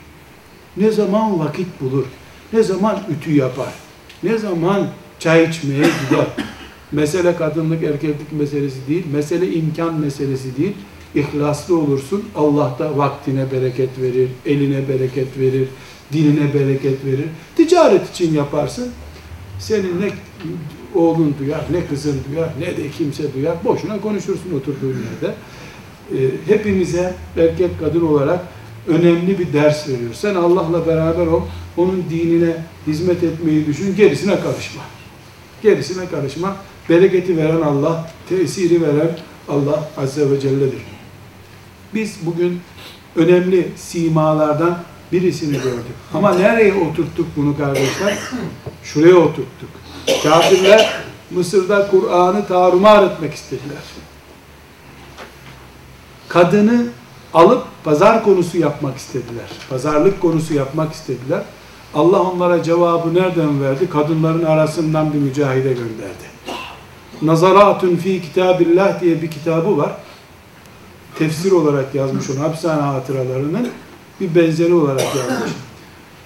Ne 0.76 0.90
zaman 0.90 1.38
vakit 1.38 1.66
bulur, 1.80 2.04
ne 2.52 2.62
zaman 2.62 2.98
ütü 3.10 3.34
yapar, 3.34 3.72
ne 4.22 4.38
zaman 4.38 4.86
çay 5.18 5.44
içmeye 5.44 5.78
gider. 5.78 6.26
Mesele 6.92 7.36
kadınlık, 7.36 7.82
erkeklik 7.82 8.32
meselesi 8.32 8.88
değil, 8.88 9.04
mesele 9.12 9.52
imkan 9.52 9.94
meselesi 9.94 10.56
değil. 10.56 10.72
İhlaslı 11.14 11.78
olursun, 11.78 12.24
Allah 12.36 12.76
da 12.78 12.96
vaktine 12.98 13.52
bereket 13.52 13.98
verir, 14.00 14.28
eline 14.46 14.88
bereket 14.88 15.38
verir, 15.38 15.68
diline 16.12 16.54
bereket 16.54 17.04
verir. 17.04 17.26
Ticaret 17.56 18.10
için 18.10 18.34
yaparsın, 18.34 18.92
senin 19.58 20.00
ne 20.00 20.10
oğlun 20.94 21.34
duyar, 21.38 21.64
ne 21.70 21.86
kızın 21.86 22.20
duyar, 22.30 22.48
ne 22.60 22.66
de 22.66 22.90
kimse 22.98 23.34
duyar. 23.34 23.56
Boşuna 23.64 24.00
konuşursun 24.00 24.54
oturduğun 24.56 24.96
yerde. 25.12 25.34
E, 26.12 26.18
hepimize 26.46 27.14
erkek 27.36 27.80
kadın 27.80 28.06
olarak 28.06 28.40
önemli 28.86 29.38
bir 29.38 29.52
ders 29.52 29.88
veriyor. 29.88 30.14
Sen 30.14 30.34
Allah'la 30.34 30.86
beraber 30.86 31.26
ol, 31.26 31.42
onun 31.76 32.04
dinine 32.10 32.56
hizmet 32.86 33.22
etmeyi 33.22 33.66
düşün, 33.66 33.96
gerisine 33.96 34.40
karışma. 34.40 34.82
Gerisine 35.62 36.06
karışma. 36.08 36.56
Bereketi 36.88 37.36
veren 37.36 37.60
Allah, 37.60 38.10
tesiri 38.28 38.82
veren 38.82 39.18
Allah 39.48 39.90
Azze 39.96 40.30
ve 40.30 40.40
Celle'dir. 40.40 40.82
Biz 41.94 42.16
bugün 42.26 42.60
önemli 43.16 43.68
simalardan 43.76 44.78
birisini 45.12 45.52
gördük. 45.52 45.94
Ama 46.14 46.34
nereye 46.34 46.74
oturttuk 46.74 47.26
bunu 47.36 47.56
kardeşler? 47.56 48.18
Şuraya 48.84 49.16
oturttuk. 49.16 49.70
Kafirler 50.22 50.94
Mısır'da 51.30 51.88
Kur'an'ı 51.90 52.46
tarumar 52.46 53.02
etmek 53.02 53.34
istediler. 53.34 53.82
Kadını 56.28 56.86
alıp 57.34 57.62
pazar 57.84 58.24
konusu 58.24 58.58
yapmak 58.58 58.96
istediler. 58.96 59.46
Pazarlık 59.70 60.20
konusu 60.20 60.54
yapmak 60.54 60.92
istediler. 60.92 61.42
Allah 61.94 62.22
onlara 62.22 62.62
cevabı 62.62 63.14
nereden 63.14 63.62
verdi? 63.62 63.90
Kadınların 63.90 64.44
arasından 64.44 65.12
bir 65.12 65.18
mücahide 65.18 65.72
gönderdi. 65.72 66.34
Nazaratun 67.22 67.96
fi 67.96 68.22
kitabillah 68.22 69.00
diye 69.00 69.22
bir 69.22 69.30
kitabı 69.30 69.78
var. 69.78 69.92
Tefsir 71.18 71.52
olarak 71.52 71.94
yazmış 71.94 72.30
onu 72.30 72.40
hapishane 72.40 72.82
hatıralarının 72.82 73.68
bir 74.20 74.34
benzeri 74.34 74.74
olarak 74.74 75.00
yazmış. 75.16 75.52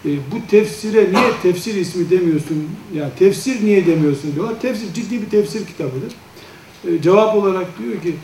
E, 0.05 0.09
bu 0.33 0.51
tefsire 0.51 1.13
niye 1.13 1.31
tefsir 1.43 1.75
ismi 1.75 2.11
demiyorsun? 2.11 2.69
Yani 2.95 3.11
tefsir 3.19 3.65
niye 3.65 3.87
demiyorsun 3.87 4.35
diyorlar. 4.35 4.61
Tefsir 4.61 4.95
ciddi 4.95 5.23
bir 5.23 5.31
tefsir 5.31 5.67
kitabıdır. 5.67 6.13
E, 6.89 7.03
cevap 7.03 7.37
olarak 7.37 7.67
diyor 7.79 8.03
ki 8.03 8.15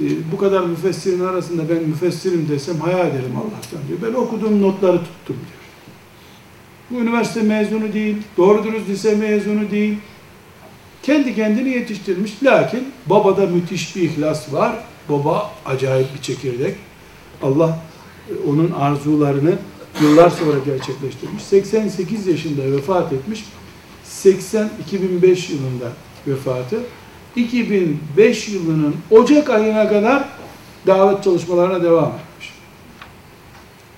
e, 0.00 0.06
bu 0.32 0.38
kadar 0.38 0.60
müfessirin 0.64 1.24
arasında 1.24 1.68
ben 1.68 1.88
müfessirim 1.88 2.48
desem 2.48 2.80
hayal 2.80 3.08
ederim 3.08 3.36
Allah'tan 3.36 3.88
diyor. 3.88 3.98
Ben 4.02 4.20
okuduğum 4.20 4.62
notları 4.62 4.98
tuttum 4.98 5.36
diyor. 5.36 5.58
Bu 6.90 6.94
üniversite 6.94 7.42
mezunu 7.42 7.92
değil, 7.92 8.16
doğru 8.36 8.64
dürüst 8.64 8.88
lise 8.88 9.14
mezunu 9.14 9.70
değil. 9.70 9.96
Kendi 11.02 11.34
kendini 11.34 11.68
yetiştirmiş. 11.68 12.42
Lakin 12.42 12.88
babada 13.06 13.46
müthiş 13.46 13.96
bir 13.96 14.02
ihlas 14.02 14.52
var. 14.52 14.76
Baba 15.08 15.50
acayip 15.66 16.14
bir 16.14 16.22
çekirdek. 16.22 16.76
Allah 17.42 17.78
onun 18.48 18.70
arzularını 18.70 19.58
yıllar 20.02 20.30
sonra 20.30 20.58
gerçekleştirmiş. 20.64 21.42
88 21.42 22.26
yaşında 22.26 22.76
vefat 22.76 23.12
etmiş. 23.12 23.44
80 24.04 24.70
2005 24.86 25.50
yılında 25.50 25.92
vefatı. 26.26 26.80
2005 27.36 28.48
yılının 28.48 28.94
Ocak 29.10 29.50
ayına 29.50 29.88
kadar 29.88 30.28
davet 30.86 31.24
çalışmalarına 31.24 31.82
devam 31.82 32.12
etmiş. 32.12 32.52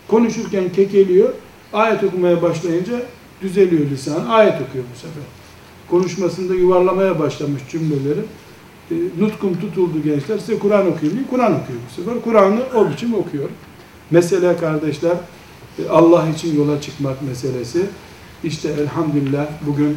Konuşurken 0.09 0.73
kekeliyor, 0.73 1.33
ayet 1.73 2.05
okumaya 2.05 2.43
başlayınca 2.43 3.03
düzeliyor 3.43 3.91
lisan, 3.91 4.27
ayet 4.27 4.55
okuyor 4.55 4.85
bu 4.95 4.99
sefer. 4.99 5.23
Konuşmasında 5.91 6.55
yuvarlamaya 6.55 7.19
başlamış 7.19 7.63
cümleleri. 7.71 8.21
E, 8.91 8.95
nutkum 9.19 9.61
tutuldu 9.61 10.03
gençler, 10.05 10.39
size 10.39 10.59
Kur'an 10.59 10.87
okuyayım 10.87 11.19
diye 11.19 11.29
Kur'an 11.31 11.53
okuyor 11.53 11.79
bu 11.89 12.03
sefer. 12.03 12.23
Kur'an'ı 12.25 12.61
o 12.75 12.91
biçim 12.91 13.15
okuyor. 13.15 13.49
Mesele 14.11 14.57
kardeşler, 14.57 15.17
Allah 15.91 16.29
için 16.29 16.57
yola 16.59 16.81
çıkmak 16.81 17.23
meselesi. 17.23 17.87
İşte 18.45 18.69
elhamdülillah 18.69 19.47
bugün 19.67 19.97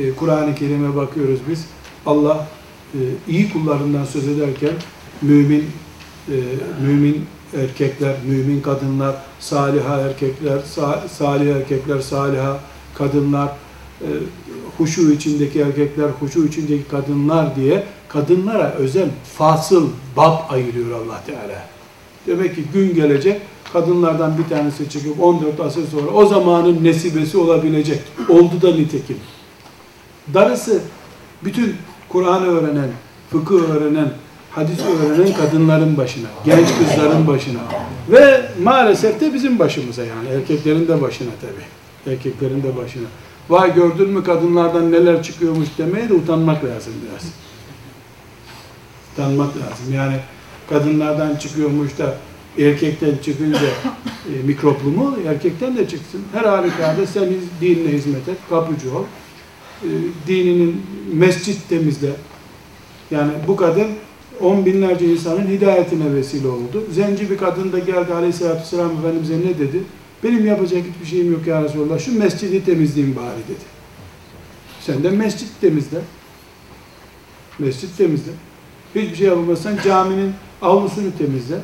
e, 0.00 0.12
Kur'an-ı 0.12 0.54
Kerim'e 0.54 0.96
bakıyoruz 0.96 1.40
biz. 1.50 1.64
Allah 2.06 2.46
e, 2.94 2.98
iyi 3.28 3.52
kullarından 3.52 4.04
söz 4.04 4.28
ederken 4.28 4.72
mümin 5.22 5.64
e, 6.28 6.36
mümin 6.86 7.24
erkekler, 7.56 8.16
mümin 8.26 8.60
kadınlar, 8.60 9.16
saliha 9.40 10.00
erkekler, 10.00 10.58
sa- 10.76 11.08
salih 11.08 11.56
erkekler, 11.56 12.00
saliha 12.00 12.60
kadınlar, 12.94 13.48
e, 14.00 14.08
huşu 14.78 15.12
içindeki 15.12 15.60
erkekler, 15.60 16.08
huşu 16.20 16.46
içindeki 16.46 16.84
kadınlar 16.90 17.56
diye 17.56 17.84
kadınlara 18.08 18.70
özel 18.72 19.08
fasıl 19.38 19.88
bab 20.16 20.36
ayırıyor 20.50 20.90
Allah 21.00 21.22
Teala. 21.26 21.68
Demek 22.26 22.54
ki 22.54 22.64
gün 22.72 22.94
gelecek 22.94 23.40
kadınlardan 23.72 24.38
bir 24.38 24.54
tanesi 24.54 24.90
çıkıp 24.90 25.22
14 25.22 25.60
asır 25.60 25.88
sonra 25.88 26.10
o 26.10 26.26
zamanın 26.26 26.84
nesibesi 26.84 27.38
olabilecek. 27.38 28.00
Oldu 28.28 28.62
da 28.62 28.70
nitekim. 28.70 29.16
Darısı 30.34 30.82
bütün 31.44 31.76
Kur'an'ı 32.08 32.46
öğrenen, 32.46 32.88
fıkıh 33.30 33.60
öğrenen, 33.70 34.08
hadis 34.50 34.78
öğrenen 34.80 35.32
kadınların 35.32 35.96
başına, 35.96 36.28
genç 36.44 36.68
kızların 36.78 37.26
başına 37.26 37.60
ve 38.08 38.50
maalesef 38.62 39.20
de 39.20 39.34
bizim 39.34 39.58
başımıza 39.58 40.04
yani 40.04 40.28
erkeklerin 40.28 40.88
de 40.88 41.00
başına 41.02 41.30
tabi. 41.40 42.12
Erkeklerin 42.14 42.62
de 42.62 42.76
başına. 42.76 43.06
Vay 43.48 43.74
gördün 43.74 44.10
mü 44.10 44.24
kadınlardan 44.24 44.92
neler 44.92 45.22
çıkıyormuş 45.22 45.68
demeye 45.78 46.08
de 46.08 46.14
utanmak 46.14 46.64
lazım 46.64 46.92
biraz. 47.02 47.24
Utanmak 49.12 49.48
lazım. 49.56 49.94
Yani 49.94 50.16
kadınlardan 50.70 51.36
çıkıyormuş 51.36 51.98
da 51.98 52.14
erkekten 52.58 53.16
çıkınca 53.24 53.58
e, 53.58 54.42
mikroplu 54.46 54.90
mu? 54.90 55.16
Erkekten 55.28 55.76
de 55.76 55.88
çıksın. 55.88 56.20
Her 56.32 56.44
halükarda 56.44 57.06
sen 57.06 57.28
dinine 57.60 57.92
hizmet 57.92 58.28
et, 58.28 58.38
kapıcı 58.50 58.98
ol. 58.98 59.04
E, 59.82 59.88
dininin 60.26 60.82
mescit 61.12 61.68
temizle. 61.68 62.10
Yani 63.10 63.32
bu 63.48 63.56
kadın 63.56 63.86
on 64.40 64.66
binlerce 64.66 65.06
insanın 65.06 65.46
hidayetine 65.46 66.14
vesile 66.14 66.48
oldu. 66.48 66.84
Zenci 66.92 67.30
bir 67.30 67.38
kadın 67.38 67.72
da 67.72 67.78
geldi 67.78 68.14
aleyhissalatü 68.14 68.60
vesselam 68.60 68.98
Efendimiz'e 68.98 69.38
ne 69.38 69.58
dedi? 69.58 69.82
Benim 70.24 70.46
yapacak 70.46 70.82
hiçbir 70.94 71.06
şeyim 71.06 71.32
yok 71.32 71.46
ya 71.46 71.62
Resulallah. 71.62 71.98
Şu 71.98 72.18
mescidi 72.18 72.64
temizleyeyim 72.64 73.16
bari 73.16 73.38
dedi. 73.48 73.64
Sen 74.80 75.04
de 75.04 75.10
mescit 75.10 75.48
temizle. 75.60 75.98
Mescit 77.58 77.98
temizle. 77.98 78.32
Hiçbir 78.94 79.16
şey 79.16 79.26
yapamazsan 79.26 79.76
caminin 79.84 80.32
avlusunu 80.62 81.06
temizle. 81.18 81.56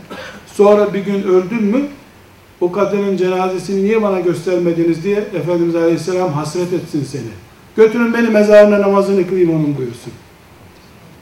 Sonra 0.57 0.95
bir 0.95 1.05
gün 1.05 1.23
öldün 1.23 1.63
mü 1.63 1.87
o 2.61 2.73
kadının 2.73 3.17
cenazesini 3.17 3.85
niye 3.85 4.03
bana 4.03 4.21
göstermediniz 4.21 5.05
diye 5.05 5.17
Efendimiz 5.17 5.77
Aleyhisselam 5.77 6.33
hasret 6.33 6.73
etsin 6.73 7.05
seni. 7.05 7.23
Götürün 7.77 8.15
beni 8.15 8.29
mezarına 8.29 8.81
namazını 8.81 9.27
kılayım 9.27 9.51
onun 9.51 9.77
buyursun. 9.77 10.13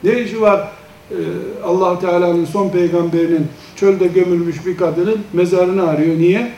Ne 0.04 0.22
işi 0.22 0.40
var 0.40 0.68
e, 1.10 1.18
allah 1.64 1.98
Teala'nın 1.98 2.44
son 2.44 2.68
peygamberinin 2.68 3.46
çölde 3.76 4.06
gömülmüş 4.06 4.66
bir 4.66 4.76
kadının 4.76 5.18
mezarını 5.32 5.88
arıyor. 5.88 6.18
Niye? 6.18 6.52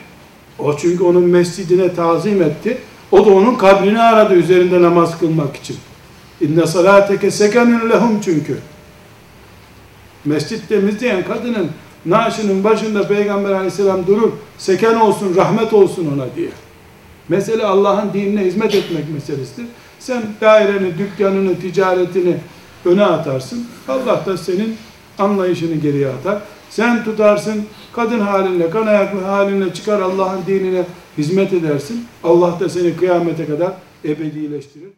O 0.59 0.77
çünkü 0.77 1.03
onun 1.03 1.23
mescidine 1.23 1.93
tazim 1.93 2.41
etti. 2.41 2.77
O 3.11 3.25
da 3.25 3.29
onun 3.29 3.55
kabrini 3.55 4.01
aradı 4.01 4.33
üzerinde 4.33 4.81
namaz 4.81 5.19
kılmak 5.19 5.55
için. 5.55 5.77
İnne 6.41 6.67
salateke 6.67 7.31
sekenun 7.31 7.89
lehum 7.89 8.21
çünkü. 8.25 8.57
Mescit 10.25 10.69
temizleyen 10.69 11.23
kadının 11.23 11.69
naaşının 12.05 12.63
başında 12.63 13.07
Peygamber 13.07 13.51
aleyhisselam 13.51 14.07
durur. 14.07 14.31
Seken 14.57 14.95
olsun, 14.95 15.35
rahmet 15.35 15.73
olsun 15.73 16.11
ona 16.15 16.35
diye. 16.35 16.49
Mesele 17.29 17.65
Allah'ın 17.65 18.13
dinine 18.13 18.45
hizmet 18.45 18.75
etmek 18.75 19.09
meselesidir. 19.13 19.65
Sen 19.99 20.23
daireni, 20.41 20.97
dükkanını, 20.97 21.59
ticaretini 21.59 22.37
öne 22.85 23.03
atarsın. 23.05 23.67
Allah 23.87 24.23
da 24.25 24.37
senin 24.37 24.75
anlayışını 25.19 25.75
geriye 25.75 26.07
atar. 26.07 26.41
Sen 26.69 27.03
tutarsın, 27.03 27.65
kadın 27.93 28.19
halinle, 28.19 28.69
kan 28.69 28.87
ayaklı 28.87 29.21
halinle 29.21 29.73
çıkar 29.73 30.01
Allah'ın 30.01 30.41
dinine 30.47 30.83
hizmet 31.17 31.53
edersin. 31.53 32.05
Allah 32.23 32.59
da 32.59 32.69
seni 32.69 32.97
kıyamete 32.97 33.45
kadar 33.45 33.73
ebedileştirir. 34.05 34.95